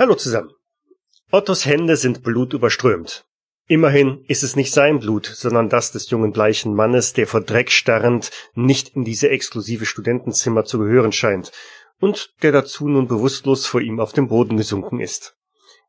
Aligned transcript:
Hallo 0.00 0.14
zusammen. 0.14 0.50
Ottos 1.30 1.66
Hände 1.66 1.96
sind 1.96 2.22
blutüberströmt. 2.22 3.29
Immerhin 3.70 4.24
ist 4.26 4.42
es 4.42 4.56
nicht 4.56 4.72
sein 4.72 4.98
Blut, 4.98 5.26
sondern 5.26 5.68
das 5.68 5.92
des 5.92 6.10
jungen 6.10 6.32
bleichen 6.32 6.74
Mannes, 6.74 7.12
der 7.12 7.28
vor 7.28 7.40
Dreck 7.40 7.70
starrend 7.70 8.32
nicht 8.56 8.96
in 8.96 9.04
diese 9.04 9.28
exklusive 9.30 9.86
Studentenzimmer 9.86 10.64
zu 10.64 10.80
gehören 10.80 11.12
scheint 11.12 11.52
und 12.00 12.34
der 12.42 12.50
dazu 12.50 12.88
nun 12.88 13.06
bewusstlos 13.06 13.66
vor 13.66 13.80
ihm 13.80 14.00
auf 14.00 14.12
dem 14.12 14.26
Boden 14.26 14.56
gesunken 14.56 14.98
ist. 14.98 15.36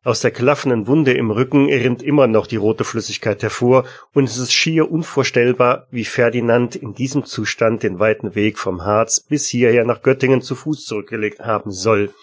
Aus 0.04 0.22
der 0.22 0.30
klaffenden 0.30 0.86
Wunde 0.86 1.14
im 1.14 1.32
Rücken 1.32 1.70
rinnt 1.70 2.04
immer 2.04 2.28
noch 2.28 2.46
die 2.46 2.58
rote 2.58 2.84
Flüssigkeit 2.84 3.42
hervor, 3.42 3.86
und 4.14 4.26
es 4.26 4.38
ist 4.38 4.54
schier 4.54 4.92
unvorstellbar, 4.92 5.88
wie 5.90 6.06
Ferdinand 6.06 6.76
in 6.76 6.94
diesem 6.94 7.26
Zustand 7.26 7.82
den 7.82 7.98
weiten 7.98 8.36
Weg 8.36 8.60
vom 8.60 8.86
Harz 8.86 9.22
bis 9.22 9.48
hierher 9.48 9.86
nach 9.86 10.04
Göttingen 10.04 10.44
zu 10.44 10.54
Fuß 10.54 10.86
zurückgelegt 10.86 11.40
haben 11.40 11.72
soll. 11.72 12.14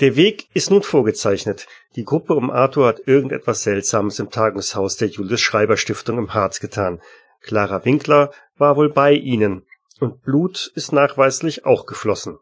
Der 0.00 0.16
Weg 0.16 0.48
ist 0.54 0.70
nun 0.70 0.82
vorgezeichnet. 0.82 1.66
Die 1.96 2.04
Gruppe 2.04 2.34
um 2.34 2.50
Arthur 2.50 2.86
hat 2.86 3.06
irgendetwas 3.06 3.62
Seltsames 3.62 4.18
im 4.18 4.30
Tagungshaus 4.30 4.96
der 4.96 5.08
Julius-Schreiber-Stiftung 5.08 6.18
im 6.18 6.34
Harz 6.34 6.60
getan. 6.60 7.00
Clara 7.42 7.84
Winkler 7.84 8.32
war 8.56 8.76
wohl 8.76 8.88
bei 8.88 9.12
ihnen. 9.12 9.66
Und 10.00 10.22
Blut 10.22 10.72
ist 10.74 10.92
nachweislich 10.92 11.66
auch 11.66 11.86
geflossen. 11.86 12.38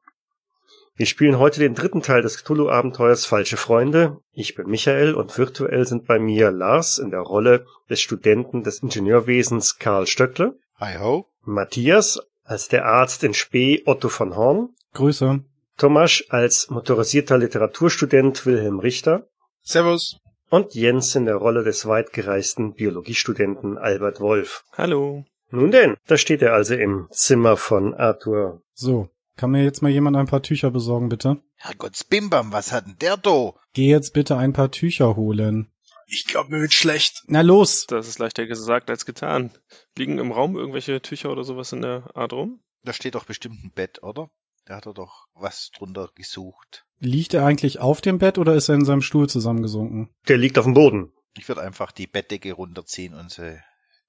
Wir 0.97 1.06
spielen 1.06 1.38
heute 1.38 1.60
den 1.60 1.75
dritten 1.75 2.02
Teil 2.02 2.22
des 2.22 2.36
Cthulhu-Abenteuers 2.36 3.25
Falsche 3.25 3.56
Freunde. 3.56 4.19
Ich 4.32 4.55
bin 4.55 4.69
Michael 4.69 5.14
und 5.14 5.36
virtuell 5.38 5.86
sind 5.86 6.06
bei 6.06 6.19
mir 6.19 6.50
Lars 6.50 6.98
in 6.98 7.10
der 7.10 7.20
Rolle 7.20 7.66
des 7.88 8.00
Studenten 8.00 8.62
des 8.62 8.82
Ingenieurwesens 8.82 9.78
Karl 9.78 10.06
Stöckle. 10.06 10.58
Hi 10.78 10.98
ho. 10.98 11.27
Matthias 11.42 12.20
als 12.44 12.69
der 12.69 12.84
Arzt 12.84 13.25
in 13.25 13.32
Spee 13.32 13.82
Otto 13.86 14.08
von 14.08 14.36
Horn. 14.36 14.75
Grüße. 14.92 15.42
Thomas 15.81 16.23
als 16.28 16.69
motorisierter 16.69 17.39
Literaturstudent 17.39 18.45
Wilhelm 18.45 18.81
Richter 18.81 19.27
Servus. 19.62 20.20
und 20.50 20.75
Jens 20.75 21.14
in 21.14 21.25
der 21.25 21.37
Rolle 21.37 21.64
des 21.64 21.87
weitgereisten 21.87 22.75
Biologiestudenten 22.75 23.78
Albert 23.78 24.20
Wolf. 24.20 24.67
Hallo. 24.75 25.25
Nun 25.48 25.70
denn, 25.70 25.97
da 26.06 26.19
steht 26.19 26.42
er 26.42 26.53
also 26.53 26.75
im 26.75 27.09
Zimmer 27.11 27.56
von 27.56 27.95
Arthur. 27.95 28.61
So, 28.75 29.09
kann 29.39 29.53
mir 29.53 29.64
jetzt 29.64 29.81
mal 29.81 29.89
jemand 29.89 30.19
ein 30.19 30.27
paar 30.27 30.42
Tücher 30.42 30.70
besorgen, 30.70 31.09
bitte? 31.09 31.39
Herrgotts 31.56 32.05
Bimbam, 32.05 32.53
was 32.53 32.72
hat 32.72 32.84
denn 32.84 32.98
der 33.00 33.17
do? 33.17 33.55
Geh 33.72 33.89
jetzt 33.89 34.12
bitte 34.12 34.37
ein 34.37 34.53
paar 34.53 34.70
Tücher 34.70 35.17
holen. 35.17 35.72
Ich 36.06 36.27
glaube, 36.27 36.50
mir 36.50 36.61
wird 36.61 36.75
schlecht. 36.75 37.22
Na 37.27 37.41
los! 37.41 37.87
Das 37.87 38.06
ist 38.06 38.19
leichter 38.19 38.47
gesagt 38.47 38.91
als 38.91 39.06
getan. 39.06 39.50
Liegen 39.97 40.19
im 40.19 40.31
Raum 40.31 40.56
irgendwelche 40.59 41.00
Tücher 41.00 41.33
oder 41.33 41.44
sowas 41.44 41.72
in 41.72 41.81
der 41.81 42.11
Art 42.15 42.34
rum? 42.34 42.61
Da 42.84 42.92
steht 42.92 43.15
doch 43.15 43.25
bestimmt 43.25 43.65
ein 43.65 43.72
Bett, 43.75 44.03
oder? 44.03 44.31
Da 44.70 44.76
hat 44.76 44.86
er 44.86 44.94
doch 44.94 45.26
was 45.34 45.72
drunter 45.76 46.10
gesucht. 46.14 46.86
Liegt 47.00 47.34
er 47.34 47.44
eigentlich 47.44 47.80
auf 47.80 48.00
dem 48.00 48.18
Bett 48.18 48.38
oder 48.38 48.54
ist 48.54 48.68
er 48.68 48.76
in 48.76 48.84
seinem 48.84 49.02
Stuhl 49.02 49.28
zusammengesunken? 49.28 50.10
Der 50.28 50.36
liegt 50.36 50.58
auf 50.58 50.64
dem 50.64 50.74
Boden. 50.74 51.10
Ich 51.36 51.48
würde 51.48 51.62
einfach 51.62 51.90
die 51.90 52.06
Bettdecke 52.06 52.52
runterziehen 52.52 53.14
und 53.14 53.32
sie 53.32 53.58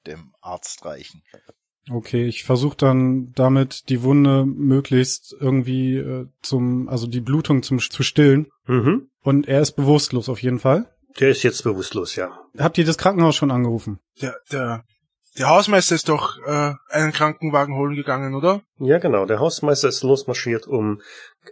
dem 0.06 0.36
Arzt 0.40 0.86
reichen. 0.86 1.24
Okay, 1.90 2.28
ich 2.28 2.44
versuche 2.44 2.78
dann 2.78 3.32
damit 3.34 3.90
die 3.90 4.04
Wunde 4.04 4.46
möglichst 4.46 5.34
irgendwie 5.40 5.96
äh, 5.96 6.28
zum, 6.44 6.90
also 6.90 7.08
die 7.08 7.22
Blutung 7.22 7.64
zum, 7.64 7.80
zu 7.80 8.04
stillen. 8.04 8.52
Mhm. 8.68 9.10
Und 9.24 9.48
er 9.48 9.62
ist 9.62 9.72
bewusstlos 9.72 10.30
auf 10.30 10.44
jeden 10.44 10.60
Fall. 10.60 10.96
Der 11.20 11.30
ist 11.30 11.42
jetzt 11.42 11.64
bewusstlos, 11.64 12.16
ja. 12.16 12.40
Habt 12.56 12.78
ihr 12.78 12.86
das 12.86 13.00
Krankenhaus 13.00 13.36
schon 13.36 13.50
angerufen? 13.50 14.00
Der, 14.22 14.36
der, 14.52 14.84
der 15.38 15.50
Hausmeister 15.50 15.96
ist 15.96 16.10
doch 16.10 16.38
äh, 16.46 16.74
einen 16.90 17.14
Krankenwagen 17.14 17.76
holen 17.76 17.96
gegangen, 17.96 18.36
oder? 18.36 18.62
Ja, 18.80 18.98
genau. 18.98 19.26
Der 19.26 19.40
Hausmeister 19.40 19.88
ist 19.88 20.04
losmarschiert, 20.04 20.68
um 20.68 21.02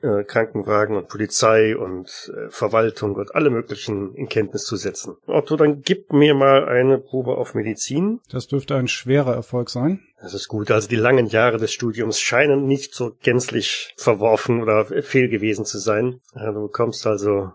äh, 0.01 0.23
Krankenwagen 0.23 0.97
und 0.97 1.07
Polizei 1.07 1.77
und 1.77 2.31
äh, 2.35 2.49
Verwaltung 2.49 3.15
und 3.15 3.33
alle 3.35 3.49
möglichen 3.49 4.13
in 4.15 4.27
Kenntnis 4.27 4.65
zu 4.65 4.75
setzen. 4.75 5.15
Otto, 5.27 5.55
dann 5.55 5.81
gib 5.81 6.11
mir 6.11 6.35
mal 6.35 6.67
eine 6.67 6.97
Probe 6.97 7.37
auf 7.37 7.55
Medizin. 7.55 8.19
Das 8.29 8.47
dürfte 8.47 8.75
ein 8.75 8.87
schwerer 8.87 9.33
Erfolg 9.33 9.69
sein. 9.69 10.01
Das 10.21 10.33
ist 10.33 10.49
gut. 10.49 10.69
Also 10.71 10.89
die 10.89 10.97
langen 10.97 11.27
Jahre 11.27 11.57
des 11.57 11.71
Studiums 11.71 12.19
scheinen 12.19 12.65
nicht 12.65 12.93
so 12.93 13.15
gänzlich 13.21 13.93
verworfen 13.97 14.61
oder 14.61 14.85
fehl 14.85 15.29
gewesen 15.29 15.63
zu 15.63 15.79
sein. 15.79 16.19
Du 16.33 16.63
bekommst 16.63 17.07
also 17.07 17.53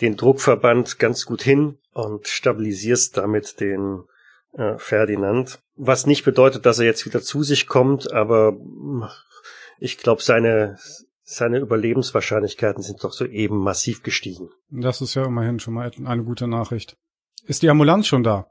den 0.00 0.16
Druckverband 0.16 0.98
ganz 0.98 1.26
gut 1.26 1.42
hin 1.42 1.78
und 1.92 2.26
stabilisierst 2.26 3.16
damit 3.16 3.60
den 3.60 4.04
äh, 4.52 4.78
Ferdinand. 4.78 5.58
Was 5.76 6.06
nicht 6.06 6.24
bedeutet, 6.24 6.66
dass 6.66 6.78
er 6.78 6.86
jetzt 6.86 7.06
wieder 7.06 7.22
zu 7.22 7.42
sich 7.42 7.66
kommt, 7.66 8.12
aber 8.12 8.52
mh, 8.52 9.10
ich 9.78 9.98
glaube, 9.98 10.22
seine, 10.22 10.78
seine 11.22 11.58
Überlebenswahrscheinlichkeiten 11.58 12.82
sind 12.82 13.02
doch 13.04 13.12
soeben 13.12 13.58
massiv 13.58 14.02
gestiegen. 14.02 14.50
Das 14.70 15.00
ist 15.00 15.14
ja 15.14 15.24
immerhin 15.24 15.60
schon 15.60 15.74
mal 15.74 15.90
eine 16.04 16.24
gute 16.24 16.48
Nachricht. 16.48 16.96
Ist 17.44 17.62
die 17.62 17.70
Ambulanz 17.70 18.06
schon 18.06 18.24
da? 18.24 18.50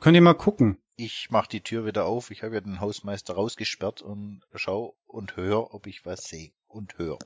Könnt 0.00 0.14
ihr 0.14 0.22
mal 0.22 0.34
gucken? 0.34 0.78
Ich 0.96 1.28
mach 1.30 1.46
die 1.46 1.60
Tür 1.60 1.84
wieder 1.84 2.06
auf. 2.06 2.30
Ich 2.30 2.42
habe 2.42 2.54
ja 2.54 2.60
den 2.60 2.80
Hausmeister 2.80 3.34
rausgesperrt 3.34 4.00
und 4.00 4.42
schau 4.54 4.96
und 5.06 5.36
hör, 5.36 5.74
ob 5.74 5.86
ich 5.86 6.06
was 6.06 6.24
sehe. 6.24 6.52
Und 6.68 6.96
hör. 6.98 7.18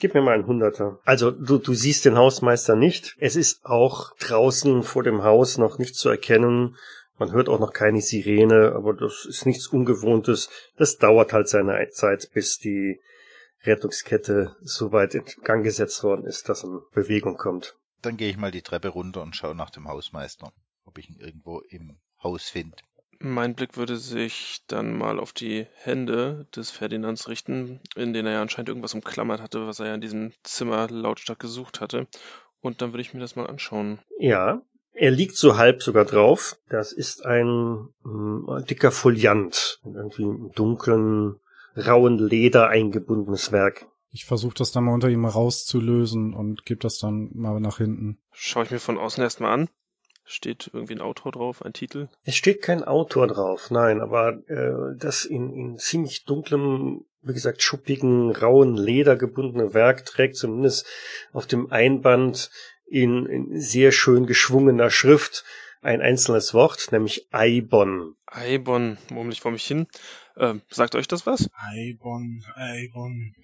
Gib 0.00 0.14
mir 0.14 0.22
mal 0.22 0.34
einen 0.34 0.46
Hunderter. 0.46 0.98
Also 1.04 1.30
du, 1.30 1.58
du 1.58 1.74
siehst 1.74 2.04
den 2.04 2.16
Hausmeister 2.16 2.76
nicht. 2.76 3.16
Es 3.18 3.36
ist 3.36 3.64
auch 3.64 4.14
draußen 4.16 4.82
vor 4.82 5.02
dem 5.02 5.22
Haus 5.22 5.58
noch 5.58 5.78
nicht 5.78 5.94
zu 5.94 6.08
erkennen. 6.08 6.76
Man 7.18 7.32
hört 7.32 7.48
auch 7.48 7.58
noch 7.58 7.72
keine 7.72 8.00
Sirene, 8.00 8.72
aber 8.74 8.94
das 8.94 9.24
ist 9.24 9.44
nichts 9.44 9.66
Ungewohntes. 9.66 10.50
Das 10.76 10.98
dauert 10.98 11.32
halt 11.32 11.48
seine 11.48 11.88
Zeit, 11.90 12.30
bis 12.32 12.58
die 12.58 13.00
Rettungskette 13.64 14.56
so 14.60 14.92
weit 14.92 15.14
in 15.14 15.24
Gang 15.42 15.64
gesetzt 15.64 16.04
worden 16.04 16.24
ist, 16.24 16.48
dass 16.48 16.64
eine 16.64 16.80
Bewegung 16.92 17.36
kommt. 17.36 17.76
Dann 18.02 18.16
gehe 18.16 18.30
ich 18.30 18.36
mal 18.36 18.52
die 18.52 18.62
Treppe 18.62 18.88
runter 18.88 19.22
und 19.22 19.34
schau 19.34 19.52
nach 19.52 19.70
dem 19.70 19.88
Hausmeister, 19.88 20.52
ob 20.84 20.98
ich 20.98 21.10
ihn 21.10 21.18
irgendwo 21.18 21.60
im 21.68 21.98
Haus 22.22 22.48
finde. 22.48 22.76
Mein 23.20 23.56
Blick 23.56 23.76
würde 23.76 23.96
sich 23.96 24.62
dann 24.68 24.96
mal 24.96 25.18
auf 25.18 25.32
die 25.32 25.66
Hände 25.74 26.46
des 26.54 26.70
Ferdinands 26.70 27.26
richten, 27.26 27.80
in 27.96 28.12
denen 28.12 28.26
er 28.26 28.34
ja 28.34 28.42
anscheinend 28.42 28.68
irgendwas 28.68 28.94
umklammert 28.94 29.40
hatte, 29.40 29.66
was 29.66 29.80
er 29.80 29.86
ja 29.86 29.94
in 29.96 30.00
diesem 30.00 30.32
Zimmer 30.44 30.88
lautstark 30.88 31.40
gesucht 31.40 31.80
hatte. 31.80 32.06
Und 32.60 32.80
dann 32.80 32.92
würde 32.92 33.00
ich 33.00 33.14
mir 33.14 33.20
das 33.20 33.34
mal 33.34 33.48
anschauen. 33.48 33.98
Ja, 34.20 34.62
er 34.92 35.10
liegt 35.10 35.36
so 35.36 35.56
halb 35.56 35.82
sogar 35.82 36.04
drauf. 36.04 36.56
Das 36.68 36.92
ist 36.92 37.24
ein 37.24 37.88
mm, 38.02 38.64
dicker 38.68 38.90
Foliant, 38.90 39.80
irgendwie 39.84 40.22
im 40.22 40.52
dunklen, 40.54 41.36
rauen 41.76 42.18
Leder 42.18 42.68
eingebundenes 42.68 43.52
Werk. 43.52 43.86
Ich 44.10 44.24
versuche 44.24 44.54
das 44.54 44.72
dann 44.72 44.84
mal 44.84 44.94
unter 44.94 45.08
ihm 45.08 45.24
rauszulösen 45.24 46.34
und 46.34 46.64
gebe 46.64 46.80
das 46.80 46.98
dann 46.98 47.30
mal 47.34 47.60
nach 47.60 47.78
hinten. 47.78 48.18
Schaue 48.32 48.64
ich 48.64 48.70
mir 48.70 48.80
von 48.80 48.98
außen 48.98 49.22
erstmal 49.22 49.52
an. 49.52 49.68
Steht 50.24 50.70
irgendwie 50.72 50.94
ein 50.94 51.00
Autor 51.00 51.32
drauf, 51.32 51.62
ein 51.62 51.72
Titel? 51.72 52.08
Es 52.22 52.36
steht 52.36 52.60
kein 52.60 52.84
Autor 52.84 53.28
drauf, 53.28 53.70
nein, 53.70 54.00
aber 54.00 54.34
äh, 54.48 54.96
das 54.98 55.24
in, 55.24 55.54
in 55.54 55.78
ziemlich 55.78 56.26
dunklem, 56.26 57.06
wie 57.22 57.32
gesagt, 57.32 57.62
schuppigen, 57.62 58.30
rauen 58.32 58.76
Leder 58.76 59.16
gebundene 59.16 59.72
Werk 59.72 60.04
trägt 60.04 60.36
zumindest 60.36 60.86
auf 61.32 61.46
dem 61.46 61.72
Einband 61.72 62.50
in, 62.90 63.26
in 63.26 63.60
sehr 63.60 63.92
schön 63.92 64.26
geschwungener 64.26 64.90
Schrift 64.90 65.44
ein 65.80 66.00
einzelnes 66.00 66.54
Wort, 66.54 66.90
nämlich 66.90 67.28
Eibon. 67.30 68.16
Eibon, 68.26 68.98
murmel 69.10 69.32
ich 69.32 69.40
vor 69.40 69.52
mich 69.52 69.64
hin. 69.64 69.86
Ähm, 70.36 70.62
sagt 70.70 70.94
euch 70.94 71.08
das 71.08 71.26
was? 71.26 71.48
Eibon, 71.54 72.44
Eibon. 72.54 73.34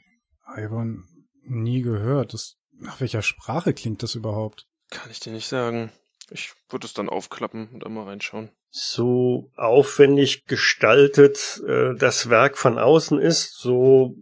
Ivan, 0.56 1.04
nie 1.42 1.82
gehört. 1.82 2.34
Das, 2.34 2.56
nach 2.72 3.00
welcher 3.00 3.22
Sprache 3.22 3.72
klingt 3.72 4.02
das 4.02 4.14
überhaupt? 4.14 4.66
Kann 4.90 5.10
ich 5.10 5.20
dir 5.20 5.32
nicht 5.32 5.48
sagen. 5.48 5.90
Ich 6.30 6.52
würde 6.70 6.86
es 6.86 6.94
dann 6.94 7.08
aufklappen 7.08 7.68
und 7.68 7.84
einmal 7.84 8.04
reinschauen. 8.04 8.50
So 8.70 9.50
aufwendig 9.56 10.46
gestaltet 10.46 11.62
äh, 11.66 11.94
das 11.96 12.30
Werk 12.30 12.58
von 12.58 12.78
außen 12.78 13.20
ist, 13.20 13.54
so 13.58 14.16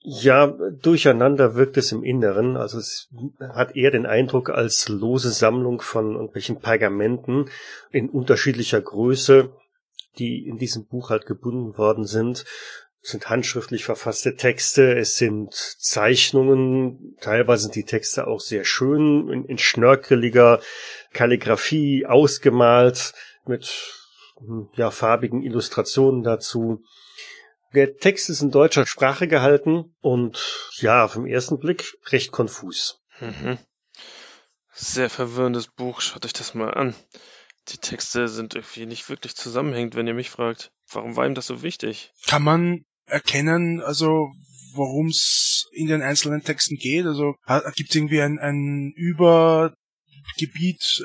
ja, 0.00 0.46
durcheinander 0.46 1.56
wirkt 1.56 1.76
es 1.76 1.92
im 1.92 2.02
Inneren. 2.02 2.56
Also 2.56 2.78
es 2.78 3.10
hat 3.38 3.76
eher 3.76 3.90
den 3.90 4.06
Eindruck 4.06 4.48
als 4.48 4.88
lose 4.88 5.30
Sammlung 5.30 5.82
von 5.82 6.12
irgendwelchen 6.12 6.60
Pergamenten 6.60 7.50
in 7.90 8.08
unterschiedlicher 8.08 8.80
Größe, 8.80 9.52
die 10.18 10.46
in 10.46 10.56
diesem 10.56 10.86
Buch 10.86 11.10
halt 11.10 11.26
gebunden 11.26 11.76
worden 11.76 12.06
sind. 12.06 12.46
Es 13.02 13.10
sind 13.10 13.28
handschriftlich 13.28 13.84
verfasste 13.84 14.36
Texte, 14.36 14.96
es 14.96 15.16
sind 15.16 15.52
Zeichnungen, 15.52 17.16
teilweise 17.20 17.64
sind 17.64 17.74
die 17.74 17.84
Texte 17.84 18.26
auch 18.26 18.40
sehr 18.40 18.64
schön, 18.64 19.28
in, 19.28 19.44
in 19.44 19.58
schnörkeliger 19.58 20.60
Kalligraphie 21.12 22.06
ausgemalt. 22.06 23.12
mit 23.44 23.70
hm, 24.38 24.70
ja, 24.76 24.90
farbigen 24.90 25.42
Illustrationen 25.42 26.22
dazu. 26.22 26.82
Der 27.76 27.98
Text 27.98 28.30
ist 28.30 28.40
in 28.40 28.50
deutscher 28.50 28.86
Sprache 28.86 29.28
gehalten 29.28 29.94
und 30.00 30.70
ja, 30.78 31.04
auf 31.04 31.12
den 31.12 31.26
ersten 31.26 31.58
Blick 31.58 31.98
recht 32.06 32.32
konfus. 32.32 33.02
Mhm. 33.20 33.58
Sehr 34.72 35.10
verwirrendes 35.10 35.66
Buch, 35.66 36.00
schaut 36.00 36.24
euch 36.24 36.32
das 36.32 36.54
mal 36.54 36.72
an. 36.72 36.94
Die 37.68 37.76
Texte 37.76 38.28
sind 38.28 38.54
irgendwie 38.54 38.86
nicht 38.86 39.10
wirklich 39.10 39.34
zusammenhängend, 39.36 39.94
wenn 39.94 40.06
ihr 40.06 40.14
mich 40.14 40.30
fragt. 40.30 40.70
Warum 40.90 41.16
war 41.16 41.26
ihm 41.26 41.34
das 41.34 41.48
so 41.48 41.60
wichtig? 41.62 42.12
Kann 42.26 42.42
man 42.42 42.86
erkennen, 43.04 43.82
also 43.82 44.30
worum 44.72 45.08
es 45.08 45.66
in 45.72 45.88
den 45.88 46.00
einzelnen 46.00 46.42
Texten 46.42 46.76
geht? 46.76 47.04
Also 47.04 47.34
gibt 47.74 47.90
es 47.90 47.94
irgendwie 47.94 48.22
ein, 48.22 48.38
ein 48.38 48.94
Übergebiet, 48.96 49.74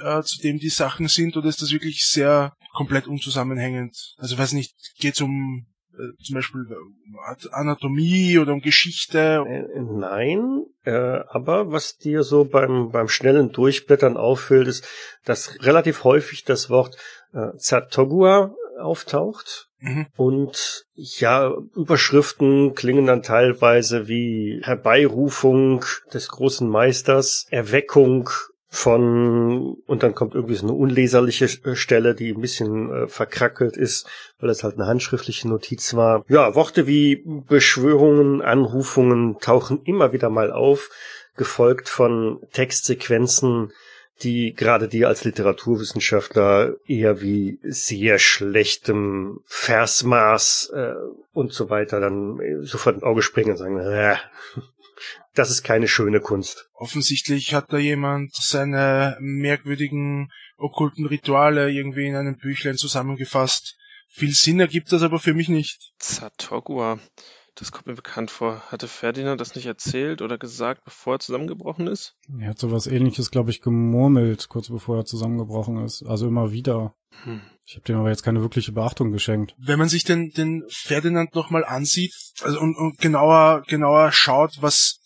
äh, 0.05 0.23
zu 0.23 0.39
dem 0.41 0.57
die 0.57 0.69
Sachen 0.69 1.09
sind, 1.09 1.35
oder 1.35 1.49
ist 1.49 1.61
das 1.61 1.71
wirklich 1.71 2.05
sehr 2.05 2.53
komplett 2.71 3.07
unzusammenhängend? 3.07 4.15
Also 4.15 4.37
weiß 4.37 4.53
nicht, 4.53 4.73
geht 4.97 5.15
es 5.15 5.21
um 5.21 5.67
äh, 6.01 6.23
zum 6.23 6.35
Beispiel 6.35 6.65
äh, 6.69 7.47
Anatomie 7.51 8.37
oder 8.39 8.53
um 8.53 8.61
Geschichte? 8.61 9.43
Äh, 9.47 9.79
nein, 9.79 10.63
äh, 10.83 10.91
aber 11.27 11.71
was 11.71 11.97
dir 11.97 12.23
so 12.23 12.45
beim, 12.45 12.89
beim 12.91 13.07
schnellen 13.07 13.51
Durchblättern 13.51 14.17
auffällt, 14.17 14.67
ist, 14.67 14.87
dass 15.25 15.63
relativ 15.63 16.03
häufig 16.03 16.43
das 16.43 16.69
Wort 16.69 16.97
äh, 17.33 17.55
Zatogua 17.57 18.53
auftaucht. 18.79 19.67
Mhm. 19.79 20.07
Und 20.15 20.85
ja, 20.93 21.53
Überschriften 21.75 22.75
klingen 22.75 23.07
dann 23.07 23.23
teilweise 23.23 24.07
wie 24.07 24.61
Herbeirufung 24.63 25.83
des 26.13 26.29
großen 26.29 26.69
Meisters, 26.69 27.47
Erweckung 27.49 28.29
von 28.73 29.73
und 29.85 30.01
dann 30.01 30.15
kommt 30.15 30.33
irgendwie 30.33 30.55
so 30.55 30.65
eine 30.65 30.73
unleserliche 30.73 31.45
äh, 31.65 31.75
Stelle, 31.75 32.15
die 32.15 32.31
ein 32.31 32.39
bisschen 32.39 32.89
äh, 32.89 33.07
verkrackelt 33.07 33.75
ist, 33.75 34.07
weil 34.39 34.49
es 34.49 34.63
halt 34.63 34.75
eine 34.75 34.87
handschriftliche 34.87 35.49
Notiz 35.49 35.93
war. 35.93 36.23
Ja, 36.29 36.55
Worte 36.55 36.87
wie 36.87 37.21
Beschwörungen, 37.25 38.41
Anrufungen 38.41 39.39
tauchen 39.39 39.81
immer 39.83 40.13
wieder 40.13 40.29
mal 40.29 40.53
auf, 40.53 40.89
gefolgt 41.35 41.89
von 41.89 42.39
Textsequenzen, 42.53 43.73
die 44.23 44.53
gerade 44.53 44.87
die 44.87 45.05
als 45.05 45.25
Literaturwissenschaftler 45.25 46.75
eher 46.87 47.21
wie 47.21 47.59
sehr 47.63 48.19
schlechtem 48.19 49.41
Versmaß 49.47 50.71
äh, 50.73 50.93
und 51.33 51.51
so 51.51 51.69
weiter 51.69 51.99
dann 51.99 52.39
sofort 52.61 52.95
ins 52.95 53.03
Auge 53.03 53.21
springen 53.21 53.51
und 53.51 53.57
sagen, 53.57 53.79
äh, 53.79 54.15
das 55.33 55.49
ist 55.49 55.63
keine 55.63 55.87
schöne 55.87 56.19
Kunst. 56.19 56.69
Offensichtlich 56.73 57.53
hat 57.53 57.71
da 57.71 57.77
jemand 57.77 58.33
seine 58.35 59.17
merkwürdigen 59.19 60.31
okkulten 60.57 61.05
Rituale 61.05 61.71
irgendwie 61.71 62.07
in 62.07 62.15
einem 62.15 62.37
Büchlein 62.37 62.77
zusammengefasst. 62.77 63.77
Viel 64.09 64.33
Sinn 64.33 64.59
ergibt 64.59 64.91
das 64.91 65.03
aber 65.03 65.19
für 65.19 65.33
mich 65.33 65.49
nicht. 65.49 65.93
Zatogua. 65.97 66.99
Das 67.55 67.71
kommt 67.71 67.87
mir 67.87 67.95
bekannt 67.95 68.31
vor. 68.31 68.61
Hatte 68.71 68.87
Ferdinand 68.87 69.41
das 69.41 69.55
nicht 69.55 69.65
erzählt 69.65 70.21
oder 70.21 70.37
gesagt, 70.37 70.83
bevor 70.85 71.15
er 71.15 71.19
zusammengebrochen 71.19 71.87
ist? 71.87 72.15
Er 72.39 72.49
hat 72.49 72.59
sowas 72.59 72.87
ähnliches, 72.87 73.29
glaube 73.29 73.51
ich, 73.51 73.61
gemurmelt, 73.61 74.47
kurz 74.47 74.69
bevor 74.69 74.97
er 74.97 75.05
zusammengebrochen 75.05 75.83
ist. 75.83 76.03
Also 76.03 76.27
immer 76.27 76.51
wieder. 76.51 76.95
Hm. 77.23 77.41
Ich 77.65 77.75
habe 77.75 77.85
dem 77.85 77.97
aber 77.97 78.09
jetzt 78.09 78.23
keine 78.23 78.41
wirkliche 78.41 78.71
Beachtung 78.71 79.11
geschenkt. 79.11 79.53
Wenn 79.57 79.79
man 79.79 79.89
sich 79.89 80.03
den, 80.03 80.31
den 80.31 80.63
Ferdinand 80.69 81.35
nochmal 81.35 81.63
ansieht 81.63 82.13
also 82.41 82.59
und, 82.59 82.75
und 82.75 82.97
genauer, 82.97 83.63
genauer 83.67 84.11
schaut, 84.11 84.57
was 84.61 85.00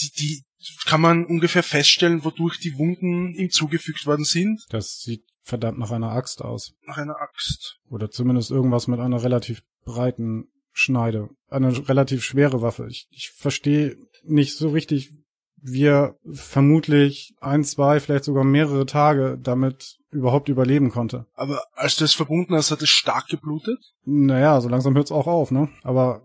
die, 0.00 0.10
die 0.18 0.44
kann 0.84 1.00
man 1.00 1.24
ungefähr 1.24 1.62
feststellen, 1.62 2.24
wodurch 2.24 2.58
die 2.58 2.76
Wunden 2.78 3.34
ihm 3.34 3.50
zugefügt 3.50 4.06
worden 4.06 4.24
sind. 4.24 4.64
Das 4.70 5.00
sieht 5.00 5.24
verdammt 5.42 5.78
nach 5.78 5.92
einer 5.92 6.10
Axt 6.10 6.42
aus. 6.42 6.72
Nach 6.86 6.98
einer 6.98 7.20
Axt. 7.20 7.78
Oder 7.88 8.10
zumindest 8.10 8.50
irgendwas 8.50 8.88
mit 8.88 9.00
einer 9.00 9.22
relativ 9.22 9.62
breiten 9.84 10.48
Schneide. 10.72 11.30
Eine 11.48 11.88
relativ 11.88 12.22
schwere 12.22 12.62
Waffe. 12.62 12.88
Ich, 12.88 13.06
ich 13.10 13.30
verstehe 13.30 13.96
nicht 14.24 14.56
so 14.56 14.70
richtig, 14.70 15.12
wie 15.56 15.84
er 15.84 16.16
vermutlich 16.30 17.34
ein, 17.40 17.64
zwei, 17.64 18.00
vielleicht 18.00 18.24
sogar 18.24 18.44
mehrere 18.44 18.86
Tage 18.86 19.38
damit 19.40 19.96
überhaupt 20.10 20.48
überleben 20.48 20.90
konnte. 20.90 21.26
Aber 21.34 21.62
als 21.74 21.96
du 21.96 22.04
es 22.04 22.14
verbunden 22.14 22.54
hast, 22.54 22.70
hat 22.70 22.82
es 22.82 22.90
stark 22.90 23.28
geblutet? 23.28 23.78
Naja, 24.04 24.60
so 24.60 24.68
langsam 24.68 24.94
hört 24.94 25.06
es 25.06 25.12
auch 25.12 25.26
auf, 25.26 25.50
ne? 25.50 25.68
Aber 25.82 26.22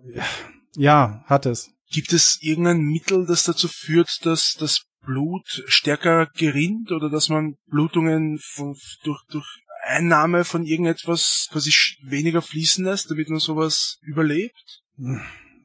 ja, 0.75 1.23
hat 1.25 1.45
es. 1.45 1.71
Gibt 1.91 2.13
es 2.13 2.37
irgendein 2.41 2.81
Mittel, 2.81 3.25
das 3.25 3.43
dazu 3.43 3.67
führt, 3.67 4.25
dass 4.25 4.55
das 4.59 4.85
Blut 5.03 5.63
stärker 5.67 6.27
gerinnt 6.37 6.91
oder 6.91 7.09
dass 7.09 7.29
man 7.29 7.55
Blutungen 7.67 8.39
von, 8.39 8.75
durch, 9.03 9.21
durch 9.29 9.47
Einnahme 9.83 10.45
von 10.45 10.63
irgendetwas 10.63 11.47
quasi 11.51 11.71
weniger 12.03 12.41
fließen 12.41 12.85
lässt, 12.85 13.09
damit 13.09 13.29
man 13.29 13.39
sowas 13.39 13.97
überlebt? 14.01 14.81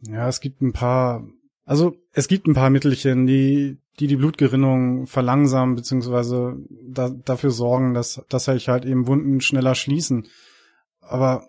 Ja, 0.03 0.29
es 0.29 0.41
gibt 0.41 0.63
ein 0.63 0.73
paar, 0.73 1.27
also 1.65 1.97
es 2.13 2.29
gibt 2.29 2.47
ein 2.47 2.55
paar 2.55 2.71
Mittelchen, 2.71 3.27
die 3.27 3.79
die 3.99 4.09
die 4.09 4.17
Blutgerinnung 4.17 5.07
verlangsamen 5.07 5.75
beziehungsweise 5.75 6.57
da, 6.87 7.09
dafür 7.09 7.51
sorgen, 7.51 7.95
dass 7.95 8.23
dass 8.29 8.45
sich 8.45 8.69
halt 8.69 8.85
eben 8.85 9.07
Wunden 9.07 9.41
schneller 9.41 9.75
schließen. 9.75 10.29
Aber 11.01 11.49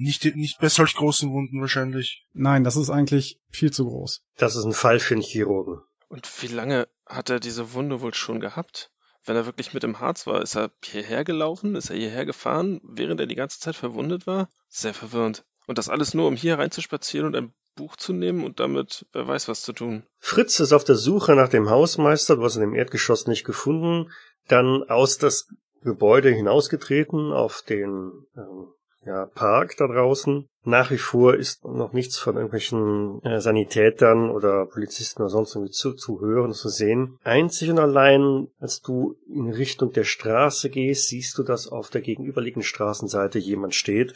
nicht, 0.00 0.24
nicht 0.36 0.58
bei 0.60 0.68
solch 0.68 0.94
großen 0.94 1.30
Wunden 1.32 1.60
wahrscheinlich. 1.60 2.26
Nein, 2.32 2.64
das 2.64 2.76
ist 2.76 2.90
eigentlich 2.90 3.38
viel 3.50 3.70
zu 3.70 3.84
groß. 3.84 4.22
Das 4.36 4.56
ist 4.56 4.64
ein 4.64 4.72
Fall 4.72 4.98
für 4.98 5.14
einen 5.14 5.22
Chirurgen. 5.22 5.82
Und 6.08 6.28
wie 6.42 6.48
lange 6.48 6.88
hat 7.06 7.30
er 7.30 7.40
diese 7.40 7.72
Wunde 7.74 8.00
wohl 8.00 8.14
schon 8.14 8.40
gehabt? 8.40 8.90
Wenn 9.24 9.36
er 9.36 9.46
wirklich 9.46 9.74
mit 9.74 9.84
im 9.84 10.00
Harz 10.00 10.26
war, 10.26 10.42
ist 10.42 10.56
er 10.56 10.70
hierher 10.82 11.24
gelaufen? 11.24 11.76
Ist 11.76 11.90
er 11.90 11.96
hierher 11.96 12.24
gefahren, 12.24 12.80
während 12.82 13.20
er 13.20 13.26
die 13.26 13.34
ganze 13.34 13.60
Zeit 13.60 13.76
verwundet 13.76 14.26
war? 14.26 14.48
Sehr 14.68 14.94
verwirrend. 14.94 15.44
Und 15.66 15.78
das 15.78 15.90
alles 15.90 16.14
nur, 16.14 16.26
um 16.26 16.36
hier 16.36 16.58
reinzuspazieren 16.58 17.26
und 17.26 17.36
ein 17.36 17.52
Buch 17.76 17.96
zu 17.96 18.12
nehmen 18.12 18.44
und 18.44 18.58
damit 18.58 19.06
wer 19.12 19.28
weiß 19.28 19.48
was 19.48 19.62
zu 19.62 19.72
tun. 19.72 20.04
Fritz 20.18 20.58
ist 20.58 20.72
auf 20.72 20.84
der 20.84 20.96
Suche 20.96 21.34
nach 21.34 21.48
dem 21.48 21.70
Hausmeister, 21.70 22.36
du 22.36 22.42
hast 22.42 22.56
ihn 22.56 22.62
im 22.62 22.74
Erdgeschoss 22.74 23.26
nicht 23.26 23.44
gefunden, 23.44 24.10
dann 24.48 24.82
aus 24.88 25.18
das 25.18 25.48
Gebäude 25.82 26.30
hinausgetreten 26.30 27.32
auf 27.32 27.62
den 27.62 28.26
ähm, 28.36 28.72
ja, 29.04 29.26
Park 29.26 29.76
da 29.78 29.86
draußen. 29.86 30.46
Nach 30.62 30.90
wie 30.90 30.98
vor 30.98 31.34
ist 31.34 31.64
noch 31.64 31.92
nichts 31.92 32.18
von 32.18 32.36
irgendwelchen 32.36 33.22
äh, 33.22 33.40
Sanitätern 33.40 34.30
oder 34.30 34.66
Polizisten 34.66 35.22
oder 35.22 35.30
sonst 35.30 35.54
irgendwie 35.54 35.72
zu, 35.72 35.94
zu 35.94 36.20
hören, 36.20 36.52
zu 36.52 36.68
sehen. 36.68 37.18
Einzig 37.22 37.70
und 37.70 37.78
allein, 37.78 38.48
als 38.58 38.82
du 38.82 39.16
in 39.26 39.50
Richtung 39.50 39.92
der 39.92 40.04
Straße 40.04 40.68
gehst, 40.68 41.08
siehst 41.08 41.38
du, 41.38 41.42
dass 41.42 41.66
auf 41.66 41.88
der 41.88 42.02
gegenüberliegenden 42.02 42.66
Straßenseite 42.66 43.38
jemand 43.38 43.74
steht 43.74 44.12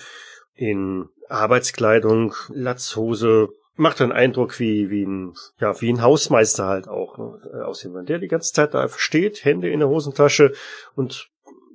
in 0.54 1.08
Arbeitskleidung, 1.28 2.34
Latzhose, 2.50 3.48
macht 3.76 4.00
einen 4.00 4.12
Eindruck 4.12 4.60
wie, 4.60 4.90
wie 4.90 5.04
ein, 5.04 5.34
ja, 5.58 5.80
wie 5.80 5.92
ein 5.92 6.02
Hausmeister 6.02 6.66
halt 6.66 6.88
auch, 6.88 7.18
ne, 7.18 7.40
äh, 7.52 7.62
aussehen, 7.62 8.06
der 8.06 8.18
die 8.18 8.28
ganze 8.28 8.52
Zeit 8.52 8.74
da 8.74 8.88
steht, 8.88 9.44
Hände 9.44 9.68
in 9.68 9.80
der 9.80 9.88
Hosentasche 9.88 10.52
und 10.94 11.28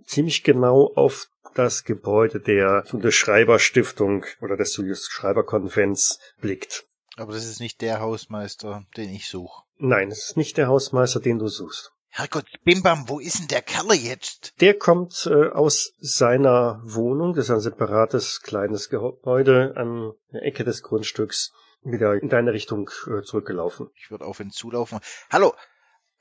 ziemlich 0.10 0.44
genau 0.44 0.92
auf 0.96 1.30
das 1.56 1.84
Gebäude 1.84 2.40
der, 2.40 2.84
der 2.92 3.12
Schreiberstiftung 3.12 4.26
oder 4.42 4.58
des 4.58 4.76
Julius 4.76 5.08
Schreiber 5.08 5.46
Konvents 5.46 6.20
blickt. 6.40 6.86
Aber 7.18 7.34
das 7.34 7.46
ist 7.46 7.60
nicht 7.60 7.82
der 7.82 8.00
Hausmeister, 8.00 8.86
den 8.96 9.10
ich 9.10 9.28
suche. 9.28 9.64
Nein, 9.78 10.10
es 10.10 10.30
ist 10.30 10.38
nicht 10.38 10.58
der 10.58 10.68
Hausmeister, 10.68 11.20
den 11.20 11.40
du 11.40 11.48
suchst. 11.48 11.92
Herrgott, 12.12 12.46
Bimbam, 12.64 13.08
wo 13.08 13.20
ist 13.20 13.40
denn 13.40 13.48
der 13.48 13.62
Kerl 13.62 13.94
jetzt? 13.94 14.54
Der 14.62 14.78
kommt 14.78 15.28
äh, 15.30 15.50
aus 15.50 15.94
seiner 16.00 16.82
Wohnung, 16.84 17.36
das 17.36 17.46
ist 17.46 17.52
ein 17.52 17.60
separates 17.60 18.42
kleines 18.42 18.90
Gebäude 18.90 19.74
an 19.76 20.14
der 20.34 20.44
Ecke 20.44 20.64
des 20.64 20.82
Grundstücks, 20.82 21.54
wieder 21.84 22.16
in 22.16 22.30
deine 22.30 22.52
Richtung 22.52 22.90
äh, 23.06 23.22
zurückgelaufen. 23.22 23.90
Ich 23.96 24.10
würde 24.10 24.26
auf 24.26 24.40
ihn 24.40 24.50
zulaufen. 24.50 25.00
Hallo, 25.30 25.54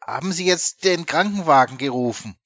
haben 0.01 0.33
Sie 0.33 0.47
jetzt 0.47 0.85
den 0.85 1.07
Krankenwagen 1.07 1.79
gerufen? 1.79 2.37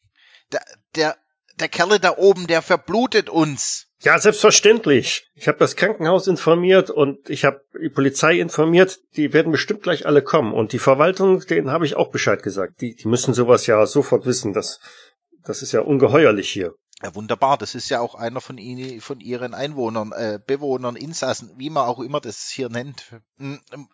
Der, 0.52 0.64
der 0.94 1.16
der 1.60 1.68
Kerle 1.68 2.00
da 2.00 2.16
oben, 2.16 2.46
der 2.46 2.62
verblutet 2.62 3.28
uns. 3.28 3.86
Ja, 4.00 4.18
selbstverständlich. 4.18 5.28
Ich 5.34 5.46
habe 5.46 5.58
das 5.58 5.76
Krankenhaus 5.76 6.26
informiert 6.26 6.90
und 6.90 7.30
ich 7.30 7.44
habe 7.44 7.64
die 7.80 7.88
Polizei 7.88 8.40
informiert. 8.40 8.98
Die 9.16 9.32
werden 9.32 9.52
bestimmt 9.52 9.82
gleich 9.84 10.06
alle 10.06 10.22
kommen. 10.22 10.52
Und 10.52 10.72
die 10.72 10.80
Verwaltung, 10.80 11.40
denen 11.40 11.70
habe 11.70 11.86
ich 11.86 11.94
auch 11.94 12.10
Bescheid 12.10 12.42
gesagt. 12.42 12.80
Die, 12.80 12.96
die 12.96 13.06
müssen 13.06 13.32
sowas 13.32 13.66
ja 13.66 13.86
sofort 13.86 14.26
wissen. 14.26 14.52
Das, 14.52 14.80
das 15.44 15.62
ist 15.62 15.70
ja 15.70 15.80
ungeheuerlich 15.82 16.50
hier. 16.50 16.74
Ja, 17.00 17.14
wunderbar. 17.14 17.58
Das 17.58 17.76
ist 17.76 17.90
ja 17.90 18.00
auch 18.00 18.16
einer 18.16 18.40
von 18.40 18.58
Ihnen, 18.58 19.00
von 19.00 19.20
Ihren 19.20 19.54
Einwohnern, 19.54 20.10
äh, 20.12 20.40
Bewohnern, 20.44 20.96
Insassen, 20.96 21.52
wie 21.56 21.70
man 21.70 21.86
auch 21.86 22.00
immer 22.00 22.20
das 22.20 22.48
hier 22.48 22.70
nennt. 22.70 23.04
Hm, 23.38 23.60
ähm, 23.72 23.88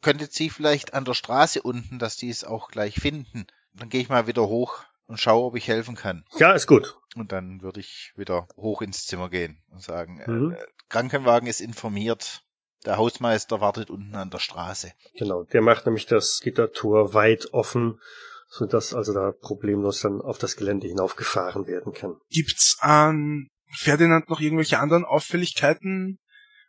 könntet 0.00 0.32
Sie 0.32 0.48
vielleicht 0.48 0.94
an 0.94 1.04
der 1.04 1.14
Straße 1.14 1.60
unten, 1.60 1.98
dass 1.98 2.16
die 2.16 2.30
es 2.30 2.44
auch 2.44 2.68
gleich 2.68 3.00
finden? 3.00 3.46
Dann 3.74 3.88
gehe 3.88 4.00
ich 4.00 4.08
mal 4.08 4.28
wieder 4.28 4.46
hoch 4.46 4.84
und 5.10 5.18
schaue, 5.18 5.44
ob 5.44 5.56
ich 5.56 5.66
helfen 5.66 5.96
kann. 5.96 6.24
Ja, 6.38 6.52
ist 6.52 6.68
gut. 6.68 6.96
Und 7.16 7.32
dann 7.32 7.62
würde 7.62 7.80
ich 7.80 8.12
wieder 8.14 8.46
hoch 8.56 8.80
ins 8.80 9.06
Zimmer 9.06 9.28
gehen 9.28 9.60
und 9.70 9.82
sagen, 9.82 10.20
äh, 10.20 10.30
mhm. 10.30 10.52
äh, 10.52 10.64
Krankenwagen 10.88 11.48
ist 11.48 11.60
informiert, 11.60 12.42
der 12.86 12.96
Hausmeister 12.96 13.60
wartet 13.60 13.90
unten 13.90 14.14
an 14.14 14.30
der 14.30 14.38
Straße. 14.38 14.92
Genau, 15.18 15.42
der 15.42 15.62
macht 15.62 15.84
nämlich 15.84 16.06
das 16.06 16.40
Gittertor 16.40 17.12
weit 17.12 17.52
offen, 17.52 18.00
so 18.48 18.66
dass 18.66 18.94
also 18.94 19.12
da 19.12 19.32
problemlos 19.32 20.00
dann 20.00 20.20
auf 20.20 20.38
das 20.38 20.56
Gelände 20.56 20.86
hinaufgefahren 20.86 21.66
werden 21.66 21.92
kann. 21.92 22.16
Gibt's 22.30 22.78
an 22.80 23.48
Ferdinand 23.72 24.30
noch 24.30 24.40
irgendwelche 24.40 24.78
anderen 24.78 25.04
Auffälligkeiten? 25.04 26.20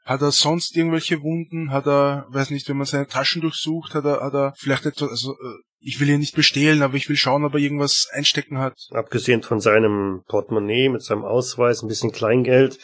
Hat 0.03 0.21
er 0.23 0.31
sonst 0.31 0.75
irgendwelche 0.75 1.21
Wunden? 1.21 1.71
Hat 1.71 1.85
er, 1.85 2.25
weiß 2.29 2.49
nicht, 2.49 2.67
wenn 2.67 2.77
man 2.77 2.87
seine 2.87 3.07
Taschen 3.07 3.41
durchsucht, 3.41 3.93
hat 3.93 4.05
er, 4.05 4.21
hat 4.21 4.33
er 4.33 4.53
vielleicht 4.57 4.87
etwas, 4.87 5.09
also 5.11 5.33
äh, 5.33 5.59
ich 5.81 5.99
will 5.99 6.09
ihn 6.09 6.19
nicht 6.19 6.35
bestehlen, 6.35 6.83
aber 6.83 6.95
ich 6.95 7.09
will 7.09 7.15
schauen, 7.15 7.43
ob 7.43 7.53
er 7.55 7.59
irgendwas 7.59 8.07
einstecken 8.13 8.59
hat. 8.59 8.77
Abgesehen 8.91 9.41
von 9.41 9.59
seinem 9.59 10.23
Portemonnaie 10.27 10.89
mit 10.89 11.01
seinem 11.01 11.25
Ausweis, 11.25 11.81
ein 11.81 11.87
bisschen 11.87 12.11
Kleingeld, 12.11 12.77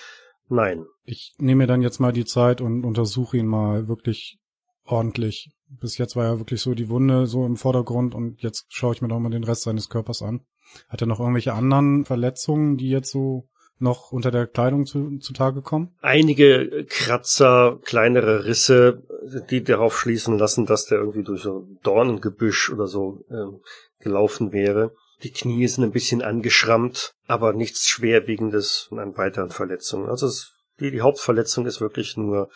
nein. 0.50 0.86
Ich 1.06 1.36
nehme 1.38 1.64
mir 1.64 1.68
dann 1.68 1.82
jetzt 1.82 2.00
mal 2.00 2.12
die 2.12 2.26
Zeit 2.26 2.60
und 2.60 2.84
untersuche 2.84 3.38
ihn 3.38 3.48
mal 3.48 3.88
wirklich 3.88 4.40
ordentlich. 4.84 5.52
Bis 5.70 5.98
jetzt 5.98 6.16
war 6.16 6.26
ja 6.26 6.40
wirklich 6.40 6.62
so 6.62 6.74
die 6.74 6.90
Wunde 6.90 7.28
so 7.28 7.46
im 7.46 7.56
Vordergrund 7.56 8.16
und 8.16 8.42
jetzt 8.42 8.66
schaue 8.70 8.94
ich 8.94 9.02
mir 9.02 9.10
doch 9.10 9.20
mal 9.20 9.30
den 9.30 9.44
Rest 9.44 9.64
seines 9.64 9.90
Körpers 9.90 10.22
an. 10.22 10.42
Hat 10.90 11.02
er 11.02 11.08
noch 11.08 11.20
irgendwelche 11.20 11.54
anderen 11.54 12.04
Verletzungen, 12.04 12.78
die 12.78 12.90
jetzt 12.90 13.12
so 13.12 13.48
noch 13.80 14.12
unter 14.12 14.32
der 14.32 14.48
Kleidung 14.48 14.86
zu, 14.86 15.18
zutage 15.20 15.62
kommen? 15.62 15.96
Einige 16.02 16.86
Kratzer, 16.90 17.80
kleinere 17.84 18.46
Risse, 18.46 19.04
die 19.50 19.64
darauf 19.64 20.00
schließen 20.00 20.38
lassen, 20.38 20.66
dass 20.66 20.86
der 20.86 21.00
irgendwie 21.00 21.24
durch 21.24 21.42
so 21.42 21.68
Dornengebüsch 21.84 22.72
oder 22.72 22.88
so 22.88 23.26
ähm, 23.30 23.62
gelaufen 24.00 24.52
wäre. 24.52 24.94
Die 25.24 25.32
Knie 25.32 25.68
sind 25.68 25.84
ein 25.84 25.92
bisschen 25.92 26.22
angeschrammt, 26.22 27.14
aber 27.28 27.54
nichts 27.54 27.88
Schwerwiegendes 27.88 28.90
an 28.92 29.18
weiteren 29.18 29.50
Verletzungen. 29.50 30.10
Also 30.10 30.28
es, 30.28 30.54
die, 30.80 30.92
die 30.92 31.02
Hauptverletzung 31.02 31.66
ist 31.66 31.82
wirklich 31.82 32.18
nur 32.18 32.50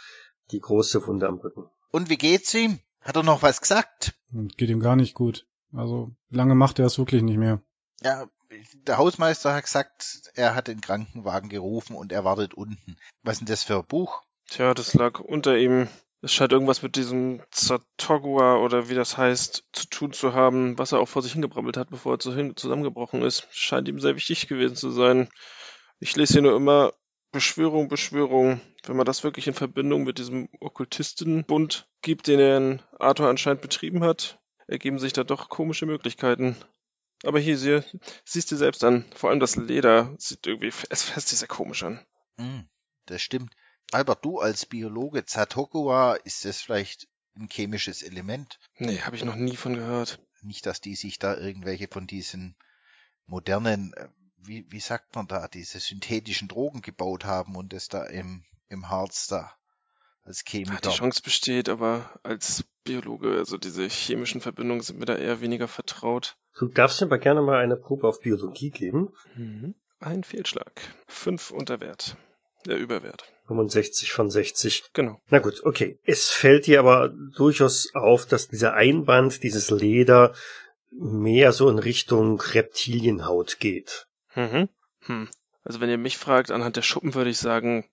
die 0.51 0.60
große 0.60 1.06
Wunde 1.08 1.28
am 1.28 1.40
Rücken. 1.40 1.66
Und 1.92 2.10
wie 2.10 2.18
geht's 2.18 2.54
ihm? 2.54 2.80
Hat 3.01 3.16
er 3.16 3.24
noch 3.24 3.42
was 3.42 3.62
gesagt? 3.62 4.13
Geht 4.58 4.70
ihm 4.70 4.80
gar 4.80 4.96
nicht 4.96 5.16
gut. 5.16 5.48
Also 5.74 6.12
lange 6.30 6.56
macht 6.56 6.80
er 6.80 6.86
es 6.86 7.00
wirklich 7.00 7.24
nicht 7.24 7.38
mehr. 7.38 7.62
Ja, 8.01 8.28
der 8.74 8.98
Hausmeister 8.98 9.53
hat 9.53 9.63
gesagt, 9.63 10.31
er 10.36 10.55
hat 10.55 10.67
den 10.67 10.81
Krankenwagen 10.81 11.50
gerufen 11.50 11.96
und 11.96 12.12
er 12.12 12.24
wartet 12.24 12.53
unten. 12.53 12.98
Was 13.24 13.34
ist 13.34 13.39
denn 13.39 13.48
das 13.48 13.63
für 13.63 13.77
ein 13.77 13.86
Buch? 13.86 14.22
Tja, 14.50 14.74
das 14.74 14.93
lag 14.93 15.20
unter 15.20 15.58
ihm. 15.58 15.88
Es 16.22 16.34
scheint 16.34 16.51
irgendwas 16.51 16.84
mit 16.84 16.96
diesem 16.96 17.41
Zatogua 17.50 18.58
oder 18.58 18.89
wie 18.89 18.93
das 18.93 19.17
heißt, 19.17 19.63
zu 19.72 19.88
tun 19.88 20.13
zu 20.13 20.34
haben, 20.34 20.77
was 20.77 20.91
er 20.91 21.00
auch 21.00 21.08
vor 21.08 21.24
sich 21.24 21.34
hingebrabbelt 21.34 21.77
hat, 21.77 21.89
bevor 21.89 22.13
er 22.13 22.20
zusammengebrochen 22.20 23.24
ist. 23.24 23.48
Scheint 23.50 23.88
ihm 23.88 24.00
sehr 24.00 24.15
wichtig 24.15 24.48
gewesen 24.48 24.75
zu 24.75 24.91
sein. 24.91 25.29
Ich 26.00 26.15
lese 26.15 26.34
hier 26.34 26.41
nur 26.43 26.55
immer 26.55 26.93
Beschwörung, 27.31 27.88
Beschwörung. 27.88 28.62
Wenn 28.84 28.98
man 28.98 29.05
das 29.05 29.24
wirklich 29.24 29.48
in 29.48 29.53
Verbindung 29.53 30.03
mit 30.03 30.20
diesem 30.20 30.50
Okkultistenbund 30.60 31.88
gibt, 32.01 32.27
den 32.27 32.39
er 32.39 32.58
in 32.58 32.81
Arthur 33.00 33.29
anscheinend 33.29 33.62
betrieben 33.62 34.03
hat, 34.03 34.39
ergeben 34.67 35.00
sich 35.00 35.13
da 35.13 35.24
doch 35.24 35.50
komische 35.50 35.86
Möglichkeiten. 35.86 36.55
Aber 37.24 37.40
hier, 37.40 37.58
sie, 37.58 37.84
siehst 38.25 38.51
du 38.51 38.56
selbst 38.56 38.84
an. 38.84 39.06
Vor 39.16 39.30
allem 39.30 39.40
das 39.40 39.56
Leder 39.56 40.16
sieht 40.18 40.46
irgendwie, 40.48 40.74
es 40.90 41.04
fässt 41.04 41.30
sich 41.30 41.40
sehr 41.40 41.48
komisch 41.48 41.84
an. 41.84 42.04
Mm, 42.38 42.62
das 43.06 43.22
stimmt. 43.22 43.54
Albert, 43.92 44.25
du 44.25 44.40
als 44.40 44.66
Biologe, 44.66 45.25
Zatokua, 45.25 46.16
ist 46.16 46.46
das 46.46 46.62
vielleicht 46.62 47.08
ein 47.36 47.50
chemisches 47.50 48.01
Element? 48.01 48.60
Nee, 48.78 49.00
habe 49.01 49.16
ich 49.16 49.24
noch 49.24 49.36
nie 49.36 49.56
von 49.56 49.75
gehört. 49.75 50.20
Nicht, 50.42 50.66
dass 50.66 50.82
die 50.82 50.96
sich 50.96 51.20
da 51.20 51.38
irgendwelche 51.38 51.88
von 51.88 52.08
diesen 52.08 52.56
modernen, 53.25 53.94
äh, 53.94 54.08
wie, 54.38 54.66
wie 54.70 54.80
sagt 54.80 55.16
man 55.16 55.28
da, 55.28 55.48
diese 55.48 55.80
synthetischen 55.80 56.48
Drogen 56.48 56.82
gebaut 56.82 57.25
haben 57.25 57.56
und 57.56 57.74
das 57.74 57.88
da 57.90 58.04
im, 58.06 58.44
im 58.70 58.90
Harz 58.90 59.28
da 59.28 59.56
als 60.24 60.44
Chemiker. 60.46 60.90
Die 60.90 60.96
Chance 60.96 61.22
besteht, 61.22 61.70
aber 61.70 62.20
als 62.24 62.63
Biologe, 62.83 63.38
also 63.38 63.57
diese 63.57 63.83
chemischen 63.88 64.41
Verbindungen 64.41 64.81
sind 64.81 65.00
mir 65.00 65.05
da 65.05 65.15
eher 65.15 65.41
weniger 65.41 65.67
vertraut. 65.67 66.35
Du 66.57 66.67
darfst 66.67 67.01
mir 67.01 67.07
aber 67.07 67.19
gerne 67.19 67.41
mal 67.41 67.59
eine 67.59 67.77
Probe 67.77 68.07
auf 68.07 68.19
Biologie 68.21 68.71
geben. 68.71 69.13
Mhm. 69.35 69.75
Ein 70.00 70.23
Fehlschlag. 70.23 70.71
Fünf 71.07 71.51
unter 71.51 71.79
Wert. 71.79 72.17
Der 72.65 72.77
Überwert. 72.77 73.25
65 73.47 74.11
von 74.11 74.29
60. 74.29 74.85
Genau. 74.93 75.19
Na 75.29 75.39
gut, 75.39 75.63
okay. 75.63 76.00
Es 76.03 76.29
fällt 76.29 76.67
dir 76.67 76.79
aber 76.79 77.09
durchaus 77.35 77.89
auf, 77.93 78.25
dass 78.25 78.47
dieser 78.47 78.73
Einband, 78.73 79.43
dieses 79.43 79.69
Leder, 79.69 80.33
mehr 80.91 81.51
so 81.51 81.69
in 81.69 81.79
Richtung 81.79 82.39
Reptilienhaut 82.39 83.59
geht. 83.59 84.07
Mhm. 84.35 84.69
Hm. 85.01 85.29
Also 85.63 85.79
wenn 85.79 85.89
ihr 85.89 85.97
mich 85.97 86.17
fragt, 86.17 86.51
anhand 86.51 86.75
der 86.75 86.81
Schuppen 86.81 87.13
würde 87.13 87.29
ich 87.29 87.38
sagen, 87.38 87.85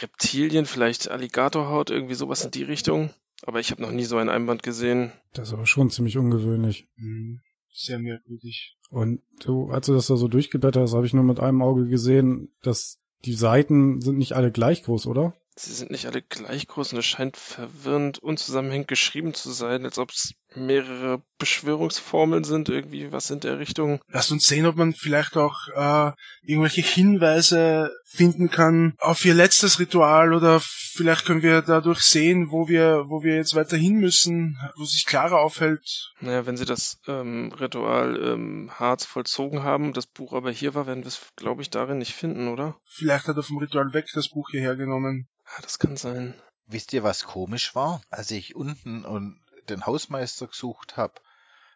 Reptilien, 0.00 0.66
vielleicht 0.66 1.08
Alligatorhaut, 1.08 1.90
irgendwie 1.90 2.14
sowas 2.14 2.44
in 2.44 2.50
die 2.50 2.64
Richtung. 2.64 3.10
Aber 3.46 3.60
ich 3.60 3.70
habe 3.70 3.82
noch 3.82 3.90
nie 3.90 4.04
so 4.04 4.16
ein 4.16 4.28
Einband 4.28 4.62
gesehen. 4.62 5.12
Das 5.34 5.48
ist 5.48 5.54
aber 5.54 5.66
schon 5.66 5.90
ziemlich 5.90 6.16
ungewöhnlich. 6.16 6.88
Mhm. 6.96 7.42
Sehr 7.72 7.98
merkwürdig. 7.98 8.78
Und 8.90 9.20
du, 9.40 9.68
als 9.70 9.86
du 9.86 9.94
das 9.94 10.06
da 10.06 10.16
so 10.16 10.28
durchgeblättert 10.28 10.84
hast, 10.84 10.94
habe 10.94 11.06
ich 11.06 11.12
nur 11.12 11.24
mit 11.24 11.40
einem 11.40 11.60
Auge 11.60 11.88
gesehen, 11.88 12.54
dass 12.62 13.00
die 13.24 13.34
Seiten 13.34 14.00
sind 14.00 14.18
nicht 14.18 14.32
alle 14.34 14.52
gleich 14.52 14.84
groß, 14.84 15.06
oder? 15.06 15.34
Sie 15.56 15.72
sind 15.72 15.90
nicht 15.90 16.06
alle 16.06 16.22
gleich 16.22 16.66
groß 16.66 16.92
und 16.92 16.98
es 17.00 17.04
scheint 17.04 17.36
verwirrend 17.36 18.18
unzusammenhängend 18.18 18.88
geschrieben 18.88 19.34
zu 19.34 19.50
sein, 19.50 19.84
als 19.84 19.98
ob 19.98 20.10
es 20.10 20.34
mehrere 20.56 21.22
Beschwörungsformeln 21.38 22.44
sind, 22.44 22.68
irgendwie 22.68 23.12
was 23.12 23.30
in 23.30 23.40
der 23.40 23.58
Richtung. 23.58 24.00
Lasst 24.08 24.32
uns 24.32 24.44
sehen, 24.44 24.66
ob 24.66 24.76
man 24.76 24.92
vielleicht 24.92 25.36
auch 25.36 25.68
äh, 25.74 26.12
irgendwelche 26.42 26.82
Hinweise 26.82 27.90
finden 28.04 28.50
kann 28.50 28.94
auf 28.98 29.24
ihr 29.24 29.34
letztes 29.34 29.78
Ritual 29.78 30.32
oder 30.32 30.60
vielleicht 30.60 31.24
können 31.24 31.42
wir 31.42 31.62
dadurch 31.62 32.00
sehen, 32.00 32.50
wo 32.50 32.68
wir, 32.68 33.04
wo 33.08 33.22
wir 33.22 33.36
jetzt 33.36 33.54
weiter 33.54 33.76
hin 33.76 33.96
müssen, 33.96 34.58
wo 34.76 34.84
sich 34.84 35.04
Clara 35.06 35.36
aufhält. 35.36 36.12
Naja, 36.20 36.46
wenn 36.46 36.56
sie 36.56 36.64
das 36.64 36.98
ähm, 37.06 37.52
Ritual 37.52 38.16
ähm, 38.22 38.70
Harz 38.78 39.04
vollzogen 39.04 39.62
haben, 39.62 39.92
das 39.92 40.06
Buch 40.06 40.32
aber 40.32 40.50
hier 40.50 40.74
war, 40.74 40.86
werden 40.86 41.04
wir 41.04 41.08
es, 41.08 41.20
glaube 41.36 41.62
ich, 41.62 41.70
darin 41.70 41.98
nicht 41.98 42.14
finden, 42.14 42.48
oder? 42.48 42.76
Vielleicht 42.84 43.28
hat 43.28 43.36
er 43.36 43.42
vom 43.42 43.58
Ritual 43.58 43.92
weg 43.92 44.06
das 44.14 44.28
Buch 44.28 44.50
hierher 44.50 44.76
genommen. 44.76 45.28
Ja, 45.46 45.62
das 45.62 45.78
kann 45.78 45.96
sein. 45.96 46.34
Wisst 46.66 46.92
ihr, 46.94 47.02
was 47.02 47.24
komisch 47.24 47.74
war? 47.74 48.00
Als 48.08 48.30
ich 48.30 48.56
unten 48.56 49.04
und 49.04 49.38
den 49.68 49.86
Hausmeister 49.86 50.46
gesucht 50.46 50.96
habe, 50.96 51.20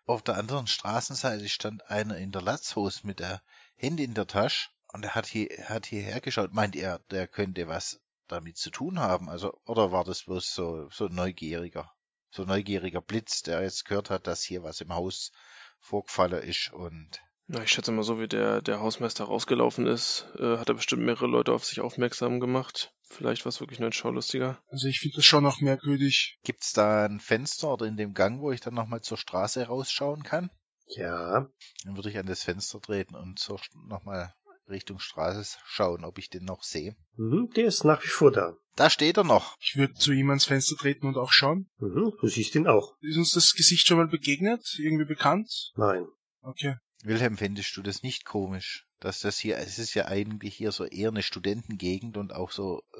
auf 0.06 0.22
der 0.22 0.36
anderen 0.36 0.66
Straßenseite 0.66 1.48
stand 1.50 1.90
einer 1.90 2.16
in 2.16 2.32
der 2.32 2.40
Latzhose 2.40 3.06
mit 3.06 3.18
der 3.20 3.42
Hände 3.76 4.02
in 4.02 4.14
der 4.14 4.26
Tasche 4.26 4.70
und 4.88 5.04
er 5.04 5.14
hat 5.14 5.26
hier 5.26 5.48
hat 5.68 5.84
hierher 5.84 6.22
geschaut. 6.22 6.54
Meint 6.54 6.76
er, 6.76 7.00
der 7.10 7.28
könnte 7.28 7.68
was 7.68 8.00
damit 8.26 8.56
zu 8.56 8.70
tun 8.70 9.00
haben? 9.00 9.28
Also 9.28 9.60
oder 9.66 9.92
war 9.92 10.04
das 10.04 10.22
bloß 10.22 10.54
so 10.54 10.88
so 10.90 11.08
neugieriger, 11.08 11.92
so 12.30 12.44
neugieriger 12.44 13.02
Blitz, 13.02 13.42
der 13.42 13.62
jetzt 13.62 13.84
gehört 13.84 14.08
hat, 14.08 14.26
dass 14.26 14.42
hier 14.42 14.62
was 14.62 14.80
im 14.80 14.94
Haus 14.94 15.30
vorgefallen 15.78 16.42
ist 16.42 16.72
und 16.72 17.20
Na, 17.50 17.62
ich 17.62 17.70
schätze 17.70 17.92
mal, 17.92 18.02
so 18.02 18.20
wie 18.20 18.28
der, 18.28 18.60
der 18.60 18.80
Hausmeister 18.80 19.24
rausgelaufen 19.24 19.86
ist, 19.86 20.26
äh, 20.38 20.58
hat 20.58 20.68
er 20.68 20.74
bestimmt 20.74 21.02
mehrere 21.02 21.26
Leute 21.26 21.52
auf 21.52 21.64
sich 21.64 21.80
aufmerksam 21.80 22.40
gemacht. 22.40 22.92
Vielleicht 23.08 23.46
war 23.46 23.48
es 23.50 23.60
wirklich 23.60 23.78
nur 23.78 23.88
ein 23.88 23.94
Schaulustiger. 23.94 24.62
Also 24.68 24.86
ich 24.86 25.00
finde 25.00 25.16
das 25.16 25.24
schon 25.24 25.44
noch 25.44 25.62
merkwürdig. 25.62 26.38
gibt's 26.44 26.74
da 26.74 27.06
ein 27.06 27.20
Fenster 27.20 27.72
oder 27.72 27.86
in 27.86 27.96
dem 27.96 28.12
Gang, 28.12 28.42
wo 28.42 28.52
ich 28.52 28.60
dann 28.60 28.74
nochmal 28.74 29.00
zur 29.00 29.16
Straße 29.16 29.66
rausschauen 29.66 30.24
kann? 30.24 30.50
Ja, 30.88 31.48
Dann 31.84 31.96
würde 31.96 32.10
ich 32.10 32.18
an 32.18 32.26
das 32.26 32.42
Fenster 32.42 32.80
treten 32.80 33.14
und 33.14 33.38
zur, 33.38 33.58
nochmal 33.88 34.34
Richtung 34.68 34.98
Straße 34.98 35.56
schauen, 35.64 36.04
ob 36.04 36.18
ich 36.18 36.28
den 36.28 36.44
noch 36.44 36.62
sehe. 36.62 36.96
mhm, 37.16 37.48
der 37.56 37.64
ist 37.66 37.84
nach 37.84 38.04
wie 38.04 38.08
vor 38.08 38.30
da. 38.30 38.56
Da 38.76 38.90
steht 38.90 39.16
er 39.16 39.24
noch. 39.24 39.56
Ich 39.60 39.76
würde 39.76 39.94
zu 39.94 40.12
ihm 40.12 40.28
ans 40.28 40.44
Fenster 40.44 40.76
treten 40.76 41.06
und 41.06 41.16
auch 41.16 41.32
schauen. 41.32 41.70
Mhm, 41.78 42.12
du 42.20 42.28
siehst 42.28 42.54
ihn 42.54 42.66
auch. 42.66 42.92
Ist 43.00 43.16
uns 43.16 43.32
das 43.32 43.54
Gesicht 43.54 43.86
schon 43.86 43.96
mal 43.96 44.06
begegnet? 44.08 44.76
Irgendwie 44.78 45.06
bekannt? 45.06 45.72
Nein. 45.76 46.06
Okay. 46.42 46.76
Wilhelm, 47.04 47.36
findest 47.36 47.76
du 47.76 47.82
das 47.82 48.02
nicht 48.02 48.24
komisch? 48.24 48.86
Dass 49.00 49.20
das 49.20 49.38
hier, 49.38 49.58
es 49.58 49.78
ist 49.78 49.94
ja 49.94 50.06
eigentlich 50.06 50.56
hier 50.56 50.72
so 50.72 50.84
eher 50.84 51.08
eine 51.08 51.22
Studentengegend 51.22 52.16
und 52.16 52.32
auch 52.32 52.50
so 52.50 52.82
äh, 52.94 52.98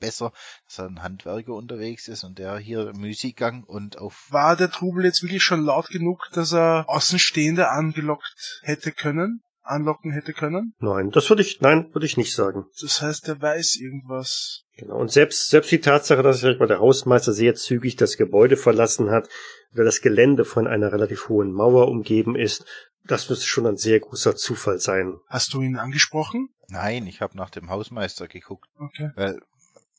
besser, 0.00 0.32
dass 0.66 0.80
ein 0.80 1.02
Handwerker 1.02 1.54
unterwegs 1.54 2.08
ist 2.08 2.24
und 2.24 2.38
der 2.38 2.58
hier 2.58 2.88
im 2.88 3.00
Musikgang 3.00 3.64
und 3.64 3.98
auf 3.98 4.26
War 4.30 4.56
der 4.56 4.70
Trubel 4.70 5.04
jetzt 5.04 5.22
wirklich 5.22 5.42
schon 5.42 5.64
laut 5.64 5.88
genug, 5.88 6.28
dass 6.32 6.52
er 6.52 6.84
Außenstehende 6.88 7.70
angelockt 7.70 8.60
hätte 8.62 8.92
können? 8.92 9.42
Anlocken 9.62 10.12
hätte 10.12 10.32
können? 10.32 10.74
Nein, 10.78 11.10
das 11.10 11.28
würde 11.28 11.42
ich, 11.42 11.60
nein, 11.60 11.92
würde 11.92 12.06
ich 12.06 12.16
nicht 12.16 12.34
sagen. 12.34 12.64
Das 12.80 13.02
heißt, 13.02 13.28
er 13.28 13.40
weiß 13.40 13.76
irgendwas. 13.76 14.64
Genau. 14.78 14.96
Und 14.96 15.10
selbst, 15.10 15.48
selbst 15.50 15.72
die 15.72 15.80
Tatsache, 15.80 16.22
dass 16.22 16.42
ich 16.42 16.58
mal, 16.58 16.68
der 16.68 16.78
Hausmeister 16.78 17.32
sehr 17.32 17.54
zügig 17.56 17.96
das 17.96 18.16
Gebäude 18.16 18.56
verlassen 18.56 19.10
hat, 19.10 19.28
oder 19.74 19.84
das 19.84 20.00
Gelände 20.00 20.44
von 20.44 20.66
einer 20.66 20.92
relativ 20.92 21.28
hohen 21.28 21.52
Mauer 21.52 21.88
umgeben 21.88 22.36
ist, 22.36 22.64
das 23.04 23.28
müsste 23.28 23.46
schon 23.46 23.66
ein 23.66 23.76
sehr 23.76 24.00
großer 24.00 24.36
Zufall 24.36 24.78
sein. 24.78 25.16
Hast 25.26 25.52
du 25.52 25.62
ihn 25.62 25.76
angesprochen? 25.76 26.48
Nein, 26.68 27.06
ich 27.06 27.20
habe 27.20 27.36
nach 27.36 27.50
dem 27.50 27.70
Hausmeister 27.70 28.28
geguckt, 28.28 28.66
Okay. 28.78 29.10
weil 29.16 29.40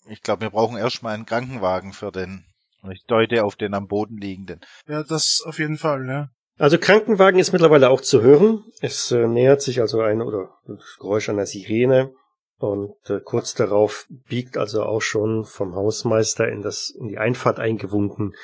ich 0.07 0.21
glaube, 0.21 0.41
wir 0.41 0.49
brauchen 0.49 0.77
erstmal 0.77 1.13
einen 1.13 1.25
Krankenwagen 1.25 1.93
für 1.93 2.11
den. 2.11 2.45
Und 2.81 2.91
ich 2.91 3.03
deute 3.05 3.43
auf 3.43 3.57
den 3.57 3.73
am 3.73 3.87
Boden 3.87 4.17
liegenden. 4.17 4.61
Ja, 4.87 5.03
das 5.03 5.41
auf 5.45 5.59
jeden 5.59 5.77
Fall, 5.77 6.07
ja. 6.07 6.29
Also 6.57 6.77
Krankenwagen 6.77 7.39
ist 7.39 7.51
mittlerweile 7.51 7.89
auch 7.89 8.01
zu 8.01 8.21
hören. 8.21 8.63
Es 8.81 9.11
äh, 9.11 9.27
nähert 9.27 9.61
sich 9.61 9.81
also 9.81 10.01
ein 10.01 10.21
oder 10.21 10.57
das 10.65 10.97
Geräusch 10.99 11.29
einer 11.29 11.45
Sirene 11.45 12.13
und 12.59 12.93
äh, 13.09 13.19
kurz 13.23 13.53
darauf 13.53 14.05
biegt 14.27 14.57
also 14.57 14.83
auch 14.83 15.01
schon 15.01 15.45
vom 15.45 15.75
Hausmeister 15.75 16.47
in 16.47 16.61
das 16.61 16.89
in 16.89 17.07
die 17.07 17.17
Einfahrt 17.17 17.59
eingewunken 17.59 18.35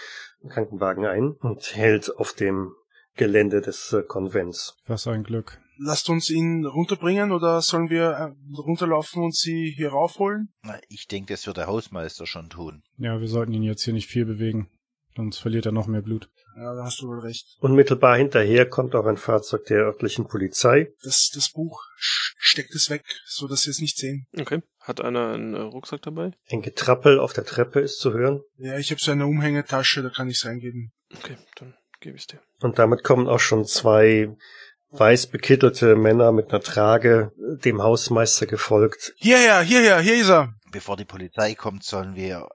Krankenwagen 0.50 1.06
ein 1.06 1.32
und 1.32 1.76
hält 1.76 2.16
auf 2.18 2.34
dem 2.34 2.74
Gelände 3.16 3.62
des 3.62 3.94
äh, 3.94 4.04
Konvents. 4.04 4.78
Was 4.88 5.08
ein 5.08 5.24
Glück. 5.24 5.60
lasst 5.78 6.10
uns 6.10 6.30
ihn 6.30 6.66
runterbringen 6.66 7.32
oder 7.32 7.62
sollen 7.62 7.90
wir 7.90 8.10
äh, 8.12 8.58
runterlaufen 8.58 9.24
und 9.24 9.36
sie 9.36 9.74
hier 9.76 9.90
raufholen? 9.90 10.54
Na, 10.64 10.80
ich 10.90 11.08
denke, 11.08 11.34
das 11.34 11.48
wird 11.48 11.58
der 11.58 11.68
Hausmeister 11.68 12.26
schon 12.26 12.50
tun. 12.50 12.84
Ja, 12.98 13.20
wir 13.20 13.28
sollten 13.28 13.54
ihn 13.54 13.64
jetzt 13.64 13.84
hier 13.84 13.94
nicht 13.94 14.10
viel 14.10 14.26
bewegen. 14.26 14.70
Sonst 15.16 15.40
verliert 15.40 15.66
er 15.66 15.72
noch 15.72 15.88
mehr 15.88 16.02
Blut. 16.02 16.30
Ja, 16.56 16.74
da 16.74 16.86
hast 16.86 17.02
du 17.02 17.08
wohl 17.08 17.20
recht. 17.20 17.58
Unmittelbar 17.60 18.18
hinterher 18.18 18.68
kommt 18.68 18.96
auch 18.96 19.06
ein 19.06 19.18
Fahrzeug 19.18 19.66
der 19.66 19.84
örtlichen 19.84 20.28
Polizei. 20.28 20.90
Das, 21.04 21.30
das 21.34 21.50
Buch 21.52 21.82
steckt 21.98 22.74
es 22.76 22.90
weg, 22.90 23.04
so 23.26 23.48
dass 23.48 23.64
sie 23.64 23.72
es 23.72 23.80
nicht 23.80 23.98
sehen. 23.98 24.26
Okay. 24.38 24.62
Hat 24.80 25.02
einer 25.02 25.34
einen 25.34 25.54
äh, 25.54 25.60
Rucksack 25.60 26.04
dabei? 26.04 26.32
Ein 26.50 26.62
Getrappel 26.62 27.20
auf 27.20 27.34
der 27.34 27.46
Treppe 27.46 27.82
ist 27.82 28.00
zu 28.00 28.14
hören. 28.14 28.42
Ja, 28.58 28.78
ich 28.78 28.92
habe 28.92 29.02
so 29.02 29.12
eine 29.12 29.26
Umhängetasche, 29.26 30.02
da 30.02 30.10
kann 30.10 30.30
ich's 30.30 30.46
reingeben. 30.46 30.94
Okay, 31.14 31.38
dann 31.56 31.74
gebe 32.00 32.16
ich's 32.16 32.28
dir. 32.28 32.40
Und 32.62 32.80
damit 32.80 33.04
kommen 33.04 33.28
auch 33.28 33.40
schon 33.40 33.66
zwei 33.66 34.30
weiß 34.92 35.28
bekittelte 35.28 35.96
Männer 35.96 36.32
mit 36.32 36.52
einer 36.52 36.62
Trage 36.62 37.32
dem 37.38 37.82
Hausmeister 37.82 38.46
gefolgt. 38.46 39.14
Hierher, 39.18 39.62
hierher, 39.62 40.00
hier 40.00 40.16
ist 40.22 40.30
er. 40.30 40.54
Bevor 40.72 40.98
die 40.98 41.06
Polizei 41.06 41.56
kommt, 41.56 41.84
sollen 41.84 42.16
wir 42.16 42.48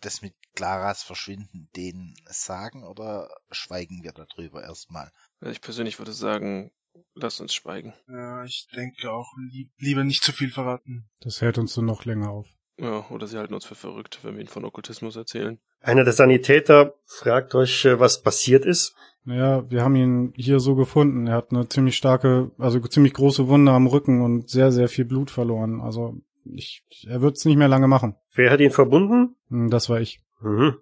das 0.00 0.22
mit 0.22 0.34
Claras 0.56 1.02
Verschwinden 1.04 1.68
denen 1.76 2.14
sagen 2.26 2.82
oder 2.82 3.28
schweigen 3.50 4.02
wir 4.02 4.12
darüber 4.12 4.62
erstmal? 4.64 5.12
Ich 5.42 5.60
persönlich 5.60 5.98
würde 5.98 6.12
sagen, 6.12 6.72
lasst 7.14 7.40
uns 7.40 7.54
schweigen. 7.54 7.94
Ja, 8.08 8.44
ich 8.44 8.66
denke 8.74 9.10
auch, 9.10 9.32
lieb, 9.52 9.70
lieber 9.78 10.02
nicht 10.02 10.24
zu 10.24 10.32
viel 10.32 10.50
verraten. 10.50 11.08
Das 11.20 11.40
hält 11.40 11.58
uns 11.58 11.74
so 11.74 11.82
noch 11.82 12.04
länger 12.04 12.30
auf. 12.30 12.48
Ja, 12.78 13.06
oder 13.10 13.26
sie 13.26 13.38
halten 13.38 13.54
uns 13.54 13.64
für 13.64 13.74
verrückt, 13.74 14.20
wenn 14.22 14.34
wir 14.34 14.40
ihnen 14.40 14.48
von 14.48 14.64
Okkultismus 14.64 15.16
erzählen. 15.16 15.58
Einer 15.80 16.04
der 16.04 16.12
Sanitäter 16.12 16.94
fragt 17.06 17.54
euch, 17.54 17.84
äh, 17.84 18.00
was 18.00 18.22
passiert 18.22 18.66
ist. 18.66 18.94
Naja, 19.24 19.68
wir 19.70 19.82
haben 19.82 19.96
ihn 19.96 20.32
hier 20.36 20.60
so 20.60 20.74
gefunden. 20.74 21.26
Er 21.26 21.34
hat 21.34 21.50
eine 21.50 21.68
ziemlich 21.68 21.96
starke, 21.96 22.50
also 22.58 22.78
ziemlich 22.80 23.14
große 23.14 23.48
Wunde 23.48 23.72
am 23.72 23.86
Rücken 23.86 24.20
und 24.22 24.50
sehr, 24.50 24.72
sehr 24.72 24.88
viel 24.88 25.04
Blut 25.04 25.30
verloren. 25.30 25.80
Also 25.80 26.16
ich, 26.44 26.84
er 27.08 27.22
wird's 27.22 27.44
nicht 27.44 27.56
mehr 27.56 27.68
lange 27.68 27.88
machen. 27.88 28.14
Wer 28.34 28.50
hat 28.50 28.60
ihn 28.60 28.70
verbunden? 28.70 29.36
Hm, 29.48 29.70
Das 29.70 29.88
war 29.88 30.00
ich. 30.00 30.20
Mhm. 30.40 30.78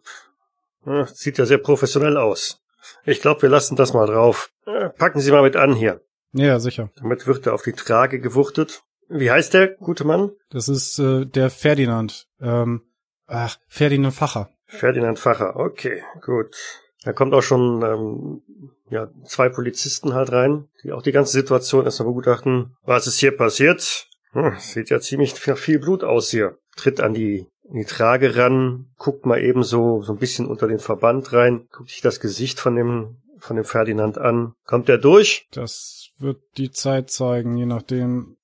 Sieht 1.07 1.39
ja 1.39 1.47
sehr 1.47 1.59
professionell 1.59 2.17
aus. 2.17 2.61
Ich 3.05 3.21
glaube, 3.21 3.43
wir 3.43 3.49
lassen 3.49 3.77
das 3.77 3.95
mal 3.95 4.07
drauf. 4.07 4.51
Äh, 4.67 4.91
Packen 4.91 5.21
Sie 5.21 5.33
mal 5.33 5.43
mit 5.43 5.57
an 5.57 5.75
hier. 5.75 6.03
Ja, 6.33 6.59
sicher. 6.59 6.91
Damit 6.97 7.27
wird 7.27 7.47
er 7.47 7.55
auf 7.55 7.63
die 7.63 7.73
Trage 7.73 8.21
gewuchtet. 8.21 8.83
Wie 9.09 9.31
heißt 9.31 9.55
der 9.55 9.69
gute 9.69 10.05
Mann? 10.05 10.33
Das 10.51 10.69
ist 10.69 10.99
äh, 10.99 11.25
der 11.25 11.51
Ferdinand. 11.51 12.27
Ähm, 12.41 12.83
ach, 13.27 13.57
Ferdinand 13.69 14.15
Facher. 14.15 14.51
Ferdinand 14.67 15.19
Facher. 15.19 15.57
Okay, 15.57 16.03
gut. 16.21 16.57
Da 17.05 17.13
kommt 17.13 17.35
auch 17.35 17.43
schon 17.43 17.83
ähm, 17.83 18.43
ja, 18.89 19.09
zwei 19.27 19.49
Polizisten 19.49 20.15
halt 20.15 20.33
rein, 20.33 20.69
die 20.83 20.93
auch 20.93 21.03
die 21.03 21.13
ganze 21.13 21.33
Situation 21.33 21.85
erstmal 21.85 22.09
begutachten. 22.09 22.77
Was 22.83 23.07
ist 23.07 23.19
hier 23.19 23.37
passiert? 23.37 24.09
Hm, 24.33 24.57
sieht 24.59 24.91
ja 24.91 25.01
ziemlich 25.01 25.35
viel 25.35 25.79
Blut 25.79 26.03
aus 26.03 26.31
hier. 26.31 26.59
Tritt 26.77 27.01
an 27.01 27.15
die, 27.15 27.47
an 27.69 27.77
die 27.77 27.85
Trage 27.85 28.37
ran, 28.37 28.91
guckt 28.99 29.27
mal 29.27 29.43
eben 29.43 29.63
so, 29.63 30.03
so 30.03 30.13
ein 30.13 30.19
bisschen 30.19 30.47
unter 30.47 30.69
den 30.69 30.79
Verband 30.79 31.33
rein, 31.33 31.67
guckt 31.71 31.91
sich 31.91 32.01
das 32.01 32.21
Gesicht 32.21 32.61
von 32.61 32.77
dem, 32.77 33.17
von 33.39 33.57
dem 33.57 33.65
Ferdinand 33.65 34.19
an. 34.19 34.55
Kommt 34.65 34.89
er 34.89 34.99
durch? 34.99 35.47
Das 35.53 36.11
wird 36.19 36.43
die 36.57 36.71
Zeit 36.71 37.11
zeigen, 37.11 37.57
je 37.57 37.67
nachdem, 37.67 38.37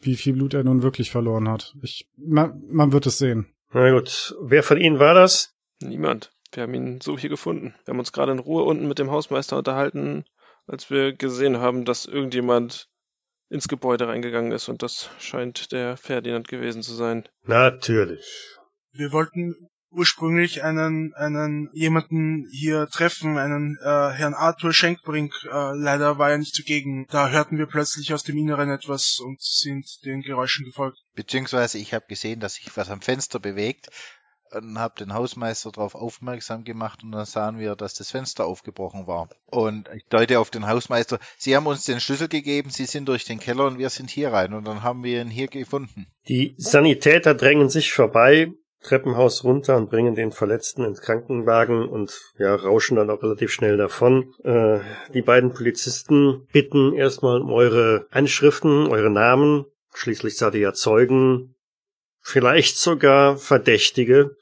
wie 0.00 0.16
viel 0.16 0.34
Blut 0.34 0.54
er 0.54 0.64
nun 0.64 0.82
wirklich 0.82 1.10
verloren 1.10 1.48
hat. 1.48 1.74
Ich, 1.82 2.08
man, 2.16 2.62
man 2.68 2.92
wird 2.92 3.06
es 3.06 3.18
sehen. 3.18 3.52
Na 3.72 3.90
gut. 3.90 4.34
Wer 4.40 4.62
von 4.62 4.78
Ihnen 4.78 4.98
war 4.98 5.14
das? 5.14 5.54
Niemand. 5.80 6.32
Wir 6.52 6.64
haben 6.64 6.74
ihn 6.74 7.00
so 7.00 7.16
hier 7.16 7.30
gefunden. 7.30 7.74
Wir 7.84 7.92
haben 7.92 7.98
uns 7.98 8.12
gerade 8.12 8.32
in 8.32 8.38
Ruhe 8.38 8.64
unten 8.64 8.86
mit 8.86 8.98
dem 8.98 9.10
Hausmeister 9.10 9.56
unterhalten, 9.56 10.24
als 10.66 10.90
wir 10.90 11.14
gesehen 11.14 11.58
haben, 11.58 11.84
dass 11.84 12.04
irgendjemand 12.04 12.88
ins 13.48 13.68
Gebäude 13.68 14.08
reingegangen 14.08 14.52
ist 14.52 14.68
und 14.68 14.82
das 14.82 15.10
scheint 15.18 15.72
der 15.72 15.96
Ferdinand 15.96 16.48
gewesen 16.48 16.82
zu 16.82 16.94
sein. 16.94 17.28
Natürlich. 17.44 18.58
Wir 18.94 19.12
wollten 19.12 19.54
ursprünglich 19.90 20.62
einen, 20.62 21.12
einen 21.14 21.68
jemanden 21.72 22.48
hier 22.50 22.88
treffen, 22.88 23.38
einen 23.38 23.76
äh, 23.82 24.10
Herrn 24.10 24.34
Arthur 24.34 24.72
Schenkbrink. 24.72 25.32
Äh, 25.44 25.74
leider 25.74 26.18
war 26.18 26.30
er 26.30 26.38
nicht 26.38 26.54
zugegen. 26.54 27.06
Da 27.10 27.28
hörten 27.28 27.58
wir 27.58 27.66
plötzlich 27.66 28.12
aus 28.14 28.22
dem 28.22 28.38
Inneren 28.38 28.70
etwas 28.70 29.18
und 29.18 29.40
sind 29.42 29.86
den 30.04 30.22
Geräuschen 30.22 30.64
gefolgt. 30.64 30.98
Beziehungsweise 31.14 31.78
ich 31.78 31.94
habe 31.94 32.06
gesehen, 32.08 32.40
dass 32.40 32.54
sich 32.54 32.74
was 32.74 32.90
am 32.90 33.02
Fenster 33.02 33.38
bewegt 33.38 33.88
und 34.54 34.78
habe 34.78 34.94
den 34.98 35.14
Hausmeister 35.14 35.72
darauf 35.72 35.94
aufmerksam 35.94 36.64
gemacht 36.64 37.02
und 37.02 37.12
dann 37.12 37.24
sahen 37.24 37.58
wir, 37.58 37.74
dass 37.74 37.94
das 37.94 38.10
Fenster 38.10 38.44
aufgebrochen 38.44 39.06
war. 39.06 39.28
Und 39.46 39.88
ich 39.94 40.04
deute 40.08 40.38
auf 40.40 40.50
den 40.50 40.66
Hausmeister, 40.66 41.18
Sie 41.38 41.56
haben 41.56 41.66
uns 41.66 41.84
den 41.84 42.00
Schlüssel 42.00 42.28
gegeben, 42.28 42.70
Sie 42.70 42.84
sind 42.84 43.08
durch 43.08 43.24
den 43.24 43.40
Keller 43.40 43.66
und 43.66 43.78
wir 43.78 43.90
sind 43.90 44.10
hier 44.10 44.32
rein 44.32 44.52
und 44.52 44.64
dann 44.64 44.82
haben 44.82 45.04
wir 45.04 45.22
ihn 45.22 45.30
hier 45.30 45.48
gefunden. 45.48 46.06
Die 46.28 46.54
Sanitäter 46.58 47.34
drängen 47.34 47.70
sich 47.70 47.92
vorbei, 47.92 48.52
Treppenhaus 48.82 49.44
runter 49.44 49.76
und 49.76 49.90
bringen 49.90 50.14
den 50.14 50.32
Verletzten 50.32 50.84
ins 50.84 51.00
Krankenwagen 51.00 51.88
und 51.88 52.20
ja, 52.38 52.54
rauschen 52.54 52.96
dann 52.96 53.10
auch 53.10 53.22
relativ 53.22 53.52
schnell 53.52 53.76
davon. 53.76 54.34
Äh, 54.44 54.80
die 55.14 55.22
beiden 55.22 55.52
Polizisten 55.52 56.46
bitten 56.52 56.92
erstmal 56.94 57.40
um 57.40 57.52
eure 57.52 58.06
Anschriften, 58.10 58.88
eure 58.88 59.10
Namen. 59.10 59.66
Schließlich 59.94 60.36
seid 60.36 60.54
ihr 60.54 60.60
ja 60.60 60.72
Zeugen, 60.72 61.54
vielleicht 62.20 62.78
sogar 62.78 63.36
Verdächtige. 63.36 64.36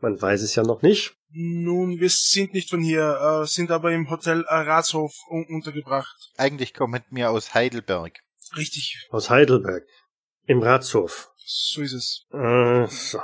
Man 0.00 0.20
weiß 0.20 0.42
es 0.42 0.54
ja 0.54 0.62
noch 0.62 0.82
nicht. 0.82 1.14
Nun, 1.30 2.00
wir 2.00 2.08
sind 2.08 2.54
nicht 2.54 2.70
von 2.70 2.80
hier, 2.80 3.42
äh, 3.42 3.46
sind 3.46 3.70
aber 3.70 3.92
im 3.92 4.08
Hotel 4.08 4.44
äh, 4.48 4.54
Ratshof 4.54 5.12
un 5.30 5.44
untergebracht. 5.48 6.30
Eigentlich 6.38 6.72
kommen 6.72 7.02
wir 7.10 7.30
aus 7.30 7.52
Heidelberg. 7.52 8.12
Richtig, 8.56 9.06
Aus 9.10 9.28
Heidelberg. 9.28 9.84
Im 10.46 10.62
Ratshof. 10.62 11.30
so 11.44 11.82
ist 11.82 11.92
es. 11.92 12.26
Äh, 12.32 12.86
so. 12.86 13.18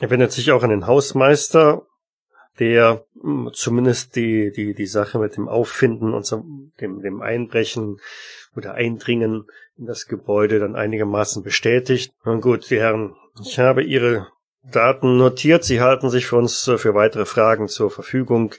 Er 0.00 0.10
wendet 0.10 0.32
sich 0.32 0.52
auch 0.52 0.62
an 0.62 0.70
den 0.70 0.86
Hausmeister, 0.86 1.86
der 2.58 3.04
mh, 3.22 3.52
zumindest 3.52 4.16
die, 4.16 4.52
die, 4.52 4.74
die 4.74 4.86
Sache 4.86 5.18
mit 5.18 5.36
dem 5.36 5.48
Auffinden 5.48 6.14
und 6.14 6.26
so, 6.26 6.44
dem, 6.80 7.00
dem 7.00 7.22
Einbrechen 7.22 8.00
oder 8.56 8.74
Eindringen 8.74 9.46
in 9.76 9.86
das 9.86 10.06
Gebäude 10.06 10.58
dann 10.58 10.76
einigermaßen 10.76 11.42
bestätigt. 11.42 12.12
Nun 12.24 12.40
gut, 12.40 12.70
die 12.70 12.78
Herren, 12.78 13.14
ich 13.42 13.58
habe 13.58 13.82
Ihre 13.82 14.28
Daten 14.62 15.16
notiert. 15.16 15.64
Sie 15.64 15.80
halten 15.80 16.10
sich 16.10 16.26
für 16.26 16.36
uns 16.36 16.66
äh, 16.68 16.78
für 16.78 16.94
weitere 16.94 17.24
Fragen 17.24 17.68
zur 17.68 17.90
Verfügung. 17.90 18.54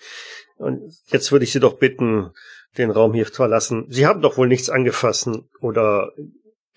Und 0.57 0.93
jetzt 1.07 1.31
würde 1.31 1.45
ich 1.45 1.51
Sie 1.51 1.59
doch 1.59 1.77
bitten, 1.77 2.31
den 2.77 2.91
Raum 2.91 3.13
hier 3.13 3.25
zu 3.25 3.33
verlassen. 3.33 3.85
Sie 3.89 4.05
haben 4.05 4.21
doch 4.21 4.37
wohl 4.37 4.47
nichts 4.47 4.69
angefasst 4.69 5.29
oder 5.61 6.11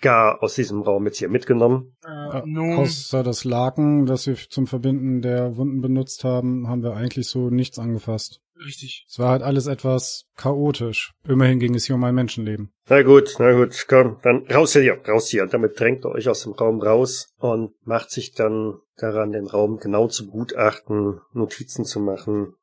gar 0.01 0.43
aus 0.43 0.55
diesem 0.55 0.83
Raum 0.83 1.07
jetzt 1.07 1.19
hier 1.19 1.29
mitgenommen. 1.29 1.97
Äh, 2.05 2.43
nun, 2.45 2.79
Außer 2.79 3.23
das 3.23 3.45
Laken, 3.45 4.07
das 4.07 4.27
wir 4.27 4.37
zum 4.37 4.67
Verbinden 4.67 5.23
der 5.23 5.57
Wunden 5.57 5.81
benutzt 5.81 6.25
haben, 6.25 6.69
haben 6.69 6.83
wir 6.83 6.95
eigentlich 6.95 7.29
so 7.29 7.51
nichts 7.51 7.79
angefasst. 7.79 8.41
richtig. 8.65 9.07
Es 9.09 9.19
war 9.19 9.31
halt 9.31 9.43
alles 9.43 9.67
etwas 9.67 10.25
chaotisch. 10.37 11.13
Immerhin 11.27 11.59
ging 11.61 11.75
es 11.75 11.85
hier 11.87 11.95
um 11.97 12.05
ein 12.05 12.15
Menschenleben. 12.15 12.73
Na 12.89 13.03
gut, 13.03 13.35
na 13.39 13.53
gut, 13.53 13.87
komm, 13.89 14.19
dann 14.23 14.47
raus 14.51 14.73
hier, 14.73 14.99
raus 15.07 15.29
hier. 15.29 15.43
Und 15.43 15.53
damit 15.55 15.79
drängt 15.79 16.05
er 16.05 16.13
euch 16.13 16.29
aus 16.29 16.43
dem 16.43 16.53
Raum 16.53 16.81
raus 16.81 17.29
und 17.39 17.73
macht 17.85 18.11
sich 18.11 18.33
dann 18.33 18.79
daran, 18.97 19.31
den 19.33 19.47
Raum 19.47 19.79
genau 19.79 20.09
zu 20.09 20.27
begutachten, 20.27 21.21
Notizen 21.33 21.85
zu 21.85 22.01
machen, 22.01 22.55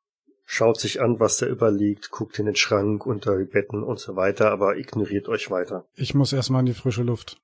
schaut 0.45 0.79
sich 0.79 1.01
an, 1.01 1.19
was 1.19 1.37
da 1.37 1.47
überliegt, 1.47 2.11
guckt 2.11 2.39
in 2.39 2.45
den 2.45 2.55
Schrank, 2.55 3.05
unter 3.05 3.37
die 3.37 3.45
Betten 3.45 3.83
und 3.83 3.99
so 3.99 4.15
weiter, 4.15 4.51
aber 4.51 4.77
ignoriert 4.77 5.27
euch 5.27 5.51
weiter. 5.51 5.87
Ich 5.95 6.13
muss 6.13 6.33
erstmal 6.33 6.61
in 6.61 6.67
die 6.67 6.73
frische 6.73 7.03
Luft. 7.03 7.37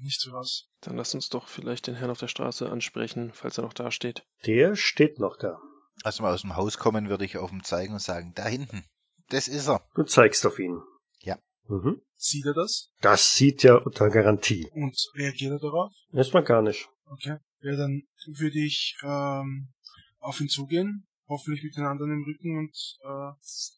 Nicht 0.00 0.20
so 0.20 0.32
was. 0.32 0.68
Dann 0.80 0.96
lasst 0.96 1.14
uns 1.14 1.28
doch 1.28 1.48
vielleicht 1.48 1.88
den 1.88 1.96
Herrn 1.96 2.10
auf 2.10 2.20
der 2.20 2.28
Straße 2.28 2.70
ansprechen, 2.70 3.32
falls 3.34 3.58
er 3.58 3.64
noch 3.64 3.72
da 3.72 3.90
steht. 3.90 4.22
Der 4.46 4.76
steht 4.76 5.18
noch 5.18 5.36
da. 5.36 5.58
Als 6.04 6.20
wir 6.20 6.28
aus 6.28 6.42
dem 6.42 6.54
Haus 6.54 6.78
kommen, 6.78 7.08
würde 7.08 7.24
ich 7.24 7.36
auf 7.36 7.50
ihn 7.50 7.64
zeigen 7.64 7.94
und 7.94 8.02
sagen, 8.02 8.32
da 8.36 8.46
hinten, 8.46 8.84
das 9.30 9.48
ist 9.48 9.68
er. 9.68 9.84
Du 9.96 10.04
zeigst 10.04 10.46
auf 10.46 10.60
ihn. 10.60 10.80
Ja. 11.22 11.36
Mhm. 11.66 12.00
Sieht 12.16 12.46
er 12.46 12.54
das? 12.54 12.90
Das 13.00 13.34
sieht 13.34 13.64
ja 13.64 13.74
unter 13.74 14.08
Garantie. 14.08 14.68
Und 14.72 14.96
reagiert 15.16 15.52
er 15.52 15.58
darauf? 15.58 15.92
Erstmal 16.12 16.44
gar 16.44 16.62
nicht. 16.62 16.88
Okay. 17.06 17.38
Ja, 17.60 17.76
dann 17.76 18.02
würde 18.26 18.60
ich 18.60 18.96
ähm, 19.02 19.72
auf 20.20 20.40
ihn 20.40 20.48
zugehen, 20.48 21.07
hoffentlich 21.28 21.62
mit 21.62 21.76
den 21.76 21.84
anderen 21.84 22.12
im 22.12 22.24
Rücken 22.24 22.58
und 22.58 22.74
äh, 23.04 23.32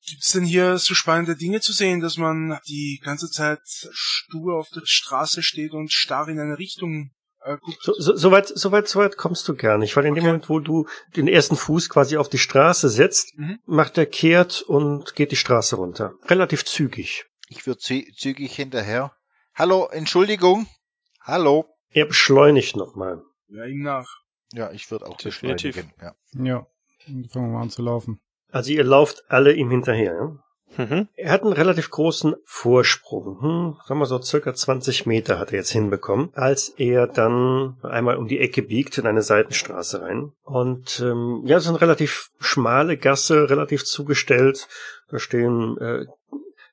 gibt's 0.08 0.32
denn 0.32 0.44
hier 0.44 0.78
so 0.78 0.94
spannende 0.94 1.36
Dinge 1.36 1.60
zu 1.60 1.72
sehen, 1.72 2.00
dass 2.00 2.16
man 2.16 2.58
die 2.68 3.00
ganze 3.02 3.28
Zeit 3.30 3.60
stur 3.90 4.56
auf 4.58 4.68
der 4.70 4.82
Straße 4.84 5.42
steht 5.42 5.72
und 5.72 5.92
starr 5.92 6.28
in 6.28 6.38
eine 6.38 6.58
Richtung 6.58 7.10
äh, 7.42 7.56
guckt? 7.58 7.78
So, 7.82 7.92
so, 7.98 8.14
so 8.16 8.30
weit, 8.30 8.48
so 8.48 8.70
weit, 8.72 8.88
so 8.88 9.00
weit 9.00 9.16
kommst 9.16 9.48
du 9.48 9.54
gar 9.54 9.78
nicht, 9.78 9.96
weil 9.96 10.04
in 10.06 10.14
dem 10.14 10.22
Okay. 10.22 10.26
Moment, 10.28 10.48
wo 10.48 10.60
du 10.60 10.86
den 11.16 11.26
ersten 11.28 11.56
Fuß 11.56 11.88
quasi 11.88 12.16
auf 12.16 12.28
die 12.28 12.38
Straße 12.38 12.88
setzt, 12.88 13.36
Mhm. 13.36 13.58
macht 13.66 13.98
er 13.98 14.06
kehrt 14.06 14.62
und 14.62 15.14
geht 15.16 15.32
die 15.32 15.36
Straße 15.36 15.76
runter. 15.76 16.14
Relativ 16.26 16.64
zügig. 16.64 17.24
Ich 17.48 17.66
würde 17.66 17.78
zü 17.80 18.04
zügig 18.16 18.54
hinterher. 18.54 19.12
Hallo, 19.54 19.88
Entschuldigung. 19.90 20.66
Hallo. 21.22 21.66
Er 21.88 22.06
beschleunigt 22.06 22.76
nochmal. 22.76 23.22
Ja, 23.48 23.64
ihm 23.64 23.82
nach. 23.82 24.06
Ja, 24.52 24.70
ich 24.70 24.88
würde 24.90 25.06
auch 25.06 25.16
Definitiv. 25.16 25.74
beschleunigen. 25.74 25.92
Ja. 26.00 26.14
Ja, 26.44 26.66
fangen 27.30 27.46
wir 27.46 27.52
mal 27.54 27.62
an 27.62 27.70
zu 27.70 27.82
laufen. 27.82 28.20
Also 28.50 28.72
ihr 28.72 28.84
lauft 28.84 29.24
alle 29.28 29.52
ihm 29.52 29.70
hinterher. 29.70 30.14
Ja? 30.14 30.38
Mhm. 30.76 31.08
Er 31.14 31.32
hat 31.32 31.42
einen 31.42 31.52
relativ 31.52 31.90
großen 31.90 32.34
Vorsprung. 32.44 33.40
Hm, 33.40 33.76
sagen 33.86 34.00
wir 34.00 34.06
so 34.06 34.20
circa 34.22 34.54
20 34.54 35.06
Meter 35.06 35.38
hat 35.38 35.52
er 35.52 35.58
jetzt 35.58 35.70
hinbekommen, 35.70 36.30
als 36.34 36.70
er 36.76 37.06
dann 37.06 37.76
einmal 37.82 38.16
um 38.16 38.28
die 38.28 38.38
Ecke 38.38 38.62
biegt 38.62 38.98
in 38.98 39.06
eine 39.06 39.22
Seitenstraße 39.22 40.02
rein. 40.02 40.32
Und 40.42 41.00
ähm, 41.00 41.42
ja, 41.44 41.56
es 41.56 41.64
ist 41.64 41.70
eine 41.70 41.80
relativ 41.80 42.30
schmale 42.38 42.96
Gasse, 42.96 43.50
relativ 43.50 43.84
zugestellt. 43.84 44.68
Da 45.08 45.18
stehen 45.18 45.76
äh, 45.78 46.06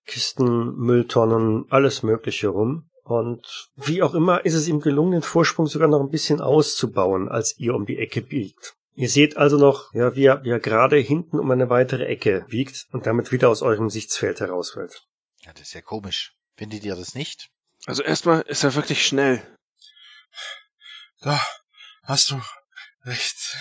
Kisten, 0.06 0.76
Mülltonnen, 0.76 1.65
alles 1.69 2.04
Mögliche 2.04 2.50
rum. 2.50 2.89
Und 3.04 3.69
wie 3.76 4.04
auch 4.04 4.13
immer 4.13 4.45
ist 4.45 4.54
es 4.54 4.67
ihm 4.67 4.82
gelungen, 4.82 5.13
den 5.13 5.21
Vorsprung 5.21 5.67
sogar 5.67 5.88
noch 5.88 6.02
ein 6.02 6.10
bisschen 6.10 6.41
auszubauen, 6.41 7.30
als 7.30 7.58
ihr 7.58 7.73
um 7.73 7.86
die 7.86 7.97
Ecke 7.97 8.21
biegt. 8.21 8.76
Ihr 8.97 9.10
seht 9.10 9.38
also 9.38 9.57
noch, 9.57 9.93
ja, 9.93 10.15
wie 10.15 10.25
er, 10.25 10.43
wie 10.43 10.49
er 10.49 10.60
gerade 10.60 10.97
hinten 10.97 11.38
um 11.38 11.51
eine 11.51 11.69
weitere 11.69 12.05
Ecke 12.05 12.47
biegt 12.49 12.88
und 12.91 13.05
damit 13.05 13.31
wieder 13.31 13.47
aus 13.47 13.62
eurem 13.62 13.91
Sichtsfeld 13.91 14.39
herausfällt. 14.39 15.05
Ja, 15.45 15.53
das 15.53 15.67
ist 15.67 15.73
ja 15.73 15.81
komisch. 15.81 16.33
Findet 16.55 16.83
ihr 16.83 16.95
das 16.95 17.13
nicht? 17.13 17.51
Also 17.86 18.01
erstmal 18.01 18.41
ist 18.41 18.63
er 18.63 18.73
wirklich 18.73 19.05
schnell. 19.05 19.39
Da 21.21 21.39
hast 22.05 22.31
du 22.31 22.41
recht. 23.05 23.55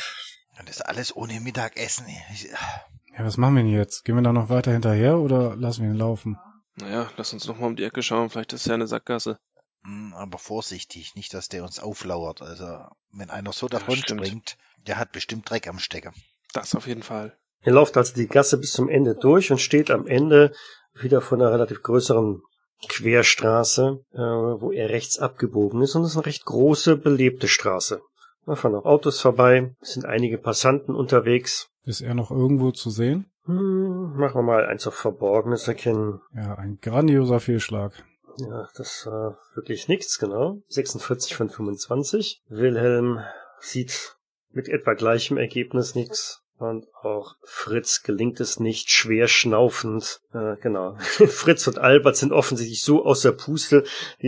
Und 0.58 0.70
das 0.70 0.80
alles 0.80 1.14
ohne 1.14 1.38
Mittagessen. 1.40 2.06
Ich, 2.32 2.48
Ja, 2.48 3.22
was 3.22 3.36
machen 3.36 3.56
wir 3.56 3.62
denn 3.62 3.72
jetzt? 3.72 4.06
Gehen 4.06 4.16
wir 4.16 4.22
da 4.22 4.32
noch 4.32 4.48
weiter 4.48 4.72
hinterher 4.72 5.18
oder 5.18 5.54
lassen 5.54 5.82
wir 5.82 5.90
ihn 5.90 5.96
laufen? 5.96 6.38
Naja, 6.76 7.10
lass 7.18 7.34
uns 7.34 7.46
noch 7.46 7.58
mal 7.58 7.66
um 7.66 7.76
die 7.76 7.84
Ecke 7.84 8.02
schauen. 8.02 8.30
Vielleicht 8.30 8.54
ist 8.54 8.66
ja 8.66 8.72
eine 8.72 8.86
Sackgasse. 8.86 9.38
Hm, 9.86 10.14
aber 10.14 10.38
vorsichtig, 10.38 11.14
nicht, 11.14 11.32
dass 11.32 11.48
der 11.48 11.62
uns 11.62 11.78
auflauert. 11.78 12.42
Also, 12.42 12.66
wenn 13.12 13.30
einer 13.30 13.52
so 13.52 13.68
davon 13.68 13.96
springt, 13.96 14.56
der 14.86 14.98
hat 14.98 15.12
bestimmt 15.12 15.48
Dreck 15.48 15.68
am 15.68 15.78
Stecker. 15.78 16.12
Das 16.52 16.74
auf 16.74 16.86
jeden 16.86 17.02
Fall. 17.02 17.36
Ihr 17.64 17.72
lauft 17.72 17.96
also 17.96 18.14
die 18.14 18.26
Gasse 18.26 18.58
bis 18.58 18.72
zum 18.72 18.88
Ende 18.88 19.14
durch 19.14 19.50
und 19.50 19.58
steht 19.58 19.90
am 19.90 20.06
Ende 20.06 20.52
wieder 20.94 21.20
vor 21.20 21.38
einer 21.38 21.52
relativ 21.52 21.82
größeren 21.82 22.42
Querstraße, 22.88 24.00
äh, 24.12 24.18
wo 24.18 24.72
er 24.72 24.90
rechts 24.90 25.18
abgebogen 25.18 25.82
ist. 25.82 25.94
Und 25.94 26.02
es 26.02 26.10
ist 26.10 26.16
eine 26.16 26.26
recht 26.26 26.44
große, 26.44 26.96
belebte 26.96 27.48
Straße. 27.48 28.00
Da 28.44 28.54
fahren 28.54 28.74
auch 28.74 28.84
Autos 28.84 29.20
vorbei, 29.20 29.74
es 29.80 29.94
sind 29.94 30.04
einige 30.04 30.38
Passanten 30.38 30.94
unterwegs. 30.94 31.68
Ist 31.84 32.00
er 32.00 32.14
noch 32.14 32.30
irgendwo 32.30 32.70
zu 32.70 32.90
sehen? 32.90 33.26
Hm, 33.44 34.16
machen 34.16 34.34
wir 34.36 34.42
mal 34.42 34.66
eins 34.66 34.86
auf 34.86 34.94
Verborgenes 34.94 35.66
erkennen. 35.68 36.20
Ja, 36.34 36.54
ein 36.54 36.78
grandioser 36.80 37.40
Fehlschlag. 37.40 38.04
Ja, 38.38 38.68
das 38.76 39.06
war 39.06 39.38
wirklich 39.54 39.88
nichts, 39.88 40.18
genau. 40.18 40.62
46 40.68 41.34
von 41.34 41.50
25. 41.50 42.42
Wilhelm 42.48 43.20
sieht 43.60 44.16
mit 44.50 44.68
etwa 44.68 44.94
gleichem 44.94 45.36
Ergebnis 45.36 45.94
nichts. 45.94 46.42
Und 46.58 46.86
auch 46.94 47.36
Fritz 47.42 48.02
gelingt 48.02 48.40
es 48.40 48.58
nicht, 48.60 48.90
schwer 48.90 49.28
schnaufend. 49.28 50.20
Äh, 50.32 50.56
genau. 50.56 50.96
Fritz 51.00 51.66
und 51.66 51.78
Albert 51.78 52.16
sind 52.16 52.32
offensichtlich 52.32 52.82
so 52.82 53.04
außer 53.04 53.32
Puste. 53.32 53.84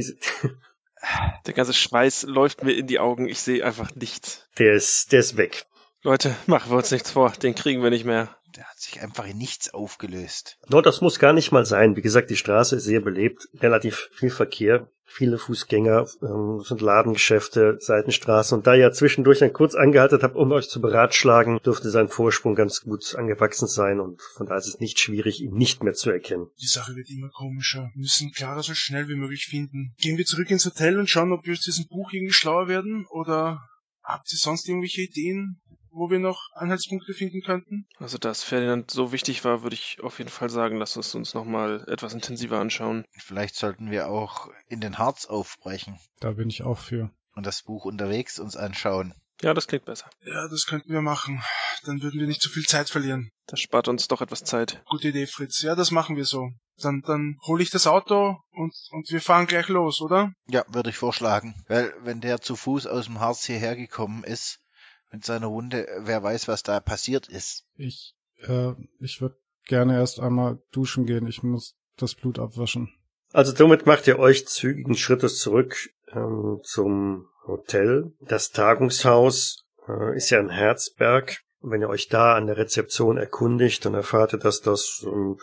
Der 1.47 1.55
ganze 1.55 1.73
Schweiß 1.73 2.25
läuft 2.25 2.65
mir 2.65 2.73
in 2.73 2.87
die 2.87 2.99
Augen. 2.99 3.29
Ich 3.29 3.41
sehe 3.41 3.65
einfach 3.65 3.95
nichts. 3.95 4.47
der 4.59 4.75
ist, 4.75 5.13
der 5.13 5.21
ist 5.21 5.37
weg. 5.37 5.67
Leute, 6.03 6.35
machen 6.47 6.71
wir 6.71 6.77
uns 6.77 6.91
nichts 6.91 7.11
vor. 7.13 7.31
Den 7.31 7.55
kriegen 7.55 7.83
wir 7.83 7.91
nicht 7.91 8.05
mehr. 8.05 8.37
Der 8.57 8.65
hat 8.65 8.79
sich 8.79 9.01
einfach 9.03 9.27
in 9.27 9.37
nichts 9.37 9.75
aufgelöst. 9.75 10.59
No, 10.69 10.81
das 10.81 11.01
muss 11.01 11.19
gar 11.19 11.33
nicht 11.33 11.53
mal 11.53 11.67
sein. 11.67 11.97
Wie 11.97 12.03
gesagt, 12.03 12.31
die 12.31 12.37
Straße 12.37 12.77
ist 12.77 12.85
sehr 12.85 13.01
belebt, 13.01 13.49
relativ 13.61 14.09
viel 14.13 14.31
Verkehr, 14.31 14.91
viele 15.05 15.39
Fußgänger, 15.39 16.07
ähm, 16.23 16.61
sind 16.65 16.81
Ladengeschäfte, 16.81 17.79
Seitenstraßen. 17.81 18.59
Und 18.59 18.67
da 18.67 18.75
ihr 18.75 18.93
zwischendurch 18.93 19.41
dann 19.41 19.53
kurz 19.53 19.75
angehalten 19.75 20.21
habt, 20.23 20.37
um 20.37 20.53
euch 20.53 20.69
zu 20.69 20.81
beratschlagen, 20.81 21.59
dürfte 21.65 21.91
sein 21.91 22.09
Vorsprung 22.09 22.55
ganz 22.55 22.83
gut 22.83 23.15
angewachsen 23.17 23.69
sein 23.69 24.01
und 24.01 24.21
von 24.23 24.47
daher 24.47 24.59
ist 24.59 24.69
es 24.69 24.81
nicht 24.81 24.99
schwierig, 24.99 25.41
ihn 25.41 25.55
nicht 25.55 25.83
mehr 25.83 25.95
zu 25.95 26.11
erkennen. 26.11 26.49
Die 26.61 26.67
Sache 26.67 26.95
wird 26.95 27.11
immer 27.11 27.31
komischer. 27.31 27.91
Wir 27.95 28.01
müssen 28.01 28.33
Clara 28.33 28.63
so 28.63 28.75
schnell 28.75 29.09
wie 29.09 29.17
möglich 29.17 29.47
finden. 29.47 29.95
Gehen 29.99 30.19
wir 30.19 30.27
zurück 30.27 30.51
ins 30.51 30.67
Hotel 30.67 30.99
und 30.99 31.09
schauen, 31.09 31.33
ob 31.33 31.47
wir 31.47 31.53
aus 31.53 31.61
diesem 31.61 31.87
Buch 31.87 32.13
irgendwie 32.13 32.33
schlauer 32.33 32.69
werden? 32.69 33.07
Oder 33.11 33.61
habt 34.03 34.33
ihr 34.33 34.39
sonst 34.39 34.69
irgendwelche 34.69 35.03
Ideen, 35.03 35.61
wo 35.99 36.11
wir 36.11 36.19
noch 36.19 36.51
Anhaltspunkte 36.55 37.13
finden 37.15 37.43
könnten? 37.43 37.87
Also, 37.99 38.19
dass 38.19 38.43
Ferdinand 38.43 38.91
so 38.91 39.13
wichtig 39.13 39.45
war, 39.45 39.63
würde 39.63 39.75
ich 39.75 39.99
auf 40.03 40.19
jeden 40.19 40.31
Fall 40.31 40.51
sagen, 40.51 40.77
lass 40.79 40.97
uns 40.97 41.15
uns 41.15 41.35
nochmal 41.35 41.85
etwas 41.89 42.15
intensiver 42.15 42.59
anschauen. 42.61 43.05
Vielleicht 43.19 43.57
sollten 43.57 43.91
wir 43.91 44.09
auch 44.09 44.49
in 44.69 44.81
den 44.81 44.99
Harz 44.99 45.27
aufbrechen 45.27 45.99
Da 46.21 46.33
bin 46.33 46.49
ich 46.49 46.63
auch 46.63 46.79
für. 46.79 47.11
und 47.35 47.47
das 47.47 47.63
Buch 47.63 47.85
unterwegs 47.85 48.39
uns 48.39 48.57
anschauen. 48.57 49.15
Ja, 49.41 49.55
das 49.55 49.69
klingt 49.69 49.85
besser. 49.85 50.11
Ja, 50.25 50.49
das 50.49 50.67
könnten 50.67 50.93
wir 50.93 51.01
machen. 51.01 51.41
Dann 51.85 52.03
würden 52.03 52.19
wir 52.19 52.27
nicht 52.27 52.43
zu 52.43 52.51
viel 52.51 52.65
Zeit 52.67 52.91
verlieren. 52.91 53.31
Das 53.47 53.61
spart 53.61 53.87
uns 53.87 54.09
doch 54.09 54.21
etwas 54.21 54.43
Zeit. 54.43 54.83
Gute 54.87 55.09
Idee, 55.09 55.29
Fritz. 55.29 55.63
Ja, 55.63 55.77
das 55.77 55.93
machen 55.93 56.17
wir 56.17 56.25
so. 56.25 56.51
Dann, 56.81 57.03
dann 57.03 57.39
hole 57.47 57.63
ich 57.63 57.71
das 57.71 57.87
Auto 57.87 58.37
und, 58.51 58.75
und 58.91 59.11
wir 59.11 59.21
fahren 59.21 59.47
gleich 59.47 59.69
los, 59.69 60.01
oder? 60.01 60.33
Ja, 60.49 60.65
würde 60.69 60.91
ich 60.91 60.97
vorschlagen. 60.97 61.55
Weil 61.69 61.95
wenn 62.03 62.21
der 62.21 62.41
zu 62.41 62.57
Fuß 62.57 62.89
aus 62.89 63.05
dem 63.07 63.21
Harz 63.21 63.45
hierher 63.45 63.77
gekommen 63.77 64.25
ist, 64.25 64.59
mit 65.13 65.25
seiner 65.25 65.51
Wunde, 65.51 65.87
wer 66.01 66.23
weiß, 66.23 66.49
was 66.49 66.63
da 66.63 66.81
passiert 66.81 67.29
ist. 67.29 67.65
Ich, 67.77 68.15
äh, 68.47 68.73
ich 69.01 69.21
würde 69.21 69.37
gerne 69.67 69.97
erst 69.97 70.21
einmal 70.21 70.59
duschen 70.73 71.07
gehen. 71.07 71.27
Ich 71.27 71.43
muss 71.43 71.77
das 71.97 72.15
Blut 72.15 72.39
abwaschen. 72.39 72.93
Also 73.33 73.55
somit 73.55 73.87
macht 73.87 74.07
ihr 74.07 74.19
euch 74.19 74.47
zügigen 74.47 74.95
Schrittes 74.95 75.39
zurück 75.39 75.91
ähm, 76.13 76.61
zum 76.63 77.29
Hotel. 77.47 78.13
Das 78.21 78.51
Tagungshaus 78.51 79.65
äh, 79.87 80.17
ist 80.17 80.31
ja 80.31 80.41
in 80.41 80.51
Herzberg. 80.51 81.41
Und 81.61 81.73
wenn 81.73 81.83
ihr 81.83 81.89
euch 81.89 82.09
da 82.09 82.35
an 82.35 82.47
der 82.47 82.57
Rezeption 82.57 83.19
erkundigt, 83.19 83.85
dann 83.85 83.95
erfahrt 83.95 84.33
ihr, 84.33 84.39
dass 84.39 84.61
das 84.61 85.05
ähm, 85.05 85.39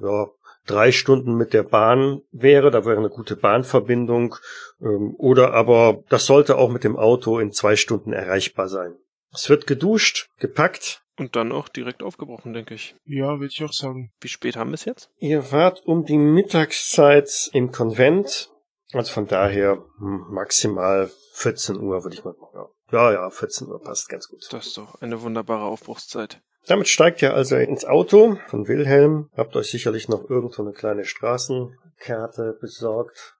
ja, 0.00 0.26
drei 0.66 0.92
Stunden 0.92 1.34
mit 1.34 1.52
der 1.52 1.62
Bahn 1.62 2.22
wäre. 2.30 2.70
Da 2.70 2.84
wäre 2.84 2.98
eine 2.98 3.10
gute 3.10 3.36
Bahnverbindung. 3.36 4.36
Ähm, 4.80 5.14
oder 5.18 5.52
aber 5.52 6.02
das 6.08 6.26
sollte 6.26 6.56
auch 6.56 6.70
mit 6.70 6.84
dem 6.84 6.96
Auto 6.96 7.38
in 7.38 7.52
zwei 7.52 7.76
Stunden 7.76 8.12
erreichbar 8.12 8.68
sein. 8.68 8.96
Es 9.32 9.48
wird 9.48 9.66
geduscht, 9.66 10.28
gepackt. 10.38 11.02
Und 11.16 11.36
dann 11.36 11.52
auch 11.52 11.68
direkt 11.68 12.02
aufgebrochen, 12.02 12.52
denke 12.54 12.74
ich. 12.74 12.96
Ja, 13.04 13.38
würde 13.38 13.52
ich 13.52 13.62
auch 13.62 13.72
sagen. 13.72 14.12
Wie 14.20 14.28
spät 14.28 14.56
haben 14.56 14.70
wir 14.70 14.74
es 14.74 14.84
jetzt? 14.84 15.10
Ihr 15.18 15.52
wart 15.52 15.84
um 15.86 16.04
die 16.04 16.18
Mittagszeit 16.18 17.50
im 17.52 17.70
Konvent. 17.70 18.50
Also 18.92 19.12
von 19.12 19.26
daher 19.26 19.84
maximal 19.98 21.10
14 21.34 21.80
Uhr, 21.80 22.02
würde 22.02 22.16
ich 22.16 22.24
mal 22.24 22.34
sagen. 22.52 22.70
Ja, 22.92 23.12
ja, 23.12 23.30
14 23.30 23.68
Uhr 23.68 23.80
passt 23.80 24.08
ganz 24.08 24.28
gut. 24.28 24.40
Das 24.50 24.66
ist 24.66 24.78
doch 24.78 25.00
eine 25.00 25.20
wunderbare 25.22 25.64
Aufbruchszeit. 25.64 26.40
Damit 26.66 26.88
steigt 26.88 27.22
ihr 27.22 27.34
also 27.34 27.56
ins 27.56 27.84
Auto 27.84 28.38
von 28.48 28.68
Wilhelm. 28.68 29.28
Habt 29.36 29.54
euch 29.56 29.70
sicherlich 29.70 30.08
noch 30.08 30.28
irgendwo 30.28 30.62
eine 30.62 30.72
kleine 30.72 31.04
Straßenkarte 31.04 32.56
besorgt. 32.60 33.36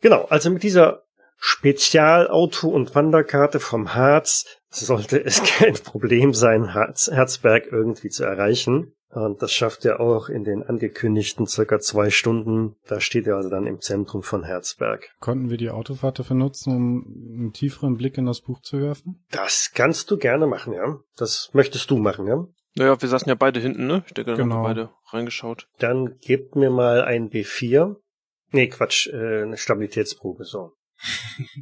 Genau, 0.00 0.24
also 0.24 0.50
mit 0.50 0.62
dieser 0.62 1.04
Spezialauto- 1.40 2.68
und 2.68 2.94
Wanderkarte 2.94 3.60
vom 3.60 3.94
Harz 3.94 4.44
sollte 4.70 5.24
es 5.24 5.42
kein 5.58 5.74
Problem 5.74 6.34
sein, 6.34 6.74
Harz, 6.74 7.10
Herzberg 7.10 7.66
irgendwie 7.70 8.08
zu 8.08 8.24
erreichen. 8.24 8.92
Und 9.10 9.40
das 9.40 9.52
schafft 9.52 9.86
ihr 9.86 10.00
auch 10.00 10.28
in 10.28 10.44
den 10.44 10.62
angekündigten 10.62 11.46
circa 11.46 11.80
zwei 11.80 12.10
Stunden. 12.10 12.76
Da 12.86 13.00
steht 13.00 13.26
ihr 13.26 13.36
also 13.36 13.48
dann 13.48 13.66
im 13.66 13.80
Zentrum 13.80 14.22
von 14.22 14.44
Herzberg. 14.44 15.08
Konnten 15.18 15.48
wir 15.48 15.56
die 15.56 15.70
Autofahrt 15.70 16.18
dafür 16.18 16.36
nutzen, 16.36 16.76
um 16.76 17.38
einen 17.38 17.52
tieferen 17.54 17.96
Blick 17.96 18.18
in 18.18 18.26
das 18.26 18.42
Buch 18.42 18.60
zu 18.60 18.80
werfen? 18.80 19.24
Das 19.30 19.70
kannst 19.74 20.10
du 20.10 20.18
gerne 20.18 20.46
machen, 20.46 20.74
ja. 20.74 20.98
Das 21.16 21.48
möchtest 21.54 21.90
du 21.90 21.96
machen, 21.96 22.26
ja. 22.26 22.46
Naja, 22.74 23.00
wir 23.00 23.08
saßen 23.08 23.28
ja 23.28 23.34
beide 23.34 23.60
hinten, 23.60 23.86
ne? 23.86 24.04
Ich 24.06 24.14
denke, 24.14 24.32
dann 24.32 24.38
Genau. 24.38 24.56
haben 24.56 24.62
wir 24.62 24.68
beide 24.68 24.90
reingeschaut. 25.10 25.68
Dann 25.78 26.18
gebt 26.20 26.54
mir 26.56 26.70
mal 26.70 27.02
ein 27.02 27.30
B4. 27.30 27.96
Nee, 28.50 28.68
Quatsch, 28.68 29.08
äh, 29.08 29.42
eine 29.42 29.56
Stabilitätsprobe, 29.56 30.44
so. 30.44 30.72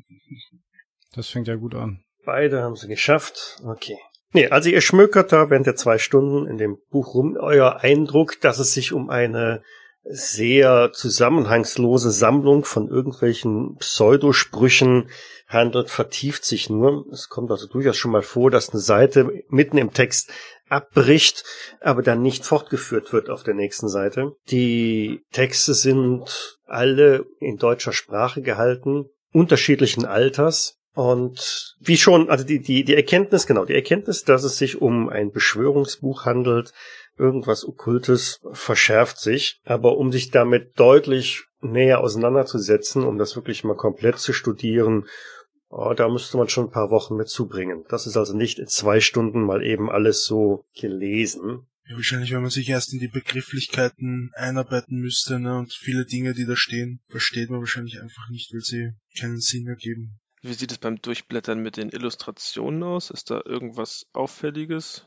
Das 1.14 1.30
fängt 1.30 1.48
ja 1.48 1.54
gut 1.56 1.74
an. 1.74 2.04
Beide 2.26 2.62
haben 2.62 2.76
sie 2.76 2.88
geschafft. 2.88 3.58
Okay. 3.64 3.96
Nee, 4.32 4.48
also 4.48 4.68
ihr 4.68 4.82
schmökert 4.82 5.32
da 5.32 5.48
während 5.48 5.66
der 5.66 5.76
zwei 5.76 5.96
Stunden 5.96 6.46
in 6.46 6.58
dem 6.58 6.76
Buch 6.90 7.14
rum. 7.14 7.38
Euer 7.40 7.80
Eindruck, 7.80 8.38
dass 8.42 8.58
es 8.58 8.74
sich 8.74 8.92
um 8.92 9.08
eine 9.08 9.62
sehr 10.08 10.92
zusammenhangslose 10.92 12.10
Sammlung 12.10 12.64
von 12.64 12.88
irgendwelchen 12.88 13.76
Pseudosprüchen 13.76 15.08
handelt, 15.48 15.90
vertieft 15.90 16.44
sich 16.44 16.70
nur. 16.70 17.06
Es 17.12 17.28
kommt 17.28 17.50
also 17.50 17.66
durchaus 17.66 17.96
schon 17.96 18.12
mal 18.12 18.22
vor, 18.22 18.50
dass 18.50 18.70
eine 18.70 18.80
Seite 18.80 19.42
mitten 19.48 19.78
im 19.78 19.92
Text 19.92 20.30
abbricht, 20.68 21.44
aber 21.80 22.02
dann 22.02 22.22
nicht 22.22 22.44
fortgeführt 22.44 23.12
wird 23.12 23.30
auf 23.30 23.42
der 23.42 23.54
nächsten 23.54 23.88
Seite. 23.88 24.32
Die 24.50 25.22
Texte 25.32 25.74
sind 25.74 26.58
alle 26.66 27.24
in 27.40 27.56
deutscher 27.56 27.92
Sprache 27.92 28.42
gehalten, 28.42 29.06
unterschiedlichen 29.32 30.04
Alters. 30.04 30.78
Und 30.94 31.76
wie 31.78 31.98
schon, 31.98 32.30
also 32.30 32.44
die, 32.44 32.60
die, 32.60 32.82
die 32.82 32.94
Erkenntnis, 32.94 33.46
genau, 33.46 33.66
die 33.66 33.74
Erkenntnis, 33.74 34.24
dass 34.24 34.44
es 34.44 34.56
sich 34.56 34.80
um 34.80 35.10
ein 35.10 35.30
Beschwörungsbuch 35.30 36.24
handelt, 36.24 36.72
irgendwas 37.18 37.66
Okkultes, 37.66 38.40
verschärft 38.52 39.18
sich. 39.18 39.60
Aber 39.64 39.96
um 39.98 40.12
sich 40.12 40.30
damit 40.30 40.78
deutlich 40.78 41.44
näher 41.60 42.00
auseinanderzusetzen, 42.00 43.04
um 43.04 43.18
das 43.18 43.36
wirklich 43.36 43.64
mal 43.64 43.76
komplett 43.76 44.18
zu 44.18 44.32
studieren, 44.32 45.06
oh, 45.68 45.94
da 45.94 46.08
müsste 46.08 46.36
man 46.36 46.48
schon 46.48 46.66
ein 46.66 46.72
paar 46.72 46.90
Wochen 46.90 47.16
mit 47.16 47.28
zubringen. 47.28 47.84
Das 47.88 48.06
ist 48.06 48.16
also 48.16 48.36
nicht 48.36 48.58
in 48.58 48.68
zwei 48.68 49.00
Stunden 49.00 49.44
mal 49.44 49.64
eben 49.64 49.90
alles 49.90 50.24
so 50.24 50.66
gelesen. 50.78 51.66
Ja, 51.88 51.94
wahrscheinlich, 51.94 52.32
wenn 52.32 52.42
man 52.42 52.50
sich 52.50 52.68
erst 52.68 52.92
in 52.92 52.98
die 52.98 53.08
Begrifflichkeiten 53.08 54.32
einarbeiten 54.34 54.98
müsste, 54.98 55.38
ne, 55.38 55.56
und 55.56 55.72
viele 55.72 56.04
Dinge, 56.04 56.34
die 56.34 56.44
da 56.44 56.56
stehen, 56.56 57.00
versteht 57.08 57.48
man 57.48 57.60
wahrscheinlich 57.60 58.00
einfach 58.00 58.28
nicht, 58.28 58.52
weil 58.52 58.60
sie 58.60 58.94
keinen 59.18 59.38
Sinn 59.38 59.68
ergeben. 59.68 60.18
Wie 60.42 60.52
sieht 60.52 60.72
es 60.72 60.78
beim 60.78 60.96
Durchblättern 61.00 61.60
mit 61.60 61.76
den 61.76 61.90
Illustrationen 61.90 62.82
aus? 62.82 63.10
Ist 63.10 63.30
da 63.30 63.40
irgendwas 63.44 64.06
Auffälliges? 64.12 65.06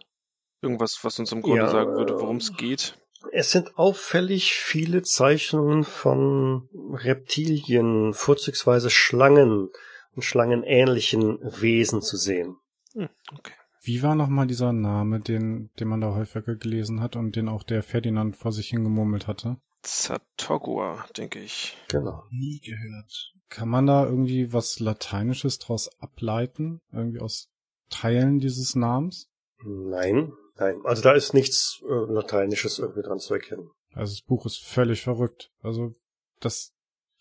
Irgendwas, 0.61 0.99
was 1.03 1.19
uns 1.19 1.31
im 1.31 1.41
Grunde 1.41 1.63
Ja, 1.63 1.69
sagen 1.69 1.95
würde, 1.95 2.19
worum 2.19 2.37
es 2.37 2.55
geht? 2.55 2.97
Es 3.31 3.51
sind 3.51 3.77
auffällig 3.77 4.53
viele 4.53 5.01
Zeichnungen 5.01 5.83
von 5.83 6.69
Reptilien, 6.93 8.13
vorzugsweise 8.13 8.89
Schlangen 8.89 9.69
und 10.15 10.23
schlangenähnlichen 10.23 11.39
Wesen 11.61 12.01
zu 12.01 12.17
sehen. 12.17 12.57
Hm, 12.93 13.09
okay. 13.37 13.53
Wie 13.81 14.03
war 14.03 14.15
nochmal 14.15 14.47
dieser 14.47 14.73
Name, 14.73 15.19
den, 15.19 15.69
den 15.79 15.87
man 15.87 16.01
da 16.01 16.13
häufiger 16.13 16.55
gelesen 16.55 17.01
hat 17.01 17.15
und 17.15 17.35
den 17.35 17.47
auch 17.47 17.63
der 17.63 17.83
Ferdinand 17.83 18.35
vor 18.35 18.51
sich 18.51 18.67
hingemurmelt 18.69 19.27
hatte? 19.27 19.57
Zatogua, 19.83 21.05
denke 21.15 21.39
ich. 21.39 21.77
Genau. 21.87 22.23
Nie 22.29 22.59
gehört. 22.59 23.33
Kann 23.47 23.69
man 23.69 23.87
da 23.87 24.05
irgendwie 24.05 24.51
was 24.51 24.79
Lateinisches 24.79 25.59
draus 25.59 25.89
ableiten? 26.01 26.81
Irgendwie 26.91 27.19
aus 27.19 27.49
Teilen 27.89 28.39
dieses 28.39 28.75
Namens? 28.75 29.29
Nein, 29.63 30.33
nein. 30.59 30.81
Also 30.83 31.01
da 31.01 31.13
ist 31.13 31.33
nichts 31.33 31.81
äh, 31.83 32.11
Lateinisches 32.11 32.79
irgendwie 32.79 33.01
dran 33.01 33.19
zu 33.19 33.33
erkennen. 33.33 33.69
Also 33.93 34.13
das 34.13 34.21
Buch 34.21 34.45
ist 34.45 34.63
völlig 34.63 35.01
verrückt. 35.01 35.51
Also 35.61 35.95
das 36.39 36.73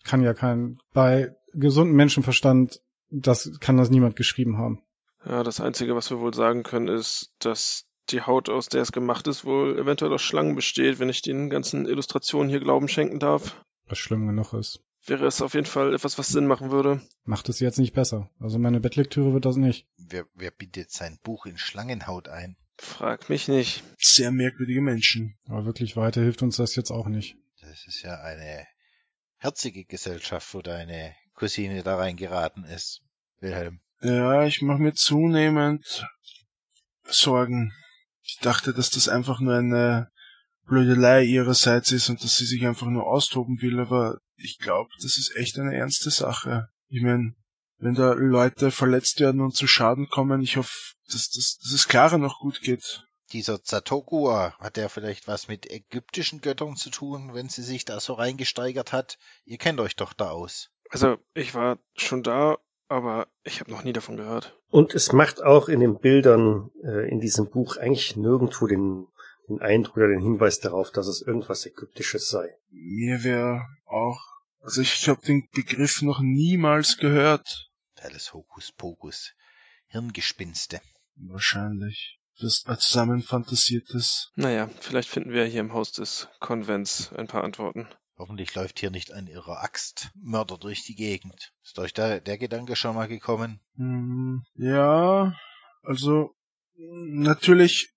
kann 0.03 0.23
ja 0.23 0.33
kein, 0.33 0.79
bei 0.93 1.35
gesundem 1.53 1.95
Menschenverstand, 1.95 2.81
das 3.09 3.59
kann 3.59 3.77
das 3.77 3.89
niemand 3.89 4.15
geschrieben 4.15 4.57
haben. 4.57 4.83
Ja, 5.25 5.43
das 5.43 5.59
Einzige, 5.59 5.95
was 5.95 6.09
wir 6.09 6.19
wohl 6.19 6.33
sagen 6.33 6.63
können, 6.63 6.87
ist, 6.87 7.33
dass 7.39 7.85
die 8.09 8.21
Haut, 8.21 8.49
aus 8.49 8.69
der 8.69 8.81
es 8.81 8.91
gemacht 8.91 9.27
ist, 9.27 9.45
wohl 9.45 9.77
eventuell 9.77 10.13
aus 10.13 10.21
Schlangen 10.21 10.55
besteht, 10.55 10.99
wenn 10.99 11.09
ich 11.09 11.21
den 11.21 11.49
ganzen 11.49 11.85
Illustrationen 11.85 12.49
hier 12.49 12.59
Glauben 12.59 12.87
schenken 12.87 13.19
darf. 13.19 13.63
Was 13.87 13.97
schlimm 13.97 14.27
genug 14.27 14.53
ist. 14.53 14.81
Wäre 15.05 15.25
es 15.25 15.41
auf 15.41 15.53
jeden 15.53 15.65
Fall 15.65 15.93
etwas, 15.93 16.17
was 16.17 16.29
Sinn 16.29 16.47
machen 16.47 16.71
würde. 16.71 17.01
Macht 17.23 17.49
es 17.49 17.59
jetzt 17.59 17.79
nicht 17.79 17.93
besser. 17.93 18.29
Also 18.39 18.59
meine 18.59 18.79
Bettlektüre 18.79 19.33
wird 19.33 19.45
das 19.45 19.55
nicht. 19.55 19.87
Wer, 19.97 20.25
wer 20.35 20.51
bietet 20.51 20.91
sein 20.91 21.19
Buch 21.23 21.45
in 21.45 21.57
Schlangenhaut 21.57 22.27
ein? 22.27 22.57
Frag 22.81 23.29
mich 23.29 23.47
nicht. 23.47 23.83
Sehr 23.97 24.31
merkwürdige 24.31 24.81
Menschen. 24.81 25.37
Aber 25.47 25.65
wirklich 25.65 25.97
weiter 25.97 26.21
hilft 26.21 26.41
uns 26.41 26.55
das 26.55 26.75
jetzt 26.75 26.91
auch 26.91 27.07
nicht. 27.07 27.35
Das 27.61 27.85
ist 27.85 28.01
ja 28.03 28.21
eine 28.21 28.65
herzige 29.37 29.83
Gesellschaft, 29.83 30.53
wo 30.53 30.61
deine 30.61 31.13
Cousine 31.33 31.83
da 31.83 31.97
reingeraten 31.97 32.63
ist. 32.63 33.01
Wilhelm. 33.39 33.81
Ja, 34.01 34.45
ich 34.45 34.61
mache 34.61 34.81
mir 34.81 34.93
zunehmend 34.93 36.07
Sorgen. 37.03 37.73
Ich 38.23 38.37
dachte, 38.41 38.73
dass 38.73 38.89
das 38.89 39.09
einfach 39.09 39.41
nur 39.41 39.55
eine 39.55 40.09
Blödelei 40.65 41.23
ihrerseits 41.23 41.91
ist 41.91 42.09
und 42.09 42.23
dass 42.23 42.37
sie 42.37 42.45
sich 42.45 42.65
einfach 42.65 42.87
nur 42.87 43.07
austoben 43.07 43.61
will, 43.61 43.79
aber 43.79 44.19
ich 44.35 44.57
glaube, 44.57 44.89
das 45.01 45.17
ist 45.17 45.35
echt 45.35 45.59
eine 45.59 45.75
ernste 45.75 46.11
Sache. 46.11 46.69
Ich 46.87 47.01
meine, 47.01 47.33
wenn 47.79 47.95
da 47.95 48.13
Leute 48.13 48.71
verletzt 48.71 49.19
werden 49.19 49.41
und 49.41 49.55
zu 49.55 49.67
Schaden 49.67 50.09
kommen, 50.09 50.41
ich 50.41 50.57
hoffe, 50.57 50.93
dass, 51.07 51.29
dass, 51.29 51.57
dass 51.61 51.71
es 51.71 51.87
Clara 51.87 52.17
noch 52.17 52.39
gut 52.39 52.61
geht. 52.61 53.05
Dieser 53.31 53.63
Zatogua, 53.63 54.55
hat 54.59 54.75
der 54.75 54.89
vielleicht 54.89 55.27
was 55.27 55.47
mit 55.47 55.69
ägyptischen 55.69 56.41
Göttern 56.41 56.75
zu 56.75 56.89
tun, 56.89 57.33
wenn 57.33 57.47
sie 57.47 57.61
sich 57.61 57.85
da 57.85 57.99
so 57.99 58.13
reingesteigert 58.13 58.91
hat? 58.91 59.17
Ihr 59.45 59.57
kennt 59.57 59.79
euch 59.79 59.95
doch 59.95 60.13
da 60.13 60.31
aus. 60.31 60.71
Also, 60.89 61.17
ich 61.35 61.53
war 61.53 61.77
schon 61.95 62.23
da, 62.23 62.57
aber 62.87 63.27
ich 63.43 63.59
habe 63.59 63.69
noch 63.69 63.83
nie 63.83 63.93
davon 63.93 64.17
gehört. 64.17 64.57
Und 64.69 64.95
es 64.95 65.13
macht 65.13 65.43
auch 65.43 65.69
in 65.69 65.79
den 65.79 65.99
Bildern 65.99 66.71
äh, 66.83 67.07
in 67.09 67.19
diesem 67.19 67.49
Buch 67.49 67.77
eigentlich 67.77 68.15
nirgendwo 68.17 68.65
den, 68.65 69.07
den 69.47 69.61
Eindruck 69.61 69.97
oder 69.97 70.07
den 70.07 70.21
Hinweis 70.21 70.59
darauf, 70.59 70.91
dass 70.91 71.07
es 71.07 71.21
irgendwas 71.21 71.67
Ägyptisches 71.67 72.29
sei. 72.29 72.55
Mir 72.71 73.23
wäre 73.23 73.61
auch, 73.85 74.19
also 74.61 74.81
ich 74.81 75.07
habe 75.07 75.21
den 75.21 75.47
Begriff 75.53 76.01
noch 76.01 76.19
niemals 76.19 76.97
gehört. 76.97 77.68
Alles 78.01 78.33
Hokuspokus. 78.33 79.33
Hirngespinste. 79.87 80.81
Wahrscheinlich. 81.15 82.19
Das 82.39 82.63
zusammenfantasiertes. 82.79 84.31
Naja, 84.35 84.69
vielleicht 84.79 85.09
finden 85.09 85.31
wir 85.31 85.43
hier 85.45 85.59
im 85.59 85.73
Haus 85.73 85.91
des 85.91 86.29
Konvents 86.39 87.11
ein 87.13 87.27
paar 87.27 87.43
Antworten. 87.43 87.89
Hoffentlich 88.17 88.53
läuft 88.55 88.79
hier 88.79 88.91
nicht 88.91 89.11
ein 89.11 89.27
irrer 89.27 89.61
Axtmörder 89.61 90.57
durch 90.57 90.83
die 90.83 90.95
Gegend. 90.95 91.51
Ist 91.63 91.79
euch 91.79 91.93
da 91.93 92.19
der 92.19 92.37
Gedanke 92.37 92.75
schon 92.75 92.95
mal 92.95 93.07
gekommen? 93.07 93.61
Hm, 93.75 94.43
Ja, 94.55 95.35
also 95.83 96.35
natürlich 96.75 97.93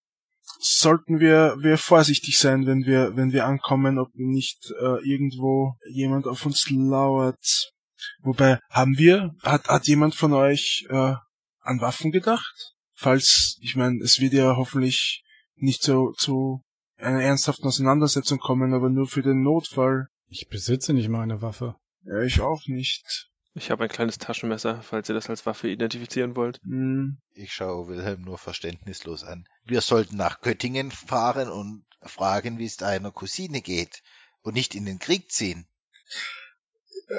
sollten 0.58 1.20
wir, 1.20 1.56
wir 1.60 1.78
vorsichtig 1.78 2.38
sein, 2.38 2.66
wenn 2.66 2.84
wir, 2.84 3.16
wenn 3.16 3.32
wir 3.32 3.46
ankommen, 3.46 3.98
ob 3.98 4.10
nicht 4.14 4.72
äh, 4.80 5.08
irgendwo 5.08 5.76
jemand 5.90 6.26
auf 6.26 6.46
uns 6.46 6.68
lauert. 6.70 7.71
Wobei, 8.20 8.58
haben 8.70 8.96
wir, 8.98 9.34
hat, 9.42 9.68
hat 9.68 9.86
jemand 9.86 10.14
von 10.14 10.32
euch 10.32 10.86
äh, 10.88 11.14
an 11.60 11.80
Waffen 11.80 12.12
gedacht? 12.12 12.74
Falls, 12.94 13.56
ich 13.60 13.76
meine, 13.76 14.02
es 14.02 14.20
wird 14.20 14.32
ja 14.32 14.56
hoffentlich 14.56 15.24
nicht 15.56 15.82
so 15.82 16.12
zu 16.12 16.62
einer 16.98 17.22
ernsthaften 17.22 17.66
Auseinandersetzung 17.66 18.38
kommen, 18.38 18.74
aber 18.74 18.90
nur 18.90 19.06
für 19.06 19.22
den 19.22 19.42
Notfall. 19.42 20.06
Ich 20.28 20.48
besitze 20.48 20.92
nicht 20.92 21.08
mal 21.08 21.22
eine 21.22 21.42
Waffe. 21.42 21.76
Ja, 22.04 22.22
ich 22.22 22.40
auch 22.40 22.66
nicht. 22.66 23.28
Ich 23.54 23.70
habe 23.70 23.84
ein 23.84 23.90
kleines 23.90 24.18
Taschenmesser, 24.18 24.82
falls 24.82 25.08
ihr 25.10 25.14
das 25.14 25.28
als 25.28 25.44
Waffe 25.44 25.68
identifizieren 25.68 26.36
wollt. 26.36 26.58
Hm, 26.62 27.18
Ich 27.34 27.52
schaue 27.52 27.88
Wilhelm 27.88 28.22
nur 28.22 28.38
verständnislos 28.38 29.24
an. 29.24 29.44
Wir 29.64 29.82
sollten 29.82 30.16
nach 30.16 30.40
Göttingen 30.40 30.90
fahren 30.90 31.50
und 31.50 31.84
fragen, 32.00 32.58
wie 32.58 32.64
es 32.64 32.76
deiner 32.76 33.10
Cousine 33.10 33.60
geht. 33.60 34.02
Und 34.40 34.54
nicht 34.54 34.74
in 34.74 34.86
den 34.86 34.98
Krieg 34.98 35.30
ziehen. 35.30 35.66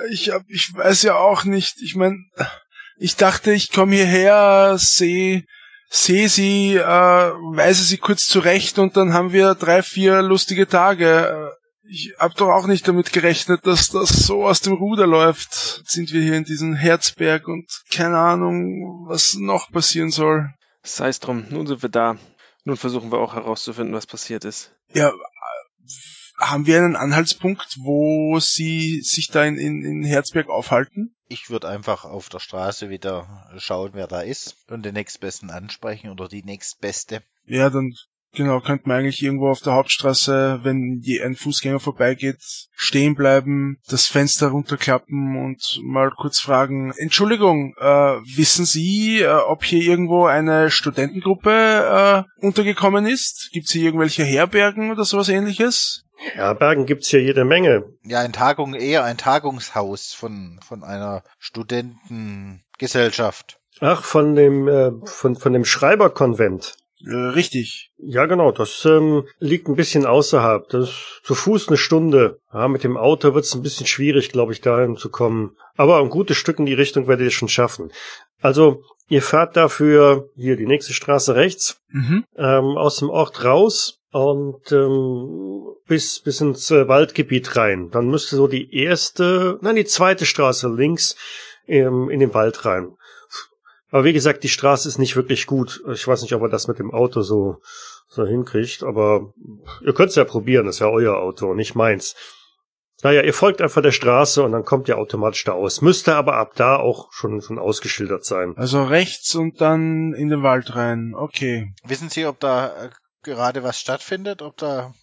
Ich 0.10 0.29
hab, 0.32 0.43
ich 0.49 0.73
weiß 0.73 1.03
ja 1.03 1.15
auch 1.15 1.43
nicht. 1.43 1.82
Ich 1.82 1.95
mein, 1.95 2.29
ich 2.97 3.15
dachte, 3.15 3.53
ich 3.53 3.71
komme 3.71 3.95
hierher, 3.95 4.77
sehe 4.77 5.43
seh 5.95 6.25
sie, 6.25 6.75
äh, 6.75 6.82
weise 6.82 7.84
sie 7.84 7.97
kurz 7.99 8.25
zurecht 8.25 8.79
und 8.79 8.97
dann 8.97 9.13
haben 9.13 9.32
wir 9.32 9.53
drei, 9.53 9.84
vier 9.84 10.23
lustige 10.23 10.67
Tage. 10.67 11.51
Äh, 11.51 11.63
Ich 11.86 12.13
hab 12.17 12.34
doch 12.36 12.49
auch 12.49 12.65
nicht 12.65 12.88
damit 12.88 13.12
gerechnet, 13.13 13.67
dass 13.67 13.89
das 13.89 14.10
so 14.10 14.47
aus 14.47 14.62
dem 14.62 14.73
Ruder 14.73 15.06
läuft. 15.06 15.51
Jetzt 15.79 15.91
sind 15.91 16.12
wir 16.12 16.21
hier 16.23 16.38
in 16.38 16.45
diesem 16.45 16.73
Herzberg 16.73 17.47
und 17.47 17.67
keine 17.91 18.17
Ahnung, 18.17 19.06
was 19.08 19.36
noch 19.36 19.69
passieren 19.69 20.10
soll. 20.10 20.49
Sei's 20.82 21.19
drum, 21.19 21.45
nun 21.49 21.67
sind 21.67 21.84
wir 21.84 21.89
da. 21.89 22.17
Nun 22.63 22.77
versuchen 22.77 23.12
wir 23.12 23.19
auch 23.19 23.36
herauszufinden, 23.36 23.93
was 23.93 24.08
passiert 24.08 24.45
ist. 24.45 24.71
Ja, 24.93 25.12
haben 26.39 26.65
wir 26.65 26.77
einen 26.77 26.95
Anhaltspunkt, 26.95 27.77
wo 27.79 28.39
sie 28.39 29.01
sich 29.01 29.27
da 29.27 29.43
in, 29.43 29.57
in, 29.57 29.83
in 29.83 30.03
Herzberg 30.03 30.49
aufhalten? 30.49 31.15
Ich 31.27 31.49
würde 31.49 31.69
einfach 31.69 32.05
auf 32.05 32.29
der 32.29 32.39
Straße 32.39 32.89
wieder 32.89 33.49
schauen, 33.57 33.91
wer 33.93 34.07
da 34.07 34.21
ist 34.21 34.55
und 34.69 34.83
den 34.83 34.93
nächstbesten 34.93 35.49
ansprechen 35.49 36.09
oder 36.09 36.27
die 36.27 36.43
nächstbeste. 36.43 37.23
Ja, 37.45 37.69
dann 37.69 37.93
genau, 38.33 38.59
könnte 38.61 38.87
man 38.87 38.99
eigentlich 38.99 39.21
irgendwo 39.23 39.49
auf 39.49 39.61
der 39.61 39.73
Hauptstraße, 39.73 40.59
wenn 40.63 40.99
je 41.01 41.21
ein 41.21 41.35
Fußgänger 41.35 41.79
vorbeigeht, 41.79 42.41
stehen 42.73 43.15
bleiben, 43.15 43.79
das 43.87 44.07
Fenster 44.07 44.47
runterklappen 44.49 45.37
und 45.37 45.79
mal 45.83 46.11
kurz 46.11 46.39
fragen, 46.39 46.93
Entschuldigung, 46.97 47.73
äh, 47.79 47.85
wissen 48.35 48.65
Sie, 48.65 49.21
äh, 49.21 49.27
ob 49.27 49.63
hier 49.63 49.81
irgendwo 49.81 50.25
eine 50.25 50.71
Studentengruppe 50.71 52.25
äh, 52.41 52.45
untergekommen 52.45 53.05
ist? 53.05 53.49
Gibt 53.53 53.67
es 53.67 53.73
hier 53.73 53.83
irgendwelche 53.83 54.23
Herbergen 54.23 54.91
oder 54.91 55.05
sowas 55.05 55.29
ähnliches? 55.29 56.02
Herbergen 56.15 56.86
gibt's 56.86 57.08
hier 57.10 57.21
jede 57.21 57.43
Menge. 57.45 57.86
Ja, 58.04 58.19
ein 58.19 58.34
Tagung, 58.34 58.76
eher 58.76 59.04
ein 59.04 59.17
Tagungshaus 59.17 60.13
von, 60.13 60.60
von 60.65 60.84
einer 60.84 61.23
Studentengesellschaft. 61.39 63.60
Ach, 63.80 64.04
von 64.04 64.36
dem, 64.36 64.67
äh, 64.67 64.91
von, 65.06 65.36
von 65.36 65.54
dem 65.54 65.65
Schreiberkonvent. 65.65 66.76
Äh, 67.06 67.15
richtig. 67.15 67.91
Ja, 67.97 68.26
genau, 68.28 68.52
das 68.52 68.86
ähm, 68.86 69.28
liegt 69.39 69.67
ein 69.67 69.76
bisschen 69.76 70.06
außerhalb. 70.06 70.69
Das 70.69 70.89
ist 70.89 71.21
zu 71.23 71.36
Fuß 71.36 71.67
eine 71.67 71.78
Stunde. 71.78 72.39
Ja, 72.54 72.67
mit 72.67 72.84
dem 72.84 72.97
Auto 72.97 73.34
wird's 73.34 73.54
ein 73.56 73.63
bisschen 73.63 73.88
schwierig, 73.88 74.32
glaube 74.32 74.54
ich, 74.54 74.62
dahin 74.62 74.95
zu 74.95 75.10
kommen. 75.10 75.58
Aber 75.76 75.99
ein 75.99 76.10
gutes 76.10 76.38
Stück 76.38 76.60
in 76.60 76.65
die 76.65 76.73
Richtung 76.73 77.08
werdet 77.08 77.26
ihr 77.26 77.32
schon 77.32 77.49
schaffen. 77.49 77.91
Also, 78.41 78.84
ihr 79.10 79.21
fahrt 79.21 79.58
dafür 79.58 80.30
hier 80.36 80.56
die 80.56 80.67
nächste 80.67 80.93
Straße 80.93 81.36
rechts 81.36 81.82
Mhm. 81.89 82.23
ähm, 82.38 82.78
aus 82.78 82.97
dem 82.97 83.10
Ort 83.10 83.43
raus 83.43 83.99
und 84.12 84.71
ähm, 84.71 85.52
bis 85.87 86.21
bis 86.21 86.41
ins 86.41 86.71
äh, 86.71 86.87
Waldgebiet 86.87 87.55
rein. 87.55 87.89
Dann 87.91 88.07
müsste 88.09 88.35
so 88.35 88.47
die 88.47 88.73
erste, 88.75 89.57
nein, 89.61 89.75
die 89.75 89.85
zweite 89.85 90.25
Straße 90.25 90.67
links 90.69 91.15
ähm, 91.67 92.09
in 92.09 92.19
den 92.19 92.33
Wald 92.33 92.65
rein. 92.65 92.95
Aber 93.89 94.05
wie 94.05 94.13
gesagt, 94.13 94.43
die 94.43 94.49
Straße 94.49 94.87
ist 94.87 94.97
nicht 94.97 95.15
wirklich 95.15 95.45
gut. 95.45 95.83
Ich 95.93 96.07
weiß 96.07 96.23
nicht, 96.23 96.33
ob 96.33 96.41
er 96.41 96.49
das 96.49 96.67
mit 96.67 96.79
dem 96.79 96.91
Auto 96.91 97.21
so 97.21 97.57
so 98.07 98.25
hinkriegt, 98.25 98.83
aber 98.83 99.33
ihr 99.81 99.93
könnt's 99.93 100.15
ja 100.15 100.23
probieren. 100.23 100.65
Das 100.65 100.75
ist 100.75 100.79
ja 100.79 100.89
euer 100.89 101.17
Auto, 101.17 101.53
nicht 101.53 101.75
meins. 101.75 102.15
Naja, 103.01 103.21
ihr 103.21 103.33
folgt 103.33 103.61
einfach 103.61 103.81
der 103.81 103.91
Straße 103.91 104.41
und 104.43 104.53
dann 104.53 104.63
kommt 104.63 104.87
ihr 104.87 104.97
automatisch 104.97 105.43
da 105.43 105.51
aus. 105.51 105.81
Müsste 105.81 106.15
aber 106.15 106.35
ab 106.35 106.53
da 106.55 106.77
auch 106.77 107.11
schon, 107.11 107.41
schon 107.41 107.59
ausgeschildert 107.59 108.23
sein. 108.23 108.53
Also 108.55 108.83
rechts 108.83 109.35
und 109.35 109.59
dann 109.59 110.13
in 110.13 110.29
den 110.29 110.41
Wald 110.41 110.75
rein. 110.75 111.13
Okay. 111.13 111.73
Wissen 111.83 112.09
Sie, 112.09 112.25
ob 112.25 112.39
da 112.39 112.85
äh, 112.85 112.89
gerade 113.23 113.63
was 113.63 113.77
stattfindet, 113.77 114.41
ob 114.41 114.55
da 114.57 114.93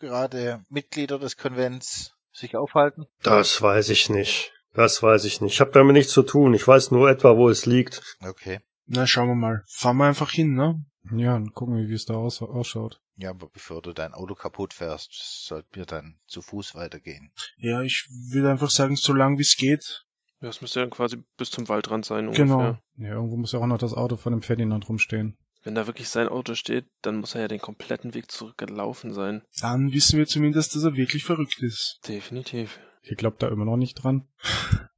gerade 0.00 0.64
Mitglieder 0.68 1.18
des 1.18 1.36
Konvents 1.36 2.14
sich 2.32 2.56
aufhalten? 2.56 3.06
Das 3.22 3.62
weiß 3.62 3.90
ich 3.90 4.10
nicht. 4.10 4.52
Das 4.72 5.02
weiß 5.02 5.24
ich 5.24 5.40
nicht. 5.40 5.54
Ich 5.54 5.60
habe 5.60 5.72
damit 5.72 5.94
nichts 5.94 6.12
zu 6.12 6.22
tun. 6.22 6.54
Ich 6.54 6.66
weiß 6.66 6.90
nur 6.90 7.10
etwa, 7.10 7.36
wo 7.36 7.48
es 7.48 7.66
liegt. 7.66 8.16
Okay. 8.20 8.60
Na, 8.86 9.06
schauen 9.06 9.28
wir 9.28 9.34
mal. 9.34 9.62
Fahren 9.68 9.96
wir 9.98 10.06
einfach 10.06 10.30
hin, 10.30 10.54
ne? 10.54 10.84
Ja, 11.12 11.34
und 11.36 11.54
gucken 11.54 11.76
wir, 11.76 11.88
wie 11.88 11.94
es 11.94 12.04
da 12.04 12.14
aus 12.14 12.42
ausschaut. 12.42 13.00
Ja, 13.16 13.30
aber 13.30 13.48
bevor 13.48 13.82
du 13.82 13.92
dein 13.92 14.14
Auto 14.14 14.34
kaputt 14.34 14.72
fährst, 14.74 15.10
sollten 15.46 15.74
wir 15.74 15.86
dann 15.86 16.18
zu 16.26 16.40
Fuß 16.42 16.74
weitergehen. 16.74 17.32
Ja, 17.56 17.82
ich 17.82 18.06
würde 18.30 18.50
einfach 18.50 18.70
sagen, 18.70 18.96
so 18.96 19.12
lang 19.12 19.38
wie 19.38 19.42
es 19.42 19.56
geht. 19.56 20.04
Ja, 20.40 20.48
das 20.48 20.60
müsste 20.60 20.80
dann 20.80 20.90
quasi 20.90 21.22
bis 21.36 21.50
zum 21.50 21.68
Waldrand 21.68 22.04
sein 22.04 22.30
Genau. 22.32 22.58
ungefähr. 22.58 22.82
Ja, 22.96 23.08
irgendwo 23.14 23.36
muss 23.36 23.52
ja 23.52 23.58
auch 23.60 23.66
noch 23.66 23.78
das 23.78 23.92
Auto 23.94 24.16
von 24.16 24.32
dem 24.32 24.42
Ferdinand 24.42 24.88
rumstehen. 24.88 25.36
Wenn 25.62 25.74
da 25.74 25.86
wirklich 25.86 26.08
sein 26.08 26.28
Auto 26.28 26.54
steht, 26.54 26.86
dann 27.02 27.16
muss 27.16 27.34
er 27.34 27.42
ja 27.42 27.48
den 27.48 27.60
kompletten 27.60 28.14
Weg 28.14 28.30
zurückgelaufen 28.30 29.12
sein. 29.12 29.42
Dann 29.60 29.92
wissen 29.92 30.18
wir 30.18 30.26
zumindest, 30.26 30.74
dass 30.74 30.84
er 30.84 30.96
wirklich 30.96 31.24
verrückt 31.24 31.60
ist. 31.60 32.00
Definitiv. 32.08 32.80
Ihr 33.02 33.16
glaubt 33.16 33.42
da 33.42 33.48
immer 33.48 33.64
noch 33.64 33.76
nicht 33.76 33.94
dran? 34.02 34.28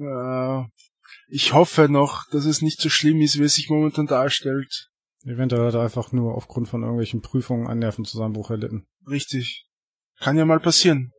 Äh, 0.00 0.62
ich 1.26 1.54
hoffe 1.54 1.88
noch, 1.88 2.22
dass 2.30 2.44
es 2.44 2.62
nicht 2.62 2.80
so 2.80 2.88
schlimm 2.88 3.20
ist, 3.20 3.36
wie 3.36 3.42
es 3.42 3.56
sich 3.56 3.68
momentan 3.68 4.06
darstellt. 4.06 4.90
Eventuell 5.24 5.66
hat 5.66 5.74
er 5.74 5.82
einfach 5.82 6.12
nur 6.12 6.36
aufgrund 6.36 6.68
von 6.68 6.82
irgendwelchen 6.82 7.20
Prüfungen 7.20 7.66
einen 7.66 7.80
Nervenzusammenbruch 7.80 8.50
erlitten. 8.50 8.86
Richtig. 9.08 9.66
Kann 10.20 10.38
ja 10.38 10.44
mal 10.44 10.60
passieren. 10.60 11.10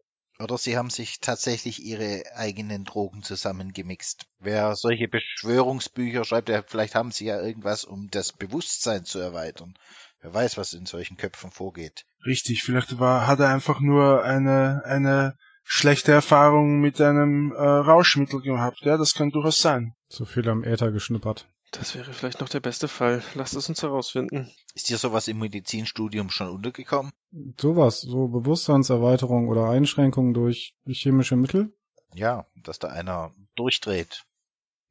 Oder 0.41 0.57
sie 0.57 0.77
haben 0.77 0.89
sich 0.89 1.19
tatsächlich 1.19 1.83
ihre 1.83 2.23
eigenen 2.33 2.85
Drogen 2.85 3.23
zusammengemixt. 3.23 4.25
Wer 4.39 4.75
solche 4.75 5.09
Beschwörungsbücher 5.09 6.23
schreibt, 6.23 6.47
ja, 6.47 6.63
vielleicht 6.65 6.95
haben 6.95 7.11
sie 7.11 7.25
ja 7.25 7.41
irgendwas, 7.41 7.83
um 7.83 8.07
das 8.09 8.31
Bewusstsein 8.31 9.03
zu 9.03 9.19
erweitern. 9.19 9.73
Wer 10.21 10.33
weiß, 10.33 10.57
was 10.57 10.73
in 10.73 10.85
solchen 10.85 11.17
Köpfen 11.17 11.51
vorgeht. 11.51 12.05
Richtig. 12.25 12.63
Vielleicht 12.63 12.99
war, 12.99 13.27
hat 13.27 13.39
er 13.39 13.49
einfach 13.49 13.81
nur 13.81 14.23
eine, 14.23 14.81
eine 14.85 15.35
schlechte 15.63 16.13
Erfahrung 16.13 16.79
mit 16.79 17.01
einem 17.01 17.51
äh, 17.51 17.61
Rauschmittel 17.61 18.41
gehabt. 18.41 18.79
Ja, 18.81 18.97
das 18.97 19.13
kann 19.13 19.31
durchaus 19.31 19.57
sein. 19.57 19.93
Zu 20.07 20.25
viel 20.25 20.47
am 20.49 20.63
Äther 20.63 20.91
geschnuppert. 20.91 21.47
Das 21.71 21.93
wäre 21.95 22.13
vielleicht 22.13 22.41
noch 22.41 22.49
der 22.49 22.59
beste 22.59 22.87
Fall. 22.87 23.23
Lasst 23.35 23.55
es 23.55 23.69
uns 23.69 23.83
herausfinden. 23.83 24.51
Ist 24.73 24.89
dir 24.89 24.97
sowas 24.97 25.27
im 25.27 25.39
Medizinstudium 25.39 26.29
schon 26.29 26.49
untergekommen? 26.49 27.11
Sowas, 27.59 28.01
so 28.01 28.27
Bewusstseinserweiterung 28.27 29.47
oder 29.47 29.69
Einschränkung 29.69 30.33
durch 30.33 30.75
chemische 30.87 31.35
Mittel? 31.35 31.73
Ja, 32.13 32.47
dass 32.55 32.79
da 32.79 32.87
einer 32.87 33.33
durchdreht. 33.55 34.25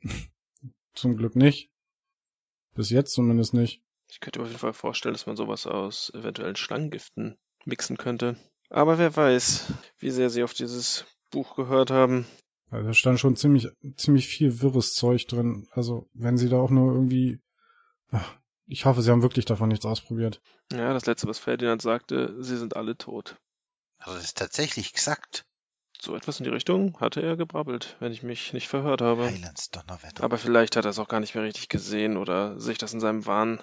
Zum 0.95 1.17
Glück 1.17 1.35
nicht. 1.35 1.71
Bis 2.75 2.91
jetzt 2.91 3.12
zumindest 3.12 3.55
nicht. 3.55 3.83
Ich 4.09 4.21
könnte 4.21 4.38
mir 4.38 4.45
auf 4.45 4.51
jeden 4.51 4.61
Fall 4.61 4.73
vorstellen, 4.73 5.14
dass 5.14 5.27
man 5.27 5.37
sowas 5.37 5.67
aus 5.67 6.11
eventuellen 6.14 6.57
Schlangengiften 6.57 7.37
mixen 7.64 7.97
könnte. 7.97 8.37
Aber 8.71 8.99
wer 8.99 9.14
weiß, 9.14 9.73
wie 9.99 10.11
sehr 10.11 10.31
sie 10.31 10.43
auf 10.43 10.55
dieses 10.55 11.05
Buch 11.31 11.57
gehört 11.57 11.91
haben. 11.91 12.27
Also 12.70 12.87
da 12.87 12.92
stand 12.92 13.18
schon 13.18 13.37
ziemlich, 13.37 13.68
ziemlich 13.96 14.28
viel 14.28 14.61
wirres 14.61 14.94
Zeug 14.94 15.26
drin. 15.26 15.66
Also, 15.72 16.09
wenn 16.12 16.37
sie 16.37 16.48
da 16.48 16.59
auch 16.59 16.70
nur 16.70 16.92
irgendwie, 16.92 17.40
ach, 18.11 18.37
ich 18.66 18.85
hoffe, 18.85 19.00
sie 19.02 19.11
haben 19.11 19.22
wirklich 19.22 19.46
davon 19.46 19.68
nichts 19.68 19.87
ausprobiert. 19.87 20.42
Ja, 20.72 20.92
das 20.92 21.07
letzte, 21.07 21.26
was 21.26 21.38
Ferdinand 21.38 21.81
sagte, 21.81 22.37
sie 22.42 22.59
sind 22.59 22.76
alle 22.76 22.96
tot. 22.96 23.37
Also 23.98 24.14
das 24.14 24.24
ist 24.24 24.38
tatsächlich 24.38 24.92
gesagt. 24.92 25.44
So 26.00 26.14
etwas 26.14 26.38
in 26.38 26.44
die 26.44 26.50
Richtung 26.50 27.00
hatte 27.00 27.22
er 27.22 27.37
gebrabbelt, 27.37 27.96
wenn 27.98 28.12
ich 28.12 28.22
mich 28.22 28.52
nicht 28.52 28.68
verhört 28.68 29.00
habe. 29.00 29.24
Heilands 29.24 29.70
Donnerwetter. 29.70 30.22
Aber 30.22 30.38
vielleicht 30.38 30.76
hat 30.76 30.85
er 30.85 30.90
es 30.90 30.98
auch 31.00 31.09
gar 31.09 31.18
nicht 31.18 31.35
mehr 31.35 31.42
richtig 31.42 31.68
gesehen 31.68 32.16
oder 32.16 32.61
sich 32.61 32.78
das 32.78 32.92
in 32.92 33.00
seinem 33.00 33.26
Wahn 33.26 33.62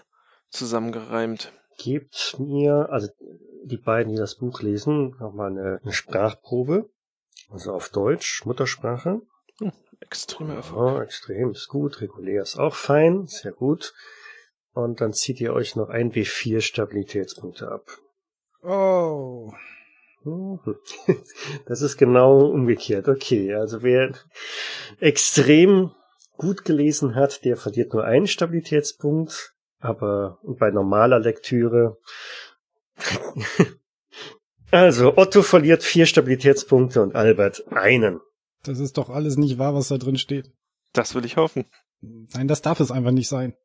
zusammengereimt. 0.49 1.53
Gebt 1.77 2.35
mir, 2.39 2.89
also 2.89 3.07
die 3.63 3.77
beiden, 3.77 4.11
die 4.11 4.17
das 4.17 4.35
Buch 4.35 4.61
lesen, 4.61 5.15
nochmal 5.19 5.51
eine, 5.51 5.79
eine 5.81 5.93
Sprachprobe. 5.93 6.89
Also 7.49 7.73
auf 7.73 7.89
Deutsch, 7.89 8.45
Muttersprache. 8.45 9.21
Extremer 10.01 10.55
Erfolg. 10.55 10.97
Ja, 10.97 11.03
extrem, 11.03 11.51
ist 11.51 11.67
gut. 11.67 12.01
Regulär 12.01 12.41
ist 12.41 12.57
auch 12.57 12.75
fein, 12.75 13.27
sehr 13.27 13.53
gut. 13.53 13.93
Und 14.73 14.99
dann 15.01 15.13
zieht 15.13 15.39
ihr 15.39 15.53
euch 15.53 15.75
noch 15.75 15.89
ein 15.89 16.11
W4 16.11 16.61
Stabilitätspunkte 16.61 17.71
ab. 17.71 17.85
Oh. 18.61 19.53
Mhm. 20.23 20.59
Das 21.65 21.81
ist 21.81 21.97
genau 21.97 22.45
umgekehrt. 22.47 23.07
Okay, 23.07 23.53
also 23.53 23.83
wer 23.83 24.13
extrem 24.99 25.91
gut 26.37 26.65
gelesen 26.65 27.15
hat, 27.15 27.45
der 27.45 27.57
verliert 27.57 27.93
nur 27.93 28.03
einen 28.03 28.27
Stabilitätspunkt, 28.27 29.53
aber 29.79 30.39
bei 30.43 30.71
normaler 30.71 31.19
Lektüre. 31.19 31.97
Also 34.71 35.17
Otto 35.17 35.41
verliert 35.41 35.83
vier 35.83 36.05
Stabilitätspunkte 36.05 37.01
und 37.01 37.15
Albert 37.15 37.63
einen. 37.71 38.19
Das 38.63 38.79
ist 38.79 38.97
doch 38.97 39.09
alles 39.09 39.37
nicht 39.37 39.57
wahr, 39.57 39.75
was 39.75 39.89
da 39.89 39.97
drin 39.97 40.17
steht. 40.17 40.51
Das 40.93 41.13
will 41.15 41.25
ich 41.25 41.37
hoffen. 41.37 41.65
Nein, 42.01 42.47
das 42.47 42.61
darf 42.61 42.79
es 42.79 42.91
einfach 42.91 43.11
nicht 43.11 43.29
sein. 43.29 43.55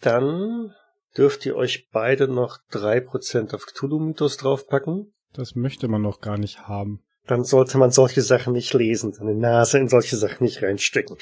Dann 0.00 0.72
dürft 1.16 1.44
ihr 1.46 1.56
euch 1.56 1.88
beide 1.90 2.28
noch 2.28 2.58
drei 2.70 3.00
Prozent 3.00 3.54
auf 3.54 3.66
Cthulhu-Mythos 3.66 4.36
draufpacken. 4.36 5.12
Das 5.32 5.54
möchte 5.54 5.88
man 5.88 6.02
noch 6.02 6.20
gar 6.20 6.38
nicht 6.38 6.68
haben. 6.68 7.02
Dann 7.26 7.44
sollte 7.44 7.78
man 7.78 7.90
solche 7.90 8.22
Sachen 8.22 8.52
nicht 8.52 8.72
lesen, 8.74 9.12
seine 9.12 9.34
Nase 9.34 9.78
in 9.78 9.88
solche 9.88 10.16
Sachen 10.16 10.44
nicht 10.44 10.62
reinstecken. 10.62 11.16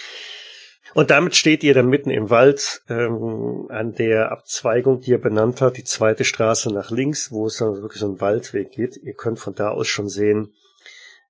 Und 0.94 1.10
damit 1.10 1.36
steht 1.36 1.62
ihr 1.62 1.74
dann 1.74 1.88
mitten 1.88 2.10
im 2.10 2.30
Wald 2.30 2.82
ähm, 2.88 3.66
an 3.68 3.94
der 3.94 4.32
Abzweigung, 4.32 5.00
die 5.00 5.10
ihr 5.10 5.20
benannt 5.20 5.60
hat, 5.60 5.76
die 5.76 5.84
zweite 5.84 6.24
Straße 6.24 6.72
nach 6.72 6.90
links, 6.90 7.30
wo 7.30 7.46
es 7.46 7.58
dann 7.58 7.82
wirklich 7.82 8.00
so 8.00 8.08
ein 8.08 8.20
Waldweg 8.20 8.70
geht. 8.72 8.96
Ihr 8.96 9.14
könnt 9.14 9.38
von 9.38 9.54
da 9.54 9.70
aus 9.70 9.88
schon 9.88 10.08
sehen, 10.08 10.52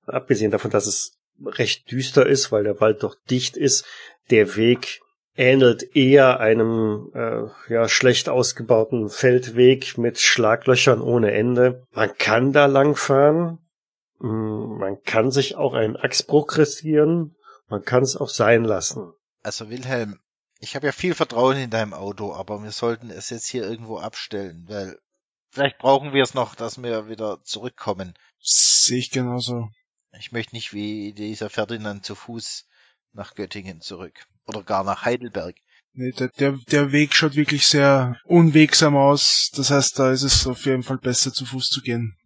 abgesehen 0.05 0.51
davon, 0.51 0.71
dass 0.71 0.87
es 0.87 1.17
recht 1.45 1.91
düster 1.91 2.25
ist, 2.25 2.51
weil 2.51 2.63
der 2.63 2.79
Wald 2.79 3.03
doch 3.03 3.15
dicht 3.29 3.57
ist, 3.57 3.85
der 4.29 4.55
Weg 4.55 5.01
ähnelt 5.35 5.95
eher 5.95 6.39
einem 6.39 7.11
äh, 7.13 7.73
ja 7.73 7.87
schlecht 7.87 8.27
ausgebauten 8.27 9.09
Feldweg 9.09 9.97
mit 9.97 10.19
Schlaglöchern 10.19 11.01
ohne 11.01 11.31
Ende. 11.31 11.83
Man 11.91 12.11
kann 12.17 12.51
da 12.51 12.65
langfahren, 12.65 13.59
man 14.19 15.01
kann 15.03 15.31
sich 15.31 15.55
auch 15.55 15.73
einen 15.73 15.95
Achsbruch 15.95 16.57
riskieren, 16.57 17.35
man 17.69 17.83
kann 17.83 18.03
es 18.03 18.17
auch 18.17 18.27
sein 18.27 18.65
lassen. 18.65 19.13
Also 19.41 19.69
Wilhelm, 19.69 20.19
ich 20.59 20.75
habe 20.75 20.87
ja 20.87 20.91
viel 20.91 21.15
Vertrauen 21.15 21.57
in 21.57 21.69
deinem 21.69 21.93
Auto, 21.93 22.33
aber 22.33 22.61
wir 22.63 22.71
sollten 22.71 23.09
es 23.09 23.29
jetzt 23.29 23.47
hier 23.47 23.63
irgendwo 23.63 23.97
abstellen, 23.97 24.65
weil 24.67 24.99
vielleicht 25.51 25.77
brauchen 25.77 26.13
wir 26.13 26.23
es 26.23 26.33
noch, 26.33 26.55
dass 26.55 26.81
wir 26.81 27.07
wieder 27.07 27.41
zurückkommen. 27.43 28.13
Sehe 28.39 28.99
ich 28.99 29.11
genauso. 29.11 29.69
Ich 30.17 30.31
möchte 30.31 30.55
nicht 30.55 30.73
wie 30.73 31.13
dieser 31.13 31.49
Ferdinand 31.49 32.05
zu 32.05 32.15
Fuß 32.15 32.65
nach 33.13 33.35
Göttingen 33.35 33.81
zurück 33.81 34.25
oder 34.45 34.63
gar 34.63 34.83
nach 34.83 35.05
Heidelberg. 35.05 35.55
Nee, 35.93 36.11
der, 36.11 36.29
der, 36.29 36.51
der 36.69 36.91
Weg 36.91 37.13
schaut 37.13 37.35
wirklich 37.35 37.67
sehr 37.67 38.17
unwegsam 38.25 38.95
aus. 38.95 39.51
Das 39.55 39.71
heißt, 39.71 39.97
da 39.97 40.11
ist 40.11 40.23
es 40.23 40.45
auf 40.47 40.65
jeden 40.65 40.83
Fall 40.83 40.97
besser 40.97 41.33
zu 41.33 41.45
Fuß 41.45 41.69
zu 41.69 41.81
gehen. 41.81 42.17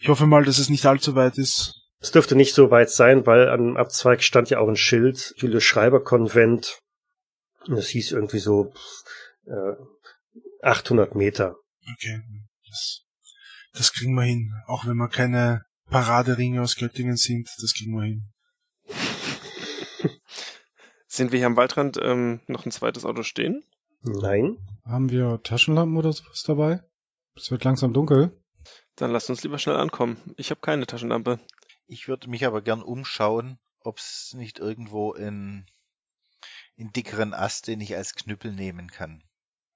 Ich 0.00 0.08
hoffe 0.08 0.26
mal, 0.26 0.44
dass 0.44 0.58
es 0.58 0.68
nicht 0.68 0.86
allzu 0.86 1.14
weit 1.14 1.38
ist. 1.38 1.85
Es 1.98 2.10
dürfte 2.10 2.36
nicht 2.36 2.54
so 2.54 2.70
weit 2.70 2.90
sein, 2.90 3.26
weil 3.26 3.48
am 3.48 3.76
Abzweig 3.76 4.22
stand 4.22 4.50
ja 4.50 4.58
auch 4.58 4.68
ein 4.68 4.76
Schild, 4.76 5.34
Julius 5.36 5.64
Schreiber 5.64 6.02
Konvent. 6.04 6.80
Das 7.66 7.88
hieß 7.88 8.12
irgendwie 8.12 8.38
so 8.38 8.72
äh, 9.46 9.72
800 10.62 11.14
Meter. 11.14 11.56
Okay, 11.94 12.20
das, 12.68 13.04
das 13.72 13.92
kriegen 13.92 14.14
wir 14.14 14.22
hin. 14.24 14.52
Auch 14.66 14.86
wenn 14.86 14.96
wir 14.96 15.08
keine 15.08 15.64
Paraderinge 15.88 16.62
aus 16.62 16.76
Göttingen 16.76 17.16
sind, 17.16 17.48
das 17.60 17.74
kriegen 17.74 17.94
wir 17.94 18.04
hin. 18.04 18.32
Sind 21.06 21.32
wir 21.32 21.38
hier 21.38 21.46
am 21.46 21.56
Waldrand 21.56 21.98
ähm, 22.02 22.40
noch 22.46 22.66
ein 22.66 22.72
zweites 22.72 23.04
Auto 23.04 23.22
stehen? 23.22 23.64
Nein. 24.02 24.58
Haben 24.84 25.10
wir 25.10 25.40
Taschenlampen 25.42 25.96
oder 25.96 26.12
sowas 26.12 26.42
dabei? 26.46 26.82
Es 27.34 27.50
wird 27.50 27.64
langsam 27.64 27.92
dunkel. 27.92 28.30
Dann 28.96 29.12
lasst 29.12 29.30
uns 29.30 29.42
lieber 29.42 29.58
schnell 29.58 29.76
ankommen. 29.76 30.16
Ich 30.36 30.50
habe 30.50 30.60
keine 30.60 30.86
Taschenlampe. 30.86 31.38
Ich 31.86 32.08
würde 32.08 32.28
mich 32.28 32.44
aber 32.44 32.62
gern 32.62 32.82
umschauen, 32.82 33.58
ob 33.80 33.98
es 33.98 34.34
nicht 34.34 34.58
irgendwo 34.58 35.12
in, 35.12 35.66
in 36.74 36.92
dickeren 36.92 37.32
Ast, 37.32 37.68
den 37.68 37.80
ich 37.80 37.96
als 37.96 38.14
Knüppel 38.14 38.52
nehmen 38.52 38.90
kann. 38.90 39.22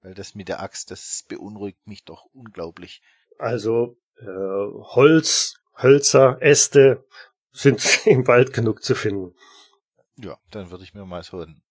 Weil 0.01 0.13
das 0.13 0.35
mit 0.35 0.49
der 0.49 0.61
Axt, 0.61 0.91
das 0.91 1.23
beunruhigt 1.27 1.87
mich 1.87 2.03
doch 2.03 2.25
unglaublich. 2.33 3.01
Also 3.37 3.97
äh, 4.17 4.25
Holz, 4.25 5.61
Hölzer, 5.77 6.41
Äste 6.41 7.05
sind 7.51 7.81
im 8.05 8.27
Wald 8.27 8.53
genug 8.53 8.83
zu 8.83 8.95
finden. 8.95 9.35
Ja, 10.17 10.37
dann 10.51 10.69
würde 10.69 10.83
ich 10.83 10.93
mir 10.93 11.05
mal 11.05 11.23
so 11.23 11.39
einen 11.39 11.63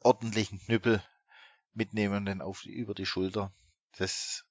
ordentlichen 0.00 0.60
Knüppel 0.60 1.02
mitnehmen 1.72 2.16
und 2.16 2.26
dann 2.26 2.42
auf 2.42 2.64
über 2.64 2.94
die 2.94 3.06
Schulter. 3.06 3.52
Das 3.96 4.44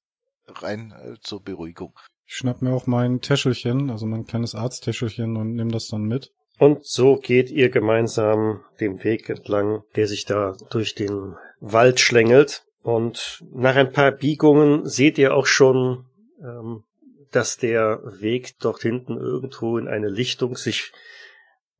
rein 0.47 0.91
äh, 0.91 1.19
zur 1.21 1.43
Beruhigung. 1.43 1.97
Ich 2.27 2.35
schnapp 2.35 2.61
mir 2.61 2.73
auch 2.73 2.87
mein 2.87 3.21
Täschelchen, 3.21 3.89
also 3.89 4.05
mein 4.05 4.25
kleines 4.25 4.55
Arzttäschelchen 4.55 5.37
und 5.37 5.55
nehme 5.55 5.71
das 5.71 5.87
dann 5.87 6.03
mit. 6.03 6.31
Und 6.57 6.85
so 6.85 7.17
geht 7.17 7.51
ihr 7.51 7.69
gemeinsam 7.69 8.61
den 8.79 9.03
Weg 9.03 9.29
entlang, 9.29 9.83
der 9.95 10.07
sich 10.07 10.25
da 10.25 10.55
durch 10.69 10.95
den 10.95 11.35
Wald 11.59 11.99
schlängelt. 11.99 12.63
Und 12.81 13.43
nach 13.51 13.75
ein 13.75 13.91
paar 13.91 14.11
Biegungen 14.11 14.85
seht 14.85 15.17
ihr 15.17 15.33
auch 15.33 15.47
schon, 15.47 16.05
ähm, 16.41 16.83
dass 17.31 17.57
der 17.57 18.01
Weg 18.19 18.55
dort 18.59 18.81
hinten 18.81 19.17
irgendwo 19.17 19.77
in 19.77 19.87
eine 19.87 20.07
Lichtung 20.07 20.55
sich 20.55 20.91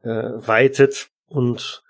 äh, 0.04 0.10
weitet 0.10 1.10
und 1.28 1.84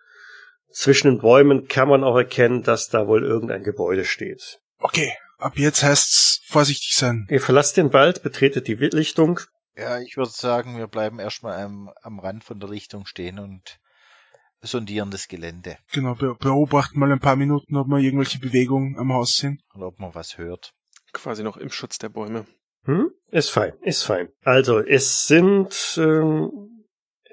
zwischen 0.76 1.08
den 1.08 1.20
Bäumen 1.20 1.68
kann 1.68 1.88
man 1.88 2.04
auch 2.04 2.18
erkennen, 2.18 2.62
dass 2.62 2.90
da 2.90 3.08
wohl 3.08 3.24
irgendein 3.24 3.64
Gebäude 3.64 4.04
steht. 4.04 4.60
Okay, 4.80 5.14
ab 5.46 5.58
jetzt 5.58 5.84
heißt's 5.84 6.42
vorsichtig 6.48 6.96
sein. 6.96 7.28
Ihr 7.30 7.40
verlasst 7.40 7.78
den 7.78 7.94
Wald, 7.94 8.24
betretet 8.24 8.68
die 8.68 8.74
Lichtung. 8.74 9.40
Ja, 9.78 10.00
ich 10.00 10.18
würde 10.18 10.32
sagen, 10.32 10.78
wir 10.78 10.88
bleiben 10.88 11.20
erstmal 11.20 11.62
am, 11.64 11.92
am 12.02 12.20
Rand 12.20 12.44
von 12.44 12.60
der 12.60 12.70
Lichtung 12.70 13.06
stehen 13.06 13.40
und 13.40 13.80
sondieren 14.62 15.12
das 15.12 15.28
Gelände. 15.28 15.78
Genau, 15.92 16.16
be 16.16 16.36
beobachten 16.36 17.00
mal 17.00 17.12
ein 17.12 17.20
paar 17.20 17.36
Minuten, 17.36 17.78
ob 17.78 17.88
wir 17.88 18.00
irgendwelche 18.00 18.40
Bewegungen 18.40 18.98
am 18.98 19.14
Haus 19.14 19.36
sehen. 19.36 19.62
Und 19.74 19.84
ob 19.84 20.00
man 20.00 20.16
was 20.16 20.38
hört. 20.38 20.74
Quasi 21.14 21.44
noch 21.44 21.58
im 21.58 21.70
Schutz 21.70 22.00
der 22.00 22.10
Bäume. 22.10 22.48
Hm? 22.86 23.12
Ist 23.30 23.52
fein, 23.52 23.74
ist 23.82 24.04
fein. 24.04 24.30
Also, 24.44 24.80
es 24.80 25.28
sind 25.28 25.98
ähm, 25.98 26.86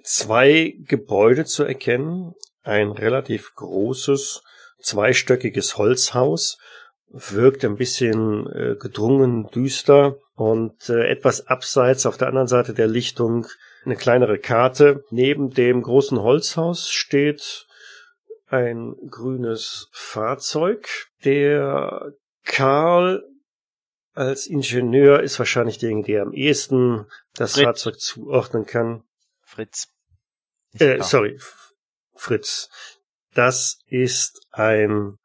zwei 0.05 0.75
Gebäude 0.81 1.47
zu 1.47 1.65
erkennen. 1.65 2.35
Ein 2.63 2.91
relativ 2.91 3.55
großes, 3.55 4.43
zweistöckiges 4.81 5.79
Holzhaus. 5.79 6.59
Wirkt 7.13 7.65
ein 7.65 7.77
bisschen 7.77 8.47
äh, 8.51 8.77
gedrungen, 8.77 9.49
düster 9.51 10.17
und 10.35 10.89
äh, 10.89 11.09
etwas 11.09 11.47
abseits 11.47 12.07
auf 12.07 12.17
der 12.17 12.29
anderen 12.29 12.49
Seite 12.49 12.73
der 12.73 12.87
Lichtung 12.87 13.47
eine 13.85 13.97
kleinere 13.97 14.39
Karte. 14.39 15.05
Neben 15.11 15.51
dem 15.51 15.83
großen 15.83 16.23
Holzhaus 16.23 16.89
steht 16.89 17.67
ein 18.47 18.95
grünes 19.11 19.89
Fahrzeug. 19.93 20.89
Der 21.25 22.13
Karl 22.45 23.23
als 24.15 24.47
Ingenieur 24.47 25.23
ist 25.23 25.39
wahrscheinlich 25.39 25.79
derjenige, 25.79 26.13
der 26.13 26.23
am 26.23 26.33
ehesten 26.33 27.07
das 27.35 27.55
Fritz. 27.55 27.65
Fahrzeug 27.65 28.01
zuordnen 28.01 28.67
kann. 28.67 29.05
Fritz. 29.43 29.89
Äh, 30.79 31.03
sorry, 31.03 31.39
Fritz. 32.15 32.69
Das 33.35 33.79
ist 33.87 34.47
ein 34.51 35.17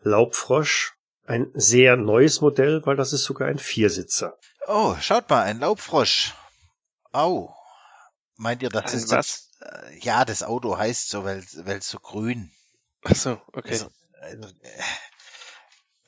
Laubfrosch. 0.00 0.94
Ein 1.28 1.50
sehr 1.52 1.96
neues 1.98 2.40
Modell, 2.40 2.80
weil 2.86 2.96
das 2.96 3.12
ist 3.12 3.24
sogar 3.24 3.48
ein 3.48 3.58
Viersitzer. 3.58 4.38
Oh, 4.66 4.96
schaut 4.98 5.28
mal, 5.28 5.42
ein 5.42 5.60
Laubfrosch. 5.60 6.32
Au. 7.12 7.54
Meint 8.36 8.62
ihr, 8.62 8.70
das 8.70 8.92
Ein 8.92 8.98
ist 8.98 9.10
was? 9.10 9.50
Das, 9.58 9.70
äh, 9.70 9.98
ja, 9.98 10.24
das 10.24 10.42
Auto 10.42 10.78
heißt 10.78 11.10
so, 11.10 11.24
weil 11.24 11.40
es 11.40 11.88
so 11.88 11.98
grün. 11.98 12.50
Ach 13.04 13.14
so, 13.14 13.42
okay. 13.52 13.72
Also, 13.72 13.90
also, 14.22 14.48
äh, 14.62 14.82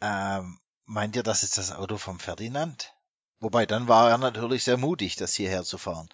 ähm, 0.00 0.58
meint 0.86 1.14
ihr, 1.14 1.22
das 1.22 1.42
ist 1.42 1.58
das 1.58 1.70
Auto 1.70 1.98
vom 1.98 2.18
Ferdinand? 2.18 2.94
Wobei, 3.40 3.66
dann 3.66 3.88
war 3.88 4.08
er 4.08 4.16
natürlich 4.16 4.64
sehr 4.64 4.78
mutig, 4.78 5.16
das 5.16 5.34
hierher 5.34 5.64
zu 5.64 5.76
fahren. 5.76 6.08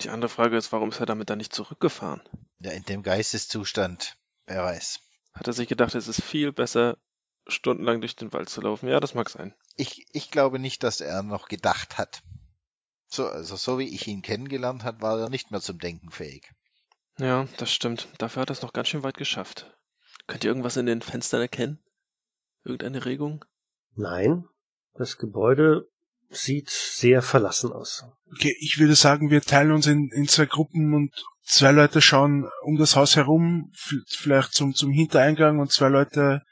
Die 0.00 0.08
andere 0.08 0.30
Frage 0.30 0.56
ist, 0.56 0.72
warum 0.72 0.88
ist 0.88 1.00
er 1.00 1.06
damit 1.06 1.28
dann 1.28 1.36
nicht 1.36 1.52
zurückgefahren? 1.52 2.22
Ja, 2.60 2.70
in 2.70 2.84
dem 2.84 3.02
Geisteszustand, 3.02 4.16
wer 4.46 4.62
weiß. 4.62 5.00
Hat 5.34 5.46
er 5.46 5.52
sich 5.52 5.68
gedacht, 5.68 5.94
es 5.94 6.08
ist 6.08 6.22
viel 6.22 6.50
besser, 6.50 6.96
stundenlang 7.48 8.00
durch 8.00 8.16
den 8.16 8.32
Wald 8.32 8.48
zu 8.48 8.60
laufen? 8.60 8.88
Ja, 8.88 9.00
das 9.00 9.14
mag 9.14 9.30
sein. 9.30 9.54
Ich, 9.76 10.06
ich 10.12 10.30
glaube 10.30 10.58
nicht, 10.58 10.82
dass 10.82 11.00
er 11.00 11.22
noch 11.22 11.48
gedacht 11.48 11.98
hat. 11.98 12.22
So, 13.08 13.26
also 13.26 13.56
so 13.56 13.78
wie 13.78 13.94
ich 13.94 14.06
ihn 14.06 14.22
kennengelernt 14.22 14.84
hat, 14.84 15.00
war 15.00 15.18
er 15.18 15.30
nicht 15.30 15.50
mehr 15.50 15.60
zum 15.60 15.78
Denken 15.78 16.10
fähig. 16.10 16.52
Ja, 17.18 17.48
das 17.56 17.72
stimmt. 17.72 18.08
Dafür 18.18 18.42
hat 18.42 18.50
er 18.50 18.52
es 18.52 18.62
noch 18.62 18.72
ganz 18.72 18.88
schön 18.88 19.02
weit 19.02 19.16
geschafft. 19.16 19.74
Könnt 20.26 20.44
ihr 20.44 20.50
irgendwas 20.50 20.76
in 20.76 20.86
den 20.86 21.00
Fenstern 21.00 21.40
erkennen? 21.40 21.82
Irgendeine 22.64 23.04
Regung? 23.04 23.44
Nein, 23.94 24.44
das 24.94 25.16
Gebäude 25.16 25.88
sieht 26.30 26.68
sehr 26.68 27.22
verlassen 27.22 27.72
aus. 27.72 28.04
Okay, 28.30 28.54
ich 28.60 28.78
würde 28.78 28.94
sagen, 28.94 29.30
wir 29.30 29.40
teilen 29.40 29.72
uns 29.72 29.86
in, 29.86 30.10
in 30.12 30.28
zwei 30.28 30.44
Gruppen 30.44 30.92
und 30.92 31.14
zwei 31.42 31.72
Leute 31.72 32.02
schauen 32.02 32.48
um 32.62 32.76
das 32.76 32.94
Haus 32.94 33.16
herum, 33.16 33.72
vielleicht 34.06 34.52
zum, 34.52 34.74
zum 34.74 34.92
Hintereingang 34.92 35.58
und 35.58 35.72
zwei 35.72 35.88
Leute 35.88 36.42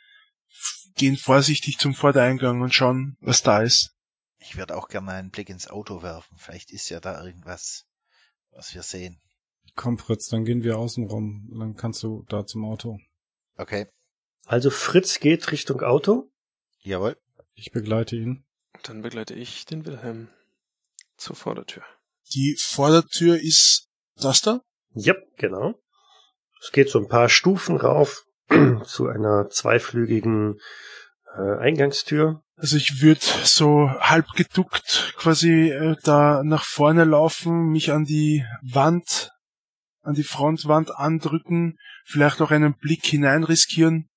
gehen 0.96 1.16
vorsichtig 1.16 1.78
zum 1.78 1.94
Vordereingang 1.94 2.60
und 2.62 2.74
schauen, 2.74 3.16
was 3.20 3.42
da 3.42 3.62
ist. 3.62 3.92
Ich 4.38 4.56
würde 4.56 4.76
auch 4.76 4.88
gerne 4.88 5.12
einen 5.12 5.30
Blick 5.30 5.48
ins 5.48 5.68
Auto 5.68 6.02
werfen. 6.02 6.36
Vielleicht 6.38 6.70
ist 6.72 6.88
ja 6.88 7.00
da 7.00 7.24
irgendwas, 7.24 7.84
was 8.50 8.74
wir 8.74 8.82
sehen. 8.82 9.20
Komm, 9.74 9.98
Fritz, 9.98 10.28
dann 10.28 10.44
gehen 10.44 10.62
wir 10.62 10.78
außen 10.78 11.06
rum. 11.06 11.48
Dann 11.58 11.74
kannst 11.74 12.02
du 12.02 12.24
da 12.28 12.46
zum 12.46 12.64
Auto. 12.64 12.98
Okay, 13.56 13.86
Also 14.46 14.70
Fritz 14.70 15.20
geht 15.20 15.50
Richtung 15.52 15.82
Auto. 15.82 16.30
jawohl. 16.80 17.16
Ich 17.54 17.70
begleite 17.72 18.16
ihn. 18.16 18.44
Dann 18.82 19.00
begleite 19.02 19.34
ich 19.34 19.64
den 19.64 19.86
Wilhelm 19.86 20.28
zur 21.16 21.34
Vordertür. 21.36 21.82
Die 22.34 22.56
Vordertür 22.60 23.40
ist 23.40 23.88
das 24.16 24.42
da? 24.42 24.60
Ja, 24.92 25.14
genau. 25.38 25.74
Es 26.60 26.70
geht 26.72 26.90
so 26.90 26.98
ein 26.98 27.08
paar 27.08 27.28
Stufen 27.28 27.76
rauf 27.76 28.26
zu 28.84 29.08
einer 29.08 29.48
zweiflügigen 29.48 30.58
äh, 31.36 31.58
Eingangstür. 31.58 32.42
Also 32.56 32.76
ich 32.76 33.02
würde 33.02 33.20
so 33.44 33.90
halb 34.00 34.28
geduckt 34.34 35.14
quasi 35.18 35.70
äh, 35.70 35.96
da 36.04 36.42
nach 36.42 36.64
vorne 36.64 37.04
laufen, 37.04 37.70
mich 37.70 37.92
an 37.92 38.04
die 38.04 38.44
Wand, 38.62 39.32
an 40.02 40.14
die 40.14 40.22
Frontwand 40.22 40.90
andrücken, 40.96 41.76
vielleicht 42.04 42.40
auch 42.40 42.50
einen 42.50 42.74
Blick 42.74 43.04
hinein 43.04 43.44
riskieren, 43.44 44.08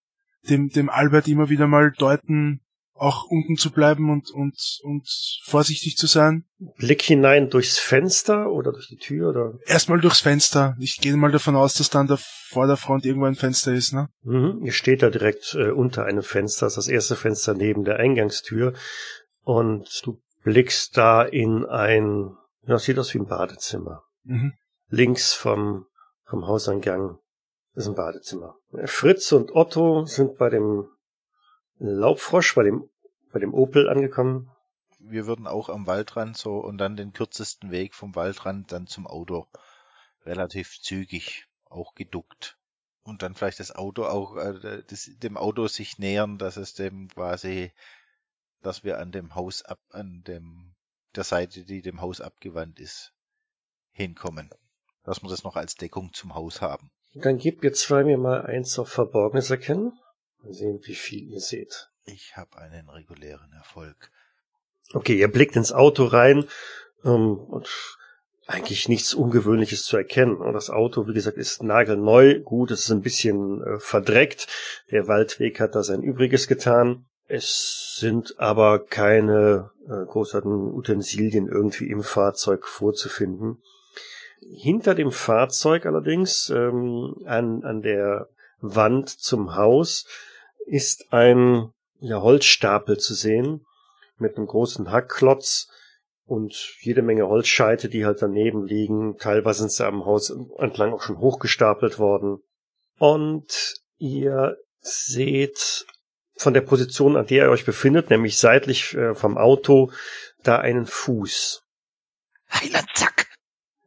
dem, 0.50 0.70
dem 0.70 0.90
Albert 0.90 1.28
immer 1.28 1.50
wieder 1.50 1.68
mal 1.68 1.92
deuten, 1.92 2.62
auch 3.00 3.26
unten 3.26 3.56
zu 3.56 3.72
bleiben 3.72 4.12
und, 4.12 4.30
und, 4.32 4.80
und 4.84 5.08
vorsichtig 5.44 5.96
zu 5.98 6.08
sein. 6.08 6.46
Blick 6.78 7.02
hinein 7.02 7.50
durchs 7.50 7.80
Fenster 7.80 8.52
oder 8.52 8.72
durch 8.72 8.88
die 8.88 8.98
Tür 8.98 9.30
oder 9.30 9.54
Erstmal 9.66 10.00
durchs 10.00 10.22
Fenster. 10.22 10.76
Ich 10.80 11.00
gehe 11.00 11.16
mal 11.16 11.32
davon 11.32 11.56
aus, 11.56 11.74
dass 11.74 11.90
dann 11.90 12.08
da 12.08 12.18
vor 12.18 12.68
der 12.68 12.78
Front 12.78 13.06
irgendwo 13.06 13.28
ein 13.28 13.36
Fenster 13.36 13.74
ist, 13.74 13.94
ne? 13.94 14.10
Mhm. 14.24 14.62
Ihr 14.64 14.74
steht 14.74 15.02
da 15.02 15.10
direkt 15.10 15.56
äh, 15.56 15.72
unter 15.72 16.06
einem 16.06 16.24
Fenster, 16.24 16.66
das 16.66 16.74
ist 16.74 16.88
das 16.88 16.88
erste 16.88 17.16
Fenster 17.16 17.54
neben 17.54 17.86
der 17.86 17.98
Eingangstür. 17.98 18.74
Und 19.44 20.02
du 20.04 20.20
blickst 20.44 20.98
da 20.98 21.24
in 21.24 21.66
ein, 21.66 22.36
ja, 22.64 22.74
das 22.74 22.84
sieht 22.84 23.00
aus 23.00 23.14
wie 23.14 23.20
ein 23.20 23.28
Badezimmer. 23.28 24.04
Mhm. 24.24 24.54
Links 24.90 25.34
vom, 25.34 25.86
vom 26.26 26.48
Hauseingang 26.48 27.18
ist 27.76 27.88
ein 27.88 27.96
Badezimmer. 27.96 28.56
Fritz 28.86 29.32
und 29.32 29.56
Otto 29.56 30.06
sind 30.06 30.38
bei 30.38 30.50
dem 30.50 30.88
Laubfrosch, 31.80 32.56
bei 32.56 32.64
dem, 32.64 32.90
bei 33.32 33.40
dem 33.40 33.54
Opel 33.54 33.90
angekommen. 33.90 34.52
Wir 35.00 35.26
würden 35.26 35.48
auch 35.48 35.70
am 35.70 35.88
Waldrand 35.88 36.38
so 36.38 36.58
und 36.58 36.78
dann 36.78 36.98
den 36.98 37.14
kürzesten 37.14 37.72
Weg 37.72 37.96
vom 37.96 38.16
Waldrand 38.16 38.72
dann 38.72 38.86
zum 38.86 39.08
Auto. 39.08 39.48
Relativ 40.26 40.82
zügig, 40.82 41.48
auch 41.66 41.96
geduckt. 41.96 42.58
Und 43.04 43.24
dann 43.24 43.34
vielleicht 43.34 43.62
das 43.62 43.74
Auto 43.74 44.04
auch, 44.04 44.36
äh, 44.36 44.84
das, 44.88 45.10
dem 45.18 45.38
Auto 45.38 45.68
sich 45.68 45.98
nähern, 45.98 46.38
dass 46.38 46.58
es 46.58 46.74
dem 46.74 47.08
quasi, 47.08 47.72
dass 48.62 48.84
wir 48.84 49.00
an 49.00 49.12
dem 49.12 49.36
Haus 49.36 49.64
ab, 49.64 49.80
an 49.92 50.22
dem, 50.28 50.76
der 51.16 51.24
Seite, 51.24 51.64
die 51.64 51.82
dem 51.82 52.02
Haus 52.02 52.20
abgewandt 52.20 52.80
ist, 52.80 53.14
hinkommen. 53.92 54.50
Dass 55.04 55.24
wir 55.24 55.30
das 55.30 55.44
noch 55.44 55.56
als 55.56 55.76
Deckung 55.76 56.14
zum 56.14 56.36
Haus 56.36 56.62
haben. 56.62 56.92
Dann 57.16 57.38
gebt 57.38 57.64
ihr 57.64 57.74
zwei 57.74 58.04
mir 58.04 58.18
mal 58.18 58.46
eins 58.46 58.78
auf 58.78 58.90
Verborgenes 58.90 59.50
erkennen. 59.50 59.98
Mal 60.44 60.54
sehen, 60.54 60.80
wie 60.84 60.96
viel 60.96 61.24
ihr 61.30 61.42
seht. 61.42 61.90
Ich 62.06 62.38
habe 62.38 62.58
einen 62.58 62.90
regulären 62.90 63.52
Erfolg. 63.54 64.12
Okay, 64.94 65.18
ihr 65.18 65.28
blickt 65.28 65.56
ins 65.56 65.72
Auto 65.72 66.06
rein 66.06 66.46
ähm, 67.04 67.38
und 67.38 67.70
eigentlich 68.48 68.90
nichts 68.90 69.14
Ungewöhnliches 69.14 69.84
zu 69.84 69.96
erkennen. 69.96 70.38
Und 70.38 70.54
das 70.54 70.72
Auto, 70.72 71.08
wie 71.08 71.14
gesagt, 71.14 71.38
ist 71.38 71.62
nagelneu. 71.62 72.40
Gut, 72.40 72.72
es 72.72 72.86
ist 72.86 72.92
ein 72.92 73.02
bisschen 73.02 73.62
äh, 73.62 73.80
verdreckt. 73.80 74.48
Der 74.90 75.08
Waldweg 75.08 75.60
hat 75.60 75.76
da 75.76 75.84
sein 75.84 76.02
Übriges 76.02 76.48
getan. 76.48 77.06
Es 77.28 77.98
sind 78.00 78.40
aber 78.40 78.84
keine 78.84 79.70
äh, 79.86 80.04
großartigen 80.04 80.74
Utensilien 80.74 81.48
irgendwie 81.48 81.92
im 81.92 82.02
Fahrzeug 82.02 82.66
vorzufinden. 82.66 83.62
Hinter 84.42 84.96
dem 84.96 85.12
Fahrzeug 85.12 85.86
allerdings, 85.86 86.50
ähm, 86.50 87.22
an, 87.26 87.64
an 87.64 87.84
der 87.84 88.30
Wand 88.62 89.10
zum 89.10 89.56
Haus, 89.56 90.08
ist 90.70 91.12
ein 91.12 91.72
ja, 92.00 92.22
Holzstapel 92.22 92.98
zu 92.98 93.14
sehen 93.14 93.66
mit 94.18 94.38
einem 94.38 94.48
großen 94.48 94.92
Hackklotz 94.92 95.68
und 96.26 96.76
jede 96.82 97.02
Menge 97.02 97.28
Holzscheite, 97.28 97.90
die 97.90 98.06
halt 98.06 98.22
daneben 98.22 98.66
liegen. 98.66 99.18
Teilweise 99.18 99.60
sind 99.60 99.72
sie 99.72 99.86
am 99.86 100.06
Haus 100.06 100.30
entlang 100.58 100.94
auch 100.94 101.02
schon 101.02 101.18
hochgestapelt 101.18 101.98
worden. 101.98 102.40
Und 103.00 103.82
ihr 103.98 104.58
seht 104.82 105.86
von 106.36 106.54
der 106.54 106.62
Position, 106.62 107.18
an 107.18 107.26
der 107.26 107.46
ihr 107.46 107.52
euch 107.52 107.66
befindet, 107.66 108.10
nämlich 108.10 108.38
seitlich 108.38 108.94
äh, 108.94 109.16
vom 109.16 109.38
Auto, 109.38 109.92
da 110.44 110.58
einen 110.58 110.86
Fuß. 110.86 111.64
Heiland, 112.52 112.88
zack! 112.94 113.28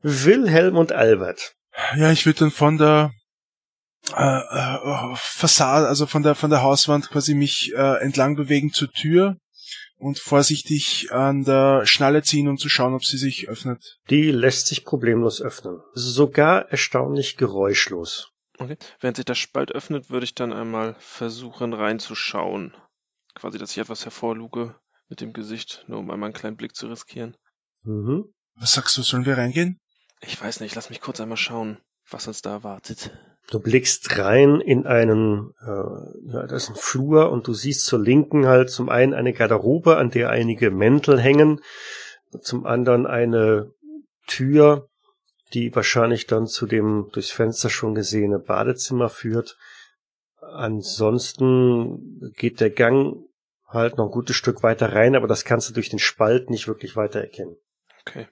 Wilhelm 0.03 0.76
und 0.76 0.93
Albert. 0.93 1.55
Ja, 1.97 2.11
ich 2.11 2.26
würde 2.26 2.41
dann 2.41 2.51
von 2.51 2.76
der 2.76 3.12
äh, 4.16 5.12
äh, 5.12 5.14
Fassade, 5.16 5.88
also 5.88 6.06
von 6.06 6.22
der 6.22 6.34
von 6.34 6.50
der 6.50 6.62
Hauswand 6.62 7.10
quasi 7.10 7.34
mich 7.34 7.72
äh, 7.74 8.00
entlang 8.02 8.36
bewegen 8.36 8.72
zur 8.72 8.90
Tür 8.90 9.36
und 9.96 10.18
vorsichtig 10.18 11.12
an 11.12 11.44
der 11.44 11.86
Schnalle 11.86 12.22
ziehen, 12.22 12.48
um 12.48 12.58
zu 12.58 12.68
schauen, 12.68 12.94
ob 12.94 13.04
sie 13.04 13.18
sich 13.18 13.48
öffnet. 13.48 13.98
Die 14.10 14.30
lässt 14.30 14.66
sich 14.66 14.84
problemlos 14.84 15.40
öffnen. 15.40 15.80
Sogar 15.94 16.68
erstaunlich 16.70 17.36
geräuschlos. 17.36 18.30
Okay. 18.58 18.76
Während 19.00 19.16
sich 19.16 19.24
der 19.24 19.34
Spalt 19.34 19.72
öffnet, 19.72 20.10
würde 20.10 20.24
ich 20.24 20.34
dann 20.34 20.52
einmal 20.52 20.96
versuchen 20.98 21.72
reinzuschauen. 21.72 22.76
Quasi, 23.34 23.58
dass 23.58 23.72
ich 23.72 23.78
etwas 23.78 24.04
hervorluge 24.04 24.74
mit 25.08 25.20
dem 25.20 25.32
Gesicht, 25.32 25.84
nur 25.86 26.00
um 26.00 26.10
einmal 26.10 26.28
einen 26.28 26.34
kleinen 26.34 26.56
Blick 26.56 26.74
zu 26.74 26.88
riskieren. 26.88 27.36
Mhm. 27.84 28.24
Was 28.56 28.72
sagst 28.72 28.96
du, 28.96 29.02
sollen 29.02 29.24
wir 29.24 29.38
reingehen? 29.38 29.78
Ich 30.20 30.40
weiß 30.40 30.60
nicht, 30.60 30.74
lass 30.74 30.90
mich 30.90 31.00
kurz 31.00 31.20
einmal 31.20 31.36
schauen, 31.36 31.78
was 32.10 32.26
uns 32.26 32.42
da 32.42 32.50
erwartet. 32.50 33.10
Du 33.51 33.61
blickst 33.61 34.18
rein 34.18 34.61
in 34.61 34.86
einen, 34.86 35.53
äh, 35.61 36.32
ja, 36.32 36.47
das 36.47 36.64
ist 36.64 36.70
ein 36.70 36.76
Flur 36.76 37.30
und 37.30 37.47
du 37.47 37.55
siehst 37.55 37.84
zur 37.84 38.01
Linken 38.01 38.47
halt 38.47 38.70
zum 38.70 38.88
einen 38.88 39.14
eine 39.14 39.32
Garderobe, 39.32 39.97
an 39.97 40.11
der 40.11 40.30
einige 40.30 40.70
Mäntel 40.70 41.20
hängen, 41.20 41.61
zum 42.40 42.64
anderen 42.64 43.07
eine 43.07 43.72
Tür, 44.26 44.88
die 45.53 45.74
wahrscheinlich 45.74 46.26
dann 46.26 46.47
zu 46.47 46.66
dem 46.66 47.11
durchs 47.12 47.30
Fenster 47.30 47.68
schon 47.68 47.95
gesehene 47.95 48.38
Badezimmer 48.38 49.11
führt. 49.11 49.59
Ansonsten 50.40 52.32
geht 52.36 52.61
der 52.61 52.70
Gang 52.70 53.16
halt 53.66 53.97
noch 53.97 54.07
ein 54.07 54.11
gutes 54.11 54.36
Stück 54.36 54.62
weiter 54.62 54.93
rein, 54.93 55.14
aber 55.14 55.26
das 55.26 55.45
kannst 55.45 55.68
du 55.68 55.74
durch 55.74 55.88
den 55.88 55.99
Spalt 55.99 56.51
nicht 56.51 56.68
wirklich 56.68 56.97
weiter 56.97 57.20
erkennen. 57.20 57.57
Okay. 58.01 58.28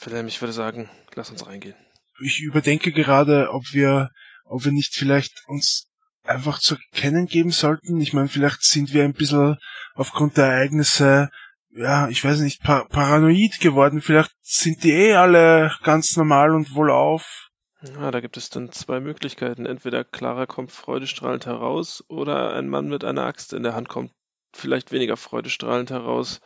Wilhelm, 0.00 0.28
ich 0.28 0.40
würde 0.40 0.52
sagen, 0.52 0.88
lass 1.14 1.30
uns 1.30 1.46
reingehen. 1.46 1.74
Ich 2.20 2.40
überdenke 2.40 2.92
gerade, 2.92 3.50
ob 3.50 3.72
wir, 3.72 4.10
ob 4.44 4.64
wir 4.64 4.72
nicht 4.72 4.94
vielleicht 4.94 5.42
uns 5.46 5.88
einfach 6.24 6.58
zu 6.58 6.76
erkennen 6.76 7.26
geben 7.26 7.50
sollten. 7.50 8.00
Ich 8.00 8.12
meine, 8.12 8.28
vielleicht 8.28 8.62
sind 8.62 8.92
wir 8.92 9.04
ein 9.04 9.14
bisschen 9.14 9.56
aufgrund 9.94 10.36
der 10.36 10.46
Ereignisse, 10.46 11.30
ja, 11.70 12.08
ich 12.08 12.24
weiß 12.24 12.40
nicht, 12.40 12.62
par 12.62 12.88
paranoid 12.88 13.60
geworden. 13.60 14.00
Vielleicht 14.00 14.32
sind 14.42 14.82
die 14.84 14.92
eh 14.92 15.14
alle 15.14 15.72
ganz 15.82 16.16
normal 16.16 16.54
und 16.54 16.74
wohlauf. 16.74 17.48
Ja, 17.82 18.10
da 18.10 18.20
gibt 18.20 18.36
es 18.36 18.50
dann 18.50 18.72
zwei 18.72 19.00
Möglichkeiten. 19.00 19.64
Entweder 19.64 20.04
Clara 20.04 20.46
kommt 20.46 20.72
freudestrahlend 20.72 21.46
heraus 21.46 22.04
oder 22.08 22.54
ein 22.54 22.68
Mann 22.68 22.88
mit 22.88 23.04
einer 23.04 23.24
Axt 23.24 23.52
in 23.52 23.62
der 23.62 23.74
Hand 23.74 23.88
kommt 23.88 24.12
vielleicht 24.52 24.90
weniger 24.90 25.16
freudestrahlend 25.16 25.90
heraus. 25.90 26.40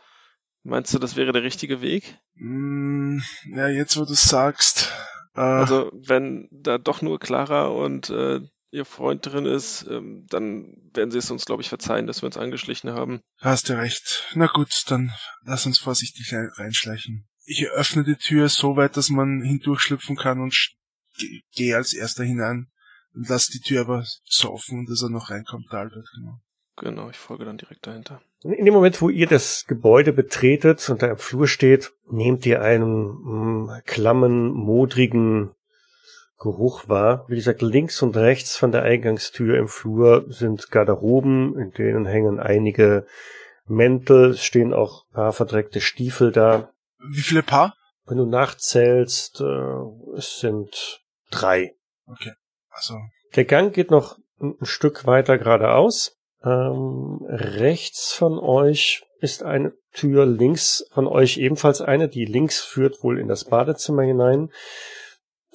Meinst 0.63 0.93
du, 0.93 0.99
das 0.99 1.15
wäre 1.15 1.31
der 1.31 1.43
richtige 1.43 1.81
Weg? 1.81 2.19
Mm, 2.35 3.19
ja, 3.53 3.67
jetzt 3.67 3.97
wo 3.97 4.05
du 4.05 4.13
sagst. 4.13 4.93
Äh, 5.35 5.41
Also, 5.41 5.91
wenn 5.93 6.47
da 6.51 6.77
doch 6.77 7.01
nur 7.01 7.19
Clara 7.19 7.67
und 7.67 8.09
äh, 8.09 8.41
ihr 8.71 8.85
Freund 8.85 9.25
drin 9.25 9.45
ist, 9.45 9.85
ähm, 9.89 10.25
dann 10.29 10.75
werden 10.93 11.11
sie 11.11 11.19
es 11.19 11.29
uns, 11.29 11.45
glaube 11.45 11.61
ich, 11.61 11.69
verzeihen, 11.69 12.07
dass 12.07 12.21
wir 12.21 12.27
uns 12.27 12.37
angeschlichen 12.37 12.91
haben. 12.91 13.21
Hast 13.39 13.69
du 13.69 13.77
recht. 13.77 14.31
Na 14.35 14.47
gut, 14.47 14.83
dann 14.87 15.11
lass 15.43 15.65
uns 15.65 15.77
vorsichtig 15.77 16.33
rein- 16.33 16.49
reinschleichen. 16.55 17.27
Ich 17.45 17.67
öffne 17.69 18.03
die 18.03 18.15
Tür 18.15 18.49
so 18.49 18.75
weit, 18.75 18.97
dass 18.97 19.09
man 19.09 19.41
hindurchschlüpfen 19.43 20.15
kann 20.15 20.39
und 20.39 20.55
gehe 21.53 21.75
als 21.75 21.93
erster 21.93 22.23
hinein 22.23 22.71
und 23.13 23.29
lass 23.29 23.47
die 23.47 23.59
Tür 23.59 23.81
aber 23.81 24.05
so 24.23 24.51
offen, 24.51 24.85
dass 24.87 25.03
er 25.03 25.09
noch 25.09 25.29
reinkommt, 25.29 25.65
der 25.71 25.79
Albert, 25.79 26.07
genau. 26.15 26.39
Genau, 26.77 27.09
ich 27.09 27.17
folge 27.17 27.45
dann 27.45 27.57
direkt 27.57 27.85
dahinter. 27.85 28.21
In 28.41 28.65
dem 28.65 28.73
Moment, 28.73 29.01
wo 29.01 29.09
ihr 29.09 29.27
das 29.27 29.65
Gebäude 29.67 30.11
betretet 30.11 30.89
und 30.89 31.01
da 31.01 31.07
im 31.07 31.17
Flur 31.17 31.47
steht, 31.47 31.93
nehmt 32.09 32.45
ihr 32.45 32.61
einen 32.61 33.65
mh, 33.65 33.81
klammen, 33.85 34.51
modrigen 34.51 35.51
Geruch 36.39 36.89
wahr. 36.89 37.25
Wie 37.29 37.35
gesagt, 37.35 37.61
links 37.61 38.01
und 38.01 38.17
rechts 38.17 38.57
von 38.57 38.71
der 38.71 38.83
Eingangstür 38.83 39.57
im 39.57 39.67
Flur 39.67 40.25
sind 40.27 40.71
Garderoben, 40.71 41.57
in 41.57 41.71
denen 41.71 42.05
hängen 42.05 42.39
einige 42.39 43.05
Mäntel, 43.65 44.31
es 44.31 44.43
stehen 44.43 44.73
auch 44.73 45.05
ein 45.05 45.13
paar 45.13 45.31
verdreckte 45.31 45.79
Stiefel 45.79 46.31
da. 46.31 46.73
Wie 46.99 47.21
viele 47.21 47.43
Paar? 47.43 47.75
Wenn 48.05 48.17
du 48.17 48.25
nachzählst, 48.25 49.39
äh, 49.39 50.17
es 50.17 50.39
sind 50.39 51.01
drei. 51.29 51.75
Okay. 52.05 52.33
Also, 52.69 52.95
Der 53.35 53.45
Gang 53.45 53.73
geht 53.73 53.91
noch 53.91 54.17
ein 54.41 54.55
ein 54.59 54.65
Stück 54.65 55.05
weiter 55.05 55.37
geradeaus. 55.37 56.17
Ähm, 56.43 57.25
rechts 57.29 58.13
von 58.13 58.37
euch 58.37 59.03
ist 59.19 59.43
eine 59.43 59.73
Tür, 59.93 60.25
links 60.25 60.85
von 60.91 61.07
euch 61.07 61.37
ebenfalls 61.37 61.81
eine, 61.81 62.09
die 62.09 62.25
links 62.25 62.59
führt 62.59 63.03
wohl 63.03 63.19
in 63.19 63.27
das 63.27 63.45
Badezimmer 63.45 64.03
hinein. 64.03 64.51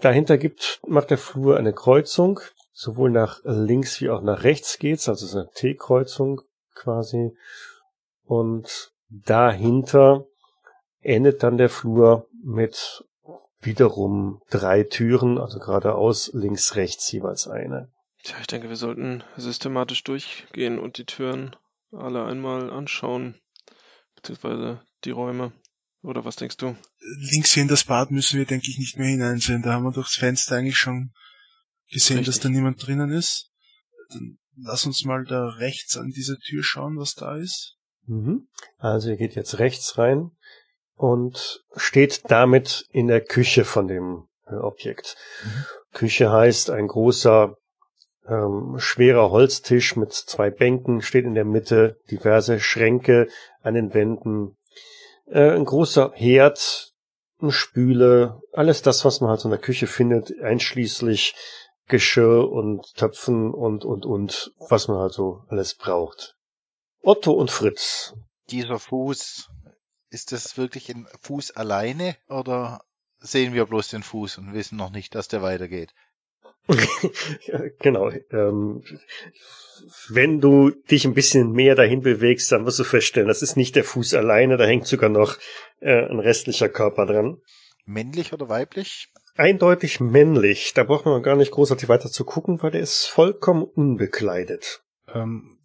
Dahinter 0.01 0.39
gibt, 0.39 0.81
macht 0.87 1.11
der 1.11 1.19
Flur 1.19 1.57
eine 1.57 1.73
Kreuzung, 1.73 2.41
sowohl 2.73 3.11
nach 3.11 3.41
links 3.45 4.01
wie 4.01 4.09
auch 4.11 4.23
nach 4.23 4.45
rechts 4.45 4.79
geht's, 4.79 5.09
also 5.09 5.27
es 5.27 5.33
ist 5.33 5.37
eine 5.37 5.51
T-Kreuzung 5.55 6.41
quasi. 6.75 7.33
Und 8.25 8.93
dahinter 9.09 10.27
endet 11.01 11.43
dann 11.43 11.59
der 11.59 11.69
Flur 11.69 12.29
mit 12.43 13.05
wiederum 13.61 14.41
drei 14.51 14.85
Türen, 14.85 15.39
also 15.39 15.59
geradeaus, 15.59 16.31
links, 16.33 16.77
rechts 16.77 17.11
jeweils 17.11 17.49
eine. 17.49 17.91
Tja, 18.23 18.37
ich 18.41 18.47
denke, 18.47 18.69
wir 18.69 18.77
sollten 18.77 19.23
systematisch 19.37 20.05
durchgehen 20.05 20.79
und 20.79 20.99
die 20.99 21.05
Türen 21.05 21.55
alle 21.93 22.25
einmal 22.25 22.71
anschauen, 22.71 23.41
beziehungsweise 24.17 24.83
die 25.05 25.11
Räume. 25.11 25.53
Oder 26.03 26.25
was 26.25 26.37
denkst 26.37 26.57
du? 26.59 26.77
links 27.17 27.53
hier 27.53 27.63
in 27.63 27.69
das 27.69 27.85
Bad 27.85 28.11
müssen 28.11 28.39
wir, 28.39 28.47
denke 28.47 28.71
ich, 28.71 28.79
nicht 28.79 28.99
mehr 28.99 29.09
hineinsehen. 29.09 29.63
Da 29.63 29.73
haben 29.73 29.85
wir 29.85 29.93
durchs 29.93 30.17
Fenster 30.17 30.57
eigentlich 30.57 30.79
schon 30.79 31.13
gesehen, 31.91 32.19
dass 32.19 32.37
Richtig. 32.37 32.43
da 32.43 32.49
niemand 32.51 32.87
drinnen 32.87 33.11
ist. 33.11 33.51
Dann 34.11 34.39
lass 34.57 34.87
uns 34.87 35.05
mal 35.05 35.25
da 35.25 35.49
rechts 35.49 35.97
an 35.97 36.11
diese 36.11 36.39
Tür 36.39 36.63
schauen, 36.63 36.99
was 36.99 37.15
da 37.15 37.37
ist. 37.37 37.77
Mhm. 38.07 38.49
Also 38.79 39.11
ihr 39.11 39.17
geht 39.17 39.35
jetzt 39.35 39.59
rechts 39.59 39.99
rein 39.99 40.31
und 40.95 41.63
steht 41.77 42.23
damit 42.29 42.87
in 42.91 43.07
der 43.07 43.23
Küche 43.23 43.65
von 43.65 43.87
dem 43.87 44.29
äh, 44.47 44.55
Objekt. 44.55 45.17
Küche 45.93 46.31
heißt 46.31 46.71
ein 46.71 46.89
großer, 46.89 47.57
ähm, 48.29 48.79
schwerer 48.79 49.31
Holztisch 49.31 49.97
mit 49.97 50.13
zwei 50.13 50.51
Bänken, 50.51 51.03
steht 51.03 51.25
in 51.25 51.35
der 51.35 51.45
Mitte, 51.45 51.99
diverse 52.11 52.61
Schränke 52.61 53.29
an 53.63 53.75
den 53.75 53.95
Wänden, 53.95 54.57
äh, 55.27 55.51
ein 55.51 55.65
großer 55.65 56.13
Herd, 56.15 56.93
eine 57.41 57.53
Spüle, 57.53 58.41
alles 58.53 58.83
das, 58.83 59.05
was 59.05 59.21
man 59.21 59.31
halt 59.31 59.41
so 59.41 59.49
in 59.49 59.53
der 59.53 59.61
Küche 59.61 59.87
findet, 59.87 60.33
einschließlich 60.41 61.35
Geschirr 61.87 62.51
und 62.51 62.95
Töpfen 62.97 63.55
und, 63.55 63.85
und, 63.85 64.05
und, 64.05 64.53
was 64.69 64.89
man 64.89 64.99
halt 64.99 65.13
so 65.13 65.45
alles 65.49 65.75
braucht. 65.75 66.37
Otto 67.01 67.33
und 67.33 67.51
Fritz. 67.51 68.15
Dieser 68.51 68.79
Fuß, 68.79 69.49
ist 70.11 70.33
das 70.33 70.57
wirklich 70.57 70.91
ein 70.91 71.07
Fuß 71.21 71.53
alleine 71.53 72.17
oder 72.29 72.83
sehen 73.19 73.55
wir 73.55 73.67
bloß 73.67 73.89
den 73.89 74.03
Fuß 74.03 74.39
und 74.39 74.53
wissen 74.53 74.77
noch 74.77 74.91
nicht, 74.91 75.15
dass 75.15 75.29
der 75.29 75.43
weitergeht? 75.43 75.95
Genau. 77.81 78.11
Ähm, 78.31 78.83
wenn 80.09 80.41
du 80.41 80.71
dich 80.71 81.05
ein 81.05 81.15
bisschen 81.15 81.53
mehr 81.53 81.75
dahin 81.75 82.01
bewegst, 82.01 82.51
dann 82.53 82.67
wirst 82.67 82.79
du 82.79 82.85
feststellen, 82.85 83.29
das 83.29 83.43
ist 83.43 83.57
nicht 83.57 83.77
der 83.77 83.85
Fuß 83.85 84.15
alleine, 84.15 84.57
da 84.57 84.65
hängt 84.65 84.87
sogar 84.87 85.11
noch 85.11 85.37
äh, 85.81 86.07
ein 86.07 86.21
restlicher 86.21 86.69
Körper 86.69 87.07
dran. 87.07 87.39
Männlich 87.87 88.33
oder 88.33 88.49
weiblich? 88.49 89.09
Eindeutig 89.37 90.01
männlich. 90.01 90.73
Da 90.75 90.85
braucht 90.85 91.07
man 91.07 91.23
gar 91.23 91.37
nicht 91.37 91.53
großartig 91.53 91.89
weiter 91.89 92.11
zu 92.11 92.25
gucken, 92.25 92.61
weil 92.63 92.73
der 92.73 92.81
ist 92.81 93.07
vollkommen 93.07 93.63
unbekleidet. 93.63 94.83
Ähm, 95.15 95.59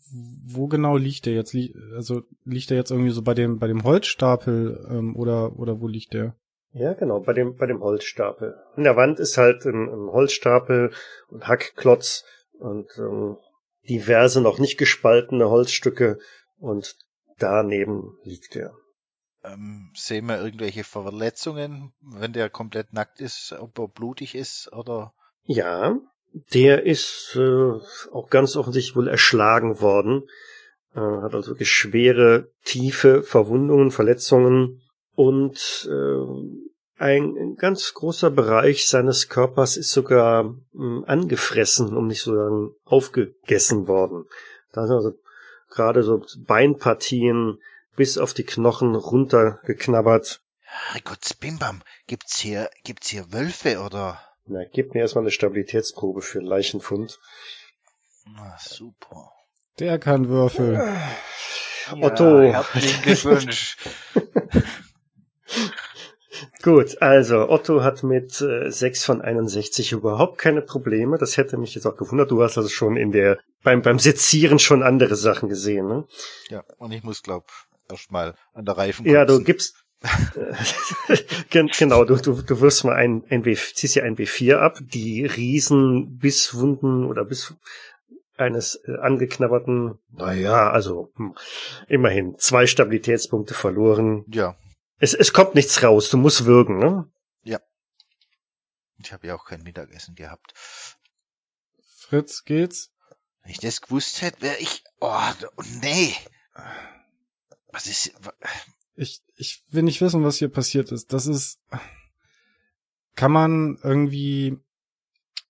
wo 0.46 0.68
genau 0.68 0.96
liegt 0.96 1.26
der 1.26 1.34
jetzt? 1.34 1.56
Also 1.96 2.22
liegt 2.46 2.70
der 2.70 2.78
jetzt 2.78 2.92
irgendwie 2.92 3.10
so 3.10 3.24
bei 3.24 3.34
dem 3.34 3.58
bei 3.58 3.68
dem 3.68 3.84
Holzstapel 3.84 4.88
ähm, 4.90 5.16
oder 5.16 5.58
oder 5.58 5.82
wo 5.82 5.88
liegt 5.88 6.14
der? 6.14 6.36
Ja, 6.74 6.94
genau, 6.94 7.20
bei 7.20 7.34
dem, 7.34 7.56
bei 7.56 7.68
dem 7.68 7.82
Holzstapel. 7.82 8.56
An 8.76 8.84
der 8.84 8.96
Wand 8.96 9.20
ist 9.20 9.38
halt 9.38 9.64
ein, 9.66 9.88
ein 9.88 10.12
Holzstapel 10.12 10.92
und 11.30 11.48
Hackklotz 11.48 12.26
und 12.60 12.90
ähm, 12.98 13.38
diverse 13.88 14.42
noch 14.42 14.58
nicht 14.58 14.78
gespaltene 14.78 15.50
Holzstücke 15.50 16.18
und 16.58 16.96
daneben 17.38 18.18
liegt 18.24 18.56
er. 18.56 18.74
Ähm, 19.44 19.92
sehen 19.94 20.26
wir 20.26 20.42
irgendwelche 20.42 20.84
Verletzungen, 20.84 21.94
wenn 22.02 22.34
der 22.34 22.50
komplett 22.50 22.92
nackt 22.92 23.22
ist, 23.22 23.54
ob 23.60 23.78
er 23.78 23.88
blutig 23.88 24.34
ist 24.34 24.72
oder 24.74 25.14
Ja, 25.44 26.00
der 26.54 26.86
ist 26.86 27.36
äh, 27.36 27.72
auch 28.12 28.30
ganz 28.30 28.56
offensichtlich 28.56 28.96
wohl 28.96 29.08
erschlagen 29.10 29.80
worden. 29.80 30.24
Äh, 30.96 31.02
hat 31.02 31.36
also 31.36 31.52
wirklich 31.52 31.70
schwere, 31.70 32.50
tiefe 32.64 33.22
Verwundungen, 33.22 33.92
Verletzungen 33.92 34.82
und 35.16 35.90
äh, 35.90 36.64
ein, 36.98 37.56
ganz 37.58 37.94
großer 37.94 38.30
Bereich 38.30 38.88
seines 38.88 39.30
Körpers 39.30 39.78
ist 39.78 39.92
sogar 39.92 40.56
mh, 40.74 41.06
angefressen, 41.06 41.96
um 41.98 42.08
nicht 42.08 42.22
zu 42.22 42.36
sagen 42.36 42.72
aufgegessen 42.86 43.88
worden. 43.88 44.26
Da 44.72 44.88
sind 44.88 44.96
also 44.96 45.14
gerade 45.70 46.04
so 46.04 46.24
Beinpartien 46.38 47.60
bis 47.96 48.18
auf 48.18 48.34
die 48.34 48.46
Knochen 48.46 48.96
runtergeknabbert. 48.96 50.42
Herrgott, 50.62 51.40
Bimbam, 51.40 51.82
gibt's 52.08 52.40
hier, 52.40 52.70
gibt's 52.84 53.10
hier 53.10 53.32
Wölfe 53.32 53.80
oder? 53.80 54.20
Na, 54.46 54.64
gib 54.72 54.94
mir 54.94 55.02
erstmal 55.02 55.24
eine 55.24 55.32
Stabilitätsprobe 55.32 56.22
für 56.22 56.40
Leichenfund. 56.40 57.20
Na, 58.26 58.56
super. 58.60 59.32
Der 59.80 60.00
kann 60.00 60.30
würfeln. 60.30 60.80
Otto. 62.02 62.42
Ja, 62.42 62.64
herzlichen 62.64 63.02
Glückwunsch. 63.02 63.78
Gut, 66.64 67.02
also 67.02 67.50
Otto 67.50 67.84
hat 67.84 68.04
mit 68.04 68.42
äh, 68.42 68.72
6 68.72 69.06
von 69.06 69.22
61 69.22 69.92
überhaupt 69.92 70.40
keine 70.40 70.62
Probleme. 70.62 71.18
Das 71.18 71.38
hätte 71.38 71.58
mich 71.58 71.76
jetzt 71.76 71.86
auch 71.86 71.96
gewundert. 71.96 72.32
Du 72.32 72.42
hast 72.42 72.58
also 72.58 72.70
schon 72.70 72.98
in 72.98 73.12
der 73.12 73.38
beim 73.64 73.82
beim 73.82 74.00
Sezieren 74.00 74.60
schon 74.60 74.82
andere 74.84 75.16
Sachen 75.16 75.48
gesehen, 75.50 75.88
ne? 75.88 76.06
ja, 76.50 76.64
und 76.78 76.92
ich 76.92 77.04
muss, 77.04 77.22
glaub, 77.22 77.46
erstmal 77.90 78.34
an 78.54 78.66
der 78.66 78.78
Reifen 78.78 79.06
Ja, 79.06 79.26
du 79.26 79.42
gibst 79.44 79.76
Gen- 81.50 81.70
genau, 81.78 82.04
du, 82.04 82.18
du, 82.18 82.42
du 82.42 82.60
wirst 82.60 82.84
mal 82.84 82.96
ein, 82.96 83.24
ein 83.30 83.46
W, 83.46 83.56
ziehst 83.56 83.96
ja 83.96 84.04
ein 84.04 84.18
W4 84.18 84.56
ab, 84.56 84.80
die 84.82 85.26
riesen 85.26 86.18
Bisswunden 86.18 87.06
oder 87.06 87.24
Biss 87.24 87.56
eines 88.36 88.82
äh, 88.86 88.98
angeknabberten, 88.98 90.00
naja, 90.12 90.70
also 90.72 91.12
hm, 91.16 91.36
immerhin 91.88 92.36
zwei 92.38 92.68
Stabilitätspunkte 92.68 93.54
verloren. 93.54 94.26
Ja, 94.28 94.58
Es, 94.98 95.14
es 95.14 95.34
kommt 95.34 95.56
nichts 95.56 95.84
raus, 95.84 96.10
du 96.10 96.18
musst 96.18 96.46
würgen, 96.46 96.80
ne? 96.80 97.12
ich 99.06 99.14
habe 99.14 99.28
ja 99.28 99.36
auch 99.36 99.46
kein 99.46 99.64
Mittagessen 99.64 100.16
gehabt. 100.16 100.54
Fritz, 101.98 102.46
geht's? 102.46 102.92
Wenn 103.42 103.52
ich 103.52 103.60
das 103.60 103.82
gewusst 103.82 104.22
hätte, 104.22 104.42
wäre 104.42 104.58
ich... 104.58 104.84
Oh, 105.00 105.32
nee. 105.82 106.14
Was 107.72 107.88
ist... 107.88 108.14
Ich, 108.96 109.22
ich 109.36 109.64
will 109.72 109.84
nicht 109.84 110.02
wissen, 110.02 110.24
was 110.24 110.38
hier 110.38 110.50
passiert 110.50 110.92
ist. 110.92 111.14
Das 111.14 111.26
ist. 111.26 111.60
Kann 113.16 113.32
man 113.32 113.80
irgendwie 113.82 114.60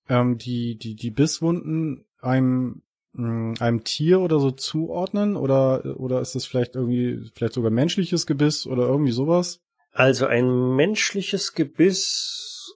ähm, 0.08 0.38
die, 0.38 0.78
die, 0.78 0.96
die 0.96 1.12
Bisswunden 1.12 2.06
einem, 2.22 2.83
einem 3.16 3.84
Tier 3.84 4.20
oder 4.22 4.40
so 4.40 4.52
zuordnen? 4.52 5.36
Oder, 5.36 6.00
oder 6.00 6.22
ist 6.22 6.36
das 6.36 6.46
vielleicht 6.46 6.76
irgendwie, 6.76 7.32
vielleicht 7.36 7.54
sogar 7.54 7.72
menschliches 7.72 8.26
Gebiss 8.26 8.66
oder 8.66 8.84
irgendwie 8.84 9.12
sowas? 9.12 9.60
Also 9.92 10.26
ein 10.26 10.76
menschliches 10.76 11.54
Gebiss 11.54 12.76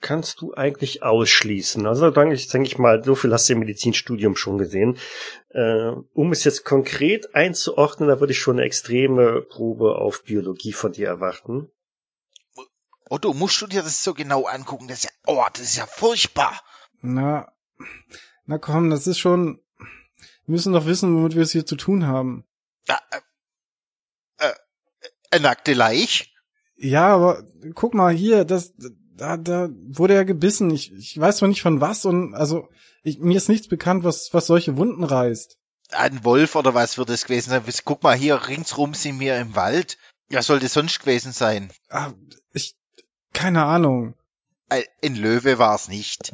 kannst 0.00 0.40
du 0.40 0.54
eigentlich 0.54 1.02
ausschließen. 1.02 1.86
Also 1.86 2.10
denke 2.10 2.34
ich, 2.34 2.48
denke 2.48 2.68
ich 2.68 2.78
mal, 2.78 3.02
so 3.02 3.14
viel 3.14 3.32
hast 3.32 3.48
du 3.48 3.54
im 3.54 3.60
Medizinstudium 3.60 4.36
schon 4.36 4.58
gesehen. 4.58 4.96
Äh, 5.50 5.92
um 6.14 6.32
es 6.32 6.44
jetzt 6.44 6.64
konkret 6.64 7.34
einzuordnen, 7.34 8.08
da 8.08 8.20
würde 8.20 8.32
ich 8.32 8.38
schon 8.38 8.56
eine 8.56 8.66
extreme 8.66 9.42
Probe 9.42 9.96
auf 9.96 10.22
Biologie 10.24 10.72
von 10.72 10.92
dir 10.92 11.08
erwarten. 11.08 11.70
Otto, 13.10 13.32
musst 13.32 13.60
du 13.62 13.66
dir 13.66 13.82
das 13.82 14.04
so 14.04 14.14
genau 14.14 14.44
angucken? 14.44 14.88
Das 14.88 14.98
ist 14.98 15.04
ja... 15.04 15.10
Oh, 15.26 15.44
das 15.52 15.62
ist 15.62 15.76
ja 15.76 15.86
furchtbar. 15.86 16.60
Na, 17.00 17.50
na 18.48 18.58
komm, 18.58 18.88
das 18.88 19.06
ist 19.06 19.18
schon. 19.18 19.60
Wir 20.46 20.52
müssen 20.52 20.72
doch 20.72 20.86
wissen, 20.86 21.14
womit 21.14 21.34
wir 21.34 21.42
es 21.42 21.52
hier 21.52 21.66
zu 21.66 21.76
tun 21.76 22.06
haben. 22.06 22.44
Ja, 22.88 22.98
äh, 23.10 24.46
äh, 24.46 24.54
eine 25.30 25.42
nackte 25.42 25.74
Leich? 25.74 26.34
Ja, 26.74 27.08
aber 27.08 27.44
guck 27.74 27.92
mal 27.92 28.14
hier, 28.14 28.46
das, 28.46 28.72
da, 29.14 29.36
da 29.36 29.68
wurde 29.88 30.14
er 30.14 30.24
gebissen. 30.24 30.70
Ich, 30.70 30.92
ich 30.94 31.20
weiß 31.20 31.36
zwar 31.36 31.48
nicht 31.50 31.60
von 31.60 31.82
was 31.82 32.06
und 32.06 32.34
also 32.34 32.70
ich, 33.02 33.18
mir 33.18 33.36
ist 33.36 33.50
nichts 33.50 33.68
bekannt, 33.68 34.02
was, 34.04 34.32
was 34.32 34.46
solche 34.46 34.78
Wunden 34.78 35.04
reißt. 35.04 35.58
Ein 35.90 36.24
Wolf 36.24 36.54
oder 36.54 36.72
was 36.72 36.96
wird 36.96 37.10
es 37.10 37.26
gewesen 37.26 37.50
sein? 37.50 37.62
Guck 37.84 38.02
mal, 38.02 38.16
hier 38.16 38.48
ringsrum 38.48 38.94
sind 38.94 39.20
wir 39.20 39.36
im 39.36 39.56
Wald. 39.56 39.98
Was 40.30 40.46
sollte 40.46 40.68
sonst 40.68 41.00
gewesen 41.00 41.32
sein? 41.32 41.70
Ah, 41.90 42.12
ich, 42.52 42.76
keine 43.34 43.64
Ahnung. 43.64 44.14
Ein 44.70 44.84
ein 45.02 45.16
Löwe 45.16 45.58
war 45.58 45.74
es 45.74 45.88
nicht. 45.88 46.32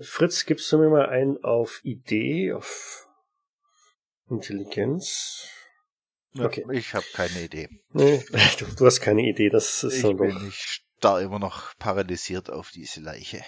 Fritz, 0.00 0.46
gibst 0.46 0.70
du 0.72 0.78
mir 0.78 0.88
mal 0.88 1.06
einen 1.06 1.42
auf 1.42 1.80
Idee, 1.82 2.52
auf 2.52 3.06
Intelligenz? 4.30 5.48
Okay. 6.38 6.64
Ich 6.72 6.94
habe 6.94 7.06
keine 7.14 7.42
Idee. 7.42 7.68
Nee, 7.92 8.22
du, 8.58 8.66
du 8.76 8.86
hast 8.86 9.00
keine 9.00 9.22
Idee, 9.22 9.48
das 9.48 9.82
ist 9.82 9.94
Ich 9.94 10.00
so 10.02 10.14
bin 10.14 10.30
doch. 10.30 10.42
nicht 10.42 10.84
da 11.00 11.20
immer 11.20 11.38
noch 11.38 11.76
paralysiert 11.78 12.50
auf 12.50 12.70
diese 12.70 13.00
Leiche. 13.00 13.42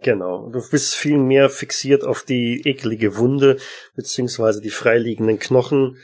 Genau. 0.00 0.48
Du 0.50 0.60
bist 0.70 0.94
viel 0.94 1.18
mehr 1.18 1.50
fixiert 1.50 2.04
auf 2.04 2.22
die 2.22 2.62
eklige 2.64 3.16
Wunde, 3.16 3.58
beziehungsweise 3.94 4.60
die 4.60 4.70
freiliegenden 4.70 5.38
Knochen 5.38 5.98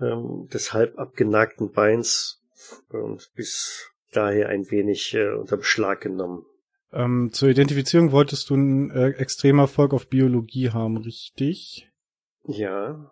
ähm, 0.00 0.48
des 0.52 0.72
halb 0.72 0.98
abgenagten 0.98 1.70
Beins 1.72 2.42
und 2.88 3.30
bist 3.34 3.90
daher 4.12 4.48
ein 4.48 4.70
wenig 4.70 5.14
äh, 5.14 5.30
unter 5.30 5.56
Beschlag 5.56 6.00
genommen. 6.00 6.44
Ähm, 6.92 7.30
zur 7.32 7.50
Identifizierung 7.50 8.12
wolltest 8.12 8.48
du 8.50 8.54
einen 8.54 8.90
äh, 8.90 9.10
extremen 9.10 9.60
Erfolg 9.60 9.92
auf 9.92 10.08
Biologie 10.08 10.70
haben, 10.70 10.96
richtig? 10.96 11.88
Ja. 12.46 13.10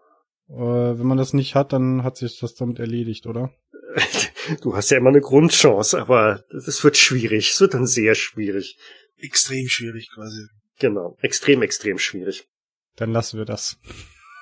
Äh, 0.48 0.54
wenn 0.54 1.06
man 1.06 1.18
das 1.18 1.34
nicht 1.34 1.54
hat, 1.54 1.72
dann 1.72 2.02
hat 2.02 2.16
sich 2.16 2.38
das 2.38 2.54
damit 2.54 2.78
erledigt, 2.78 3.26
oder? 3.26 3.50
Du 4.60 4.76
hast 4.76 4.90
ja 4.90 4.98
immer 4.98 5.08
eine 5.08 5.20
Grundchance, 5.20 5.98
aber 5.98 6.44
das 6.52 6.84
wird 6.84 6.96
schwierig. 6.96 7.50
Es 7.50 7.60
wird 7.60 7.74
dann 7.74 7.88
sehr 7.88 8.14
schwierig. 8.14 8.78
Extrem 9.18 9.66
schwierig 9.66 10.08
quasi. 10.14 10.46
Genau. 10.78 11.16
Extrem, 11.20 11.62
extrem 11.62 11.98
schwierig. 11.98 12.46
Dann 12.94 13.10
lassen 13.10 13.38
wir 13.38 13.44
das. 13.44 13.76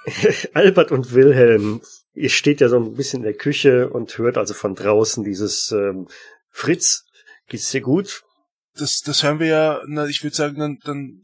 Albert 0.52 0.92
und 0.92 1.14
Wilhelm, 1.14 1.80
ihr 2.12 2.28
steht 2.28 2.60
ja 2.60 2.68
so 2.68 2.76
ein 2.76 2.94
bisschen 2.94 3.20
in 3.20 3.24
der 3.24 3.34
Küche 3.34 3.88
und 3.88 4.18
hört 4.18 4.36
also 4.36 4.52
von 4.52 4.74
draußen 4.74 5.24
dieses 5.24 5.72
ähm, 5.72 6.08
Fritz, 6.50 7.06
geht's 7.48 7.70
dir 7.70 7.80
gut? 7.80 8.24
Das, 8.76 9.00
das 9.04 9.22
hören 9.22 9.38
wir 9.38 9.46
ja, 9.46 9.82
na, 9.86 10.06
ich 10.06 10.22
würde 10.22 10.36
sagen, 10.36 10.58
dann, 10.58 10.78
dann 10.84 11.22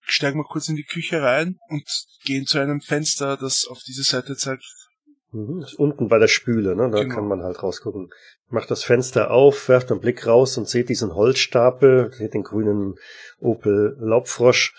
steigen 0.00 0.38
wir 0.38 0.44
kurz 0.44 0.68
in 0.68 0.76
die 0.76 0.84
Küche 0.84 1.22
rein 1.22 1.56
und 1.68 1.84
gehen 2.24 2.46
zu 2.46 2.58
einem 2.58 2.80
Fenster, 2.80 3.36
das 3.36 3.66
auf 3.68 3.80
diese 3.86 4.02
Seite 4.02 4.36
zeigt. 4.36 4.64
Mhm, 5.32 5.66
unten 5.78 6.08
bei 6.08 6.18
der 6.18 6.28
Spüle, 6.28 6.76
ne? 6.76 6.90
Da 6.90 7.02
Genau. 7.02 7.14
kann 7.14 7.26
man 7.26 7.42
halt 7.42 7.62
rausgucken. 7.62 8.10
Macht 8.48 8.70
das 8.70 8.84
Fenster 8.84 9.30
auf, 9.32 9.68
werft 9.68 9.90
einen 9.90 10.00
Blick 10.00 10.26
raus 10.26 10.56
und 10.56 10.68
seht 10.68 10.88
diesen 10.88 11.14
Holzstapel, 11.14 12.12
seht 12.12 12.34
den 12.34 12.44
grünen 12.44 12.94
Opel 13.40 13.96
Laubfrosch 13.98 14.72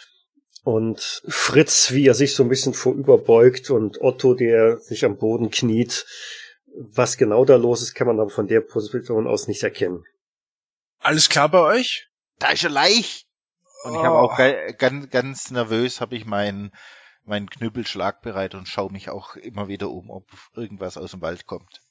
und 0.63 1.22
Fritz, 1.28 1.91
wie 1.91 2.07
er 2.07 2.13
sich 2.13 2.34
so 2.36 2.43
ein 2.43 2.49
bisschen 2.49 2.74
vorüberbeugt 2.74 3.70
und 3.70 3.99
Otto, 4.01 4.34
der 4.34 4.78
sich 4.80 5.03
am 5.03 5.18
Boden 5.18 5.51
kniet. 5.51 6.05
Was 6.78 7.18
genau 7.18 7.43
da 7.45 7.55
los 7.57 7.82
ist, 7.82 7.93
kann 7.93 8.07
man 8.07 8.20
aber 8.20 8.30
von 8.30 8.47
der 8.47 8.61
Position 8.61 9.28
aus 9.28 9.47
nicht 9.47 9.63
erkennen. 9.63 10.03
Alles 10.99 11.29
klar 11.29 11.49
bei 11.49 11.59
euch? 11.59 12.07
Da 12.39 12.49
ist 12.49 12.63
er 12.63 12.69
Leich! 12.69 13.25
Und 13.83 13.93
ich 13.93 13.99
Oh. 13.99 14.03
habe 14.03 14.17
auch 14.19 14.37
ge- 14.37 14.73
ganz, 14.73 15.09
ganz 15.09 15.51
nervös 15.51 16.01
habe 16.01 16.15
ich 16.15 16.25
meinen 16.25 16.71
meinen 17.27 17.49
Knüppel 17.49 17.87
schlagbereit 17.87 18.53
und 18.53 18.67
schaue 18.67 18.91
mich 18.91 19.09
auch 19.09 19.35
immer 19.35 19.67
wieder 19.67 19.89
um, 19.89 20.11
ob 20.11 20.27
irgendwas 20.53 20.95
aus 20.97 21.11
dem 21.11 21.21
Wald 21.21 21.47
kommt. 21.47 21.81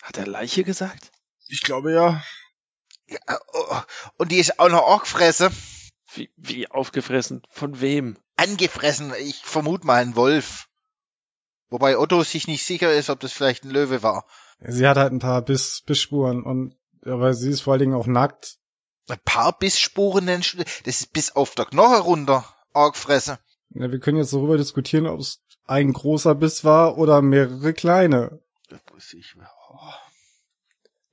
Hat 0.00 0.16
er 0.16 0.26
Leiche 0.26 0.64
gesagt? 0.64 1.10
Ich 1.48 1.60
glaube 1.62 1.92
ja. 1.92 2.22
Ja, 3.06 3.18
oh, 3.52 3.76
und 4.16 4.32
die 4.32 4.38
ist 4.38 4.58
auch 4.58 4.70
noch 4.70 4.86
angefressen. 4.88 5.54
Wie, 6.14 6.32
wie 6.36 6.70
aufgefressen? 6.70 7.42
Von 7.50 7.80
wem? 7.82 8.16
Angefressen. 8.36 9.12
Ich 9.20 9.36
vermute 9.42 9.86
mal 9.86 10.00
ein 10.00 10.16
Wolf. 10.16 10.68
Wobei 11.68 11.98
Otto 11.98 12.22
sich 12.22 12.46
nicht 12.46 12.64
sicher 12.64 12.92
ist, 12.92 13.10
ob 13.10 13.20
das 13.20 13.32
vielleicht 13.32 13.64
ein 13.64 13.70
Löwe 13.70 14.02
war. 14.02 14.26
Sie 14.60 14.86
hat 14.88 14.96
halt 14.96 15.12
ein 15.12 15.18
paar 15.18 15.42
Biss, 15.42 15.82
Bissspuren 15.84 16.42
und 16.44 16.76
aber 17.04 17.34
sie 17.34 17.50
ist 17.50 17.62
vor 17.62 17.72
allen 17.72 17.80
Dingen 17.80 17.94
auch 17.94 18.06
nackt. 18.06 18.56
Ein 19.08 19.18
paar 19.24 19.58
Bissspuren 19.58 20.24
nennst 20.24 20.54
du 20.54 20.58
das? 20.58 20.80
Ist 20.84 21.12
bis 21.12 21.32
auf 21.34 21.54
der 21.54 21.66
Knoche 21.66 22.00
runter 22.00 22.44
angefressen. 22.72 23.38
Ja, 23.70 23.90
wir 23.90 23.98
können 23.98 24.18
jetzt 24.18 24.32
darüber 24.32 24.56
diskutieren, 24.56 25.06
ob 25.06 25.20
es 25.20 25.40
ein 25.66 25.92
großer 25.92 26.34
Biss 26.34 26.64
war 26.64 26.98
oder 26.98 27.22
mehrere 27.22 27.72
kleine. 27.72 28.40
Das 28.68 28.80
muss 28.92 29.12
ich, 29.14 29.34
oh. 29.36 29.76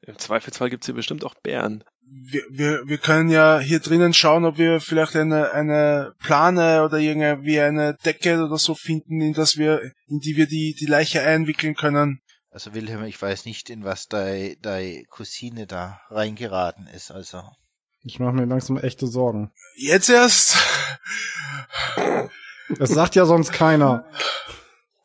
Im 0.01 0.17
Zweifelsfall 0.17 0.69
gibt's 0.69 0.87
hier 0.87 0.95
bestimmt 0.95 1.23
auch 1.23 1.35
Bären. 1.35 1.83
Wir, 2.01 2.43
wir, 2.49 2.87
wir 2.87 2.97
können 2.97 3.29
ja 3.29 3.59
hier 3.59 3.79
drinnen 3.79 4.13
schauen, 4.13 4.45
ob 4.45 4.57
wir 4.57 4.81
vielleicht 4.81 5.15
eine, 5.15 5.51
eine 5.51 6.15
Plane 6.19 6.83
oder 6.83 6.97
irgendwie 6.97 7.59
eine 7.59 7.95
Decke 8.03 8.43
oder 8.43 8.57
so 8.57 8.73
finden, 8.73 9.21
in 9.21 9.33
das 9.33 9.57
wir, 9.57 9.81
in 10.07 10.19
die 10.19 10.35
wir 10.35 10.47
die, 10.47 10.75
die 10.79 10.87
Leiche 10.87 11.21
einwickeln 11.21 11.75
können. 11.75 12.21
Also 12.51 12.73
Wilhelm, 12.73 13.03
ich 13.03 13.21
weiß 13.21 13.45
nicht, 13.45 13.69
in 13.69 13.83
was 13.83 14.07
deine 14.07 14.55
deine 14.57 15.03
Cousine 15.05 15.67
da 15.67 16.01
reingeraten 16.09 16.87
ist. 16.87 17.11
Also 17.11 17.43
Ich 18.01 18.19
mache 18.19 18.33
mir 18.33 18.45
langsam 18.45 18.77
echte 18.77 19.07
Sorgen. 19.07 19.51
Jetzt 19.75 20.09
erst? 20.09 20.57
Das 22.77 22.89
sagt 22.89 23.15
ja 23.15 23.25
sonst 23.25 23.51
keiner. 23.51 24.05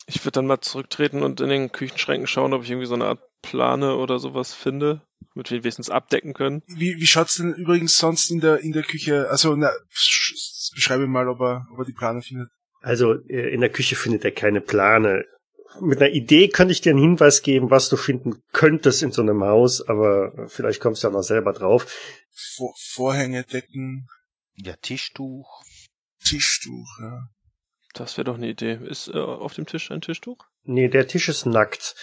Ich 0.07 0.23
würde 0.25 0.33
dann 0.33 0.47
mal 0.47 0.61
zurücktreten 0.61 1.23
und 1.23 1.41
in 1.41 1.49
den 1.49 1.73
Küchenschränken 1.73 2.27
schauen, 2.27 2.53
ob 2.53 2.63
ich 2.63 2.71
irgendwie 2.71 2.87
so 2.87 2.95
eine 2.95 3.07
Art 3.07 3.21
Plane 3.43 3.97
oder 3.97 4.19
sowas 4.19 4.53
finde, 4.53 5.01
mit 5.35 5.51
wir 5.51 5.65
wenigstens 5.65 5.89
abdecken 5.91 6.35
können. 6.35 6.63
Wie, 6.67 6.97
wie 6.99 7.07
schaut's 7.07 7.37
denn 7.37 7.55
übrigens 7.55 7.97
sonst 7.97 8.31
in 8.31 8.41
der, 8.41 8.61
in 8.61 8.73
der 8.73 8.83
Küche? 8.83 9.29
Also, 9.31 9.57
na, 9.57 9.71
sch- 9.95 10.75
beschreibe 10.75 11.07
mal, 11.07 11.29
ob 11.29 11.41
er, 11.41 11.67
ob 11.73 11.79
er 11.81 11.85
die 11.87 11.93
Plane 11.95 12.21
findet. 12.23 12.51
Also 12.83 13.15
äh, 13.29 13.49
in 13.55 13.61
der 13.63 13.71
Küche 13.71 13.97
findet 13.97 14.25
er 14.27 14.33
keine 14.33 14.61
Plane. 14.61 15.25
Mit 15.81 16.01
einer 16.01 16.11
Idee 16.11 16.49
könnte 16.49 16.73
ich 16.73 16.81
dir 16.81 16.91
einen 16.91 17.01
Hinweis 17.01 17.43
geben, 17.43 17.71
was 17.71 17.89
du 17.89 17.97
finden 17.97 18.43
könntest 18.53 19.03
in 19.03 19.13
so 19.13 19.23
einem 19.23 19.43
Haus, 19.45 19.87
aber 19.87 20.49
vielleicht 20.49 20.81
kommst 20.81 21.03
du 21.03 21.09
ja 21.09 21.13
noch 21.13 21.23
selber 21.23 21.53
drauf. 21.53 21.87
Vor, 22.31 22.75
Vorhänge, 22.77 23.45
Decken. 23.45 24.09
Ja, 24.57 24.75
Tischtuch. 24.81 25.63
Tischtuch, 26.23 26.99
ja. 27.01 27.29
Das 27.93 28.17
wäre 28.17 28.25
doch 28.25 28.37
eine 28.37 28.49
Idee. 28.49 28.79
Ist 28.85 29.09
äh, 29.09 29.19
auf 29.19 29.55
dem 29.55 29.67
Tisch 29.67 29.91
ein 29.91 30.01
Tischtuch? 30.01 30.39
Nee, 30.65 30.89
der 30.89 31.07
Tisch 31.07 31.29
ist 31.29 31.47
nackt. 31.47 31.95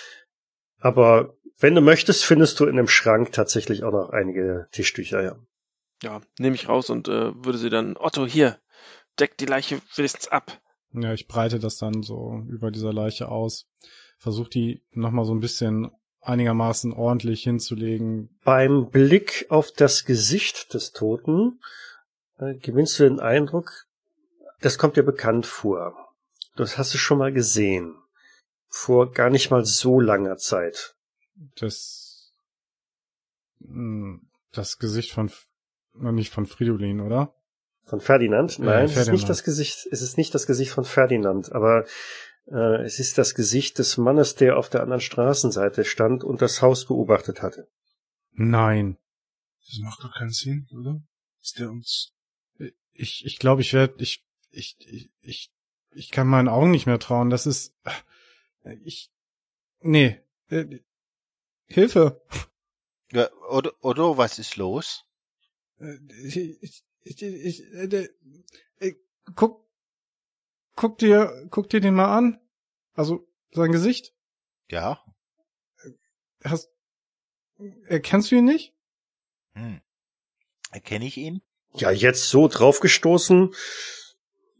Aber 0.79 1.35
wenn 1.59 1.75
du 1.75 1.81
möchtest, 1.81 2.23
findest 2.23 2.59
du 2.59 2.65
in 2.65 2.75
dem 2.75 2.87
Schrank 2.87 3.31
tatsächlich 3.31 3.83
auch 3.83 3.91
noch 3.91 4.09
einige 4.09 4.67
Tischtücher, 4.71 5.21
ja. 5.21 5.35
Ja, 6.01 6.21
nehme 6.39 6.55
ich 6.55 6.67
raus 6.67 6.89
und 6.89 7.07
äh, 7.07 7.33
würde 7.35 7.57
sie 7.57 7.69
dann, 7.69 7.95
Otto, 7.97 8.25
hier, 8.25 8.59
deck 9.19 9.37
die 9.37 9.45
Leiche 9.45 9.81
wenigstens 9.95 10.27
ab. 10.27 10.59
Ja, 10.93 11.13
ich 11.13 11.27
breite 11.27 11.59
das 11.59 11.77
dann 11.77 12.03
so 12.03 12.43
über 12.47 12.71
dieser 12.71 12.93
Leiche 12.93 13.29
aus. 13.29 13.67
Versuch 14.17 14.49
die 14.49 14.83
nochmal 14.91 15.25
so 15.25 15.33
ein 15.33 15.39
bisschen 15.39 15.89
einigermaßen 16.21 16.93
ordentlich 16.93 17.43
hinzulegen. 17.43 18.29
Beim 18.43 18.89
Blick 18.89 19.45
auf 19.49 19.71
das 19.71 20.05
Gesicht 20.05 20.73
des 20.73 20.91
Toten 20.91 21.59
äh, 22.37 22.55
gewinnst 22.55 22.99
du 22.99 23.03
den 23.03 23.19
Eindruck, 23.19 23.87
das 24.61 24.77
kommt 24.77 24.97
dir 24.97 25.03
bekannt 25.03 25.45
vor. 25.45 26.13
Das 26.55 26.77
hast 26.77 26.93
du 26.93 26.97
schon 26.97 27.17
mal 27.17 27.33
gesehen. 27.33 27.95
Vor 28.67 29.11
gar 29.11 29.29
nicht 29.29 29.49
mal 29.51 29.65
so 29.65 29.99
langer 29.99 30.37
Zeit. 30.37 30.95
Das, 31.55 32.33
hm, 33.59 34.29
das 34.51 34.77
Gesicht 34.77 35.11
von, 35.11 35.31
nicht 35.93 36.31
von 36.31 36.45
Fridolin, 36.45 37.01
oder? 37.01 37.33
Von 37.83 37.99
Ferdinand? 37.99 38.59
Nein, 38.59 38.85
es 38.85 38.91
ist 38.91 38.95
Ferdinand. 38.95 39.13
nicht 39.17 39.29
das 39.29 39.43
Gesicht, 39.43 39.87
es 39.91 40.01
ist 40.01 40.17
nicht 40.17 40.33
das 40.33 40.47
Gesicht 40.47 40.71
von 40.71 40.85
Ferdinand, 40.85 41.51
aber 41.51 41.85
äh, 42.47 42.83
es 42.83 42.99
ist 42.99 43.17
das 43.17 43.35
Gesicht 43.35 43.79
des 43.79 43.97
Mannes, 43.97 44.35
der 44.35 44.57
auf 44.57 44.69
der 44.69 44.81
anderen 44.81 45.01
Straßenseite 45.01 45.85
stand 45.85 46.23
und 46.23 46.41
das 46.41 46.61
Haus 46.61 46.85
beobachtet 46.85 47.41
hatte. 47.41 47.67
Nein. 48.31 48.97
Das 49.67 49.79
macht 49.79 50.03
doch 50.03 50.13
keinen 50.13 50.31
Sinn, 50.31 50.67
oder? 50.77 51.01
Ist 51.41 51.59
der 51.59 51.69
uns. 51.69 52.13
Ich, 52.93 53.25
ich 53.25 53.39
glaube, 53.39 53.61
ich 53.61 53.73
werde, 53.73 53.95
ich, 53.97 54.25
ich, 54.51 54.75
ich, 54.79 55.09
ich, 55.21 55.51
ich 55.91 56.11
kann 56.11 56.27
meinen 56.27 56.49
Augen 56.49 56.71
nicht 56.71 56.85
mehr 56.85 56.99
trauen. 56.99 57.29
Das 57.29 57.45
ist, 57.45 57.73
ich, 58.83 59.11
nee, 59.81 60.19
äh, 60.49 60.79
Hilfe. 61.65 62.21
Ja, 63.11 63.29
oder, 63.49 63.73
oder 63.81 64.17
was 64.17 64.39
ist 64.39 64.57
los? 64.57 65.05
Äh, 65.79 65.97
Ich, 67.03 67.21
ich, 67.21 67.33
ich, 67.33 67.61
ich, 67.61 67.73
äh, 67.73 67.87
der- 67.87 68.09
äh, 68.79 68.93
guck, 69.35 69.65
guck 70.75 70.97
dir, 70.97 71.47
guck 71.49 71.69
dir 71.69 71.81
den 71.81 71.95
mal 71.95 72.15
an. 72.15 72.39
Also, 72.93 73.27
sein 73.51 73.71
Gesicht. 73.71 74.13
Ja. 74.69 75.03
Hast, 76.43 76.69
erkennst 77.87 78.31
du 78.31 78.35
ihn 78.35 78.45
nicht? 78.45 78.73
Hm. 79.53 79.81
Erkenne 80.71 81.05
ich 81.05 81.17
ihn? 81.17 81.41
Ja, 81.73 81.91
jetzt 81.91 82.29
so 82.29 82.47
draufgestoßen, 82.47 83.53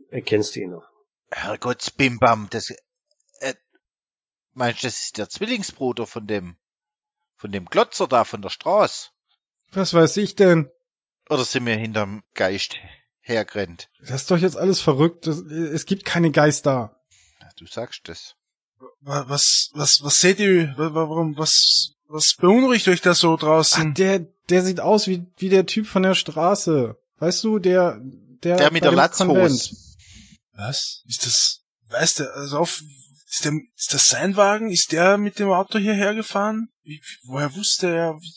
erkennst 0.10 0.56
du 0.56 0.62
ihn 0.62 0.72
noch. 0.72 0.88
Herrgott, 1.32 1.96
Bimbam, 1.98 2.48
das, 2.52 2.70
äh, 3.40 3.54
meinst 4.54 4.84
du, 4.84 4.88
das 4.88 5.02
ist 5.02 5.18
der 5.18 5.30
Zwillingsbruder 5.30 6.06
von 6.08 6.28
dem, 6.28 6.58
von 7.36 7.52
dem 7.52 7.66
Glotzer 7.66 8.08
da 8.08 8.24
von 8.26 8.42
der 8.42 8.50
Straße? 8.50 9.10
Was 9.72 9.94
weiß 9.94 10.18
ich 10.18 10.36
denn? 10.36 10.70
Oder 11.32 11.46
sind 11.46 11.66
wir 11.66 11.76
hinterm 11.78 12.24
Geist 12.36 12.76
hergerannt? 13.22 13.90
Das 14.02 14.22
ist 14.22 14.32
doch 14.32 14.38
jetzt 14.38 14.58
alles 14.58 14.82
verrückt. 14.82 15.26
Das, 15.28 15.38
es 15.40 15.86
gibt 15.86 16.06
keine 16.06 16.32
Geister. 16.32 17.00
Ja, 17.40 17.50
Du 17.58 17.66
sagst 17.68 18.02
das. 18.06 18.36
Wa- 19.00 19.26
Was, 19.28 19.70
was, 19.74 20.00
was 20.04 20.20
seht 20.20 20.40
ihr? 20.40 20.74
Wa- 20.78 20.94
wa- 20.94 21.10
Warum, 21.10 21.38
was, 21.38 21.94
was 22.08 22.36
beunruhigt 22.38 22.88
euch 22.88 23.02
da 23.02 23.14
so 23.16 23.36
Ach, 23.36 23.40
draußen? 23.40 23.94
der, 23.94 24.20
der 24.50 24.64
sieht 24.64 24.80
aus 24.80 25.08
wie, 25.08 25.26
wie 25.38 25.50
der 25.50 25.66
Typ 25.66 25.88
von 25.88 26.04
der 26.04 26.16
Straße. 26.16 26.96
Weißt 27.18 27.44
du, 27.44 27.60
der, 27.60 28.00
der, 28.44 28.58
Der 28.58 28.72
mit 28.72 28.84
der. 28.84 28.92
Latzhose. 28.92 29.76
Was? 30.54 31.04
Ist 31.08 31.26
das, 31.26 31.62
weißt 31.90 32.20
du, 32.20 32.34
also 32.36 32.58
auf, 32.60 32.82
ist 33.30 33.46
der, 33.46 33.54
ist 33.78 33.94
das 33.94 34.08
sein 34.08 34.36
Wagen? 34.36 34.70
Ist 34.70 34.92
der 34.92 35.18
mit 35.18 35.40
dem 35.40 35.50
Auto 35.50 35.80
hierher 35.80 36.14
gefahren? 36.14 36.70
Wie- 36.84 37.02
woher 37.24 37.56
wusste 37.56 37.88
er? 37.96 38.16
Wie, 38.20 38.34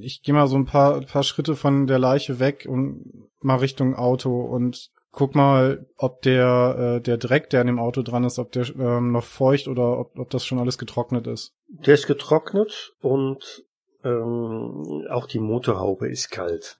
Ich 0.00 0.22
gehe 0.22 0.34
mal 0.34 0.46
so 0.46 0.56
ein 0.56 0.66
paar, 0.66 1.00
paar 1.00 1.22
Schritte 1.22 1.56
von 1.56 1.86
der 1.86 1.98
Leiche 1.98 2.38
weg 2.38 2.66
und 2.68 3.28
mal 3.40 3.56
Richtung 3.56 3.94
Auto 3.94 4.40
und 4.40 4.90
guck 5.12 5.34
mal, 5.34 5.86
ob 5.96 6.22
der, 6.22 6.96
äh, 6.96 7.00
der 7.00 7.16
Dreck, 7.16 7.50
der 7.50 7.62
an 7.62 7.66
dem 7.66 7.78
Auto 7.78 8.02
dran 8.02 8.24
ist, 8.24 8.38
ob 8.38 8.52
der 8.52 8.68
ähm, 8.76 9.12
noch 9.12 9.24
feucht 9.24 9.66
oder 9.68 9.98
ob, 9.98 10.18
ob 10.18 10.30
das 10.30 10.44
schon 10.44 10.58
alles 10.58 10.78
getrocknet 10.78 11.26
ist. 11.26 11.54
Der 11.68 11.94
ist 11.94 12.06
getrocknet 12.06 12.94
und 13.00 13.64
ähm, 14.04 15.06
auch 15.10 15.26
die 15.26 15.40
Motorhaube 15.40 16.08
ist 16.08 16.30
kalt. 16.30 16.78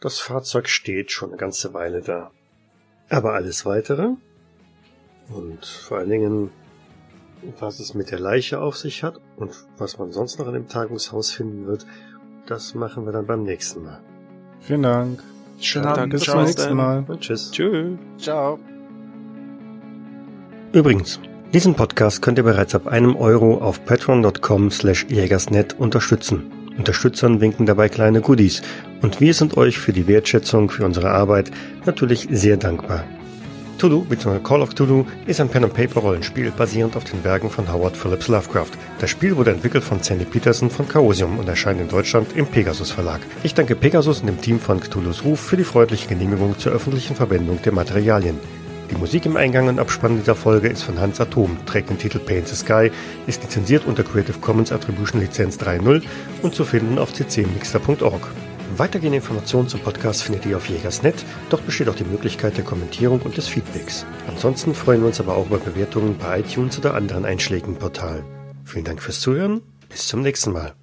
Das 0.00 0.20
Fahrzeug 0.20 0.68
steht 0.68 1.10
schon 1.10 1.30
eine 1.30 1.38
ganze 1.38 1.72
Weile 1.72 2.02
da. 2.02 2.30
Aber 3.08 3.32
alles 3.32 3.64
weitere 3.64 4.10
und 5.28 5.64
vor 5.64 5.98
allen 5.98 6.10
Dingen, 6.10 6.50
was 7.58 7.80
es 7.80 7.94
mit 7.94 8.10
der 8.10 8.18
Leiche 8.18 8.60
auf 8.60 8.76
sich 8.76 9.02
hat 9.02 9.20
und 9.36 9.66
was 9.78 9.98
man 9.98 10.12
sonst 10.12 10.38
noch 10.38 10.46
in 10.46 10.54
dem 10.54 10.68
Tagungshaus 10.68 11.30
finden 11.30 11.66
wird, 11.66 11.86
das 12.46 12.74
machen 12.74 13.06
wir 13.06 13.12
dann 13.12 13.26
beim 13.26 13.42
nächsten 13.42 13.84
Mal. 13.84 14.00
Vielen 14.60 14.82
Dank. 14.82 15.22
schönen 15.60 15.86
Abend. 15.86 15.98
danke. 15.98 16.16
Bis 16.16 16.24
zum 16.24 16.42
nächsten 16.42 16.74
Mal. 16.74 17.04
Und 17.06 17.20
tschüss. 17.20 17.50
Tschö. 17.50 17.96
Ciao. 18.18 18.58
Übrigens, 20.72 21.20
diesen 21.52 21.74
Podcast 21.74 22.20
könnt 22.20 22.38
ihr 22.38 22.44
bereits 22.44 22.74
ab 22.74 22.86
einem 22.86 23.14
Euro 23.16 23.58
auf 23.58 23.84
patreon.com 23.84 24.70
slash 24.70 25.06
jägersnet 25.08 25.78
unterstützen. 25.78 26.50
Unterstützern 26.76 27.40
winken 27.40 27.66
dabei 27.66 27.88
kleine 27.88 28.20
Goodies 28.20 28.62
und 29.02 29.20
wir 29.20 29.34
sind 29.34 29.56
euch 29.56 29.78
für 29.78 29.92
die 29.92 30.08
Wertschätzung 30.08 30.70
für 30.70 30.84
unsere 30.84 31.10
Arbeit 31.10 31.50
natürlich 31.86 32.26
sehr 32.30 32.56
dankbar. 32.56 33.04
Tulu 33.78 34.04
bzw. 34.04 34.38
Call 34.40 34.62
of 34.62 34.74
Tulu 34.74 35.04
ist 35.26 35.40
ein 35.40 35.48
Pen-and-Paper-Rollenspiel 35.48 36.50
basierend 36.50 36.96
auf 36.96 37.04
den 37.04 37.22
Werken 37.24 37.50
von 37.50 37.72
Howard 37.72 37.96
Phillips 37.96 38.28
Lovecraft. 38.28 38.70
Das 38.98 39.10
Spiel 39.10 39.36
wurde 39.36 39.50
entwickelt 39.50 39.84
von 39.84 40.02
Sandy 40.02 40.24
Peterson 40.24 40.70
von 40.70 40.88
Chaosium 40.88 41.38
und 41.38 41.48
erscheint 41.48 41.80
in 41.80 41.88
Deutschland 41.88 42.28
im 42.36 42.46
Pegasus 42.46 42.90
Verlag. 42.90 43.20
Ich 43.42 43.54
danke 43.54 43.76
Pegasus 43.76 44.20
und 44.20 44.26
dem 44.26 44.40
Team 44.40 44.60
von 44.60 44.80
Cthulhu's 44.80 45.24
Ruf 45.24 45.40
für 45.40 45.56
die 45.56 45.64
freundliche 45.64 46.08
Genehmigung 46.08 46.58
zur 46.58 46.72
öffentlichen 46.72 47.16
Verwendung 47.16 47.60
der 47.62 47.72
Materialien. 47.72 48.38
Die 48.90 48.96
Musik 48.96 49.26
im 49.26 49.36
Eingang 49.36 49.68
und 49.68 49.78
Abspann 49.78 50.18
dieser 50.18 50.34
Folge 50.34 50.68
ist 50.68 50.82
von 50.82 51.00
Hans 51.00 51.20
Atom, 51.20 51.56
trägt 51.66 51.90
den 51.90 51.98
Titel 51.98 52.18
Paint 52.18 52.48
the 52.48 52.54
Sky, 52.54 52.90
ist 53.26 53.42
lizenziert 53.42 53.86
unter 53.86 54.04
Creative 54.04 54.38
Commons 54.40 54.72
Attribution 54.72 55.20
Lizenz 55.20 55.56
3.0 55.56 56.02
und 56.42 56.54
zu 56.54 56.64
finden 56.64 56.98
auf 56.98 57.12
ccmixter.org. 57.12 58.28
Weitergehende 58.76 59.18
Informationen 59.18 59.68
zum 59.68 59.80
Podcast 59.80 60.22
findet 60.22 60.46
ihr 60.46 60.56
auf 60.56 60.68
Jägersnet. 60.68 61.24
Dort 61.48 61.64
besteht 61.64 61.88
auch 61.88 61.94
die 61.94 62.04
Möglichkeit 62.04 62.56
der 62.56 62.64
Kommentierung 62.64 63.20
und 63.20 63.36
des 63.36 63.46
Feedbacks. 63.46 64.04
Ansonsten 64.26 64.74
freuen 64.74 65.00
wir 65.00 65.06
uns 65.06 65.20
aber 65.20 65.36
auch 65.36 65.46
über 65.46 65.58
Bewertungen 65.58 66.16
bei 66.18 66.40
iTunes 66.40 66.78
oder 66.78 66.94
anderen 66.94 67.24
einschlägigen 67.24 67.76
Portalen. 67.76 68.24
Vielen 68.64 68.84
Dank 68.84 69.00
fürs 69.00 69.20
Zuhören. 69.20 69.62
Bis 69.88 70.08
zum 70.08 70.22
nächsten 70.22 70.52
Mal. 70.52 70.74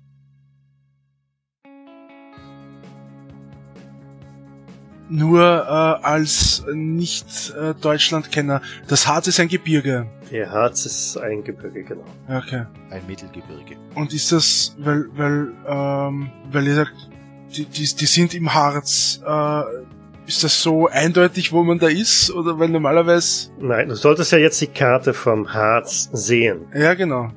Nur 5.09 5.41
äh, 5.41 6.05
als 6.05 6.63
Nicht-Deutschland-Kenner. 6.73 8.61
Das 8.87 9.07
Harz 9.07 9.27
ist 9.27 9.41
ein 9.41 9.49
Gebirge. 9.49 10.07
Der 10.31 10.49
Harz 10.49 10.85
ist 10.85 11.17
ein 11.17 11.43
Gebirge, 11.43 11.83
genau. 11.83 12.05
Okay. 12.29 12.63
Ein 12.89 13.05
Mittelgebirge. 13.07 13.75
Und 13.95 14.13
ist 14.13 14.31
das, 14.31 14.77
weil, 14.79 15.09
weil, 15.17 15.51
ähm, 15.67 16.31
weil 16.49 16.65
ihr 16.65 16.75
sagt, 16.75 16.93
die, 17.55 17.65
die, 17.65 17.95
die 17.95 18.05
sind 18.05 18.33
im 18.33 18.53
Harz, 18.53 19.21
äh, 19.25 19.63
ist 20.27 20.43
das 20.43 20.61
so 20.61 20.87
eindeutig, 20.87 21.51
wo 21.51 21.63
man 21.63 21.79
da 21.79 21.87
ist? 21.87 22.31
Oder 22.31 22.57
weil 22.57 22.69
normalerweise, 22.69 23.49
Nein, 23.59 23.89
du 23.89 23.95
solltest 23.95 24.31
ja 24.31 24.37
jetzt 24.37 24.61
die 24.61 24.67
Karte 24.67 25.13
vom 25.13 25.53
Harz 25.53 26.09
sehen. 26.13 26.67
ja 26.73 26.93
genau. 26.93 27.29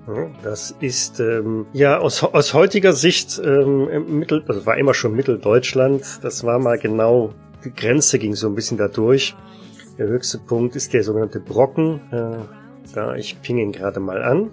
Das 0.43 0.75
ist 0.81 1.19
ähm, 1.19 1.67
ja 1.73 1.99
aus, 1.99 2.23
aus 2.23 2.55
heutiger 2.55 2.93
Sicht 2.93 3.41
ähm, 3.45 4.19
Mittel, 4.19 4.45
also 4.47 4.65
war 4.67 4.77
immer 4.77 4.95
schon 4.95 5.15
Mitteldeutschland. 5.15 6.05
Das 6.23 6.45
war 6.45 6.59
mal 6.59 6.79
genau 6.79 7.35
die 7.65 7.73
Grenze 7.73 8.19
ging 8.19 8.35
so 8.35 8.47
ein 8.47 8.55
bisschen 8.55 8.77
da 8.77 8.89
durch. 8.89 9.35
Der 9.99 10.07
höchste 10.07 10.39
Punkt 10.39 10.77
ist 10.77 10.93
der 10.93 11.03
sogenannte 11.03 11.41
Brocken. 11.41 12.01
Äh, 12.12 12.93
da 12.95 13.15
ich 13.17 13.41
ping 13.43 13.59
ihn 13.59 13.73
gerade 13.73 14.01
mal 14.01 14.23
an. 14.23 14.51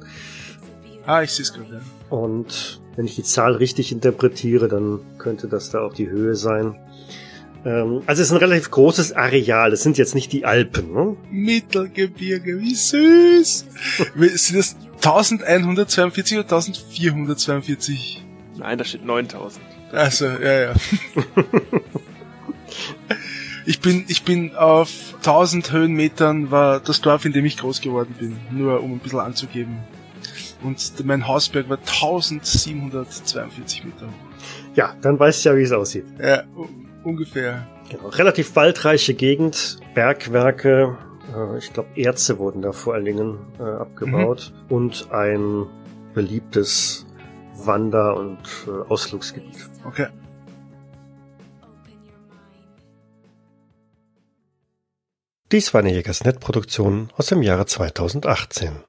Ah, 1.06 1.22
ich 1.22 1.32
sehe 1.32 1.44
es 1.44 1.54
gerade. 1.54 1.74
Ja. 1.74 1.82
Und 2.16 2.81
wenn 2.96 3.06
ich 3.06 3.16
die 3.16 3.24
Zahl 3.24 3.54
richtig 3.56 3.92
interpretiere, 3.92 4.68
dann 4.68 5.00
könnte 5.18 5.48
das 5.48 5.70
da 5.70 5.82
auch 5.82 5.94
die 5.94 6.10
Höhe 6.10 6.36
sein. 6.36 6.76
Ähm, 7.66 8.02
also 8.06 8.22
es 8.22 8.28
ist 8.28 8.32
ein 8.32 8.38
relativ 8.38 8.72
großes 8.72 9.14
Areal. 9.14 9.72
Es 9.72 9.84
sind 9.84 9.98
jetzt 9.98 10.16
nicht 10.16 10.32
die 10.34 10.46
Alpen. 10.46 10.94
Ne? 10.94 11.16
Mittelgebirge, 11.30 12.60
wie 12.60 12.76
süß! 12.76 13.66
sind 14.36 14.58
das 14.58 14.76
1142 14.98 16.38
oder 16.38 16.46
1442? 16.46 18.26
Nein, 18.58 18.78
da 18.78 18.84
steht 18.84 19.06
9000. 19.06 19.64
Also, 19.92 20.26
ja, 20.26 20.62
ja. 20.62 20.74
Ich 23.66 23.80
bin, 23.80 24.06
ich 24.08 24.24
bin 24.24 24.56
auf 24.56 24.90
1000 25.18 25.72
Höhenmetern 25.72 26.52
war 26.52 26.80
das 26.80 27.02
Dorf, 27.02 27.26
in 27.26 27.34
dem 27.34 27.46
ich 27.46 27.58
groß 27.58 27.82
geworden 27.82 28.16
bin. 28.20 28.38
Nur 28.52 28.82
um 28.82 28.94
ein 28.94 29.00
bisschen 29.00 29.20
anzugeben. 29.20 29.78
Und 30.64 31.06
mein 31.06 31.28
Hausberg 31.28 31.70
war 31.70 31.78
1742 31.78 33.86
Meter 33.86 34.08
hoch. 34.08 34.12
Ja, 34.76 34.96
dann 35.02 35.20
weißt 35.20 35.46
du 35.46 35.50
ja, 35.50 35.58
wie 35.58 35.64
es 35.64 35.72
aussieht. 35.72 36.06
Ja, 36.20 36.44
ungefähr. 37.04 37.68
Genau, 37.90 38.10
relativ 38.10 38.56
waldreiche 38.56 39.14
Gegend, 39.14 39.80
Bergwerke, 39.94 40.98
äh, 41.36 41.58
ich 41.58 41.74
glaube 41.74 41.90
Erze 41.96 42.40
wurden 42.40 42.62
da 42.62 42.72
vor 42.72 42.94
allen 42.94 43.06
Dingen 43.06 43.38
äh, 43.60 43.64
abgebaut 43.64 44.54
mhm. 44.70 44.76
und 44.76 45.12
ein 45.12 45.66
beliebtes 46.14 47.06
Wander- 47.56 48.18
und 48.18 48.40
äh, 48.68 48.90
Ausflugsgebiet. 48.90 49.70
Okay. 49.86 50.08
Dies 55.52 55.74
war 55.74 55.82
eine 55.82 55.92
Jägersnet-Produktion 55.92 57.10
aus 57.18 57.26
dem 57.26 57.42
Jahre 57.42 57.66
2018. 57.66 58.72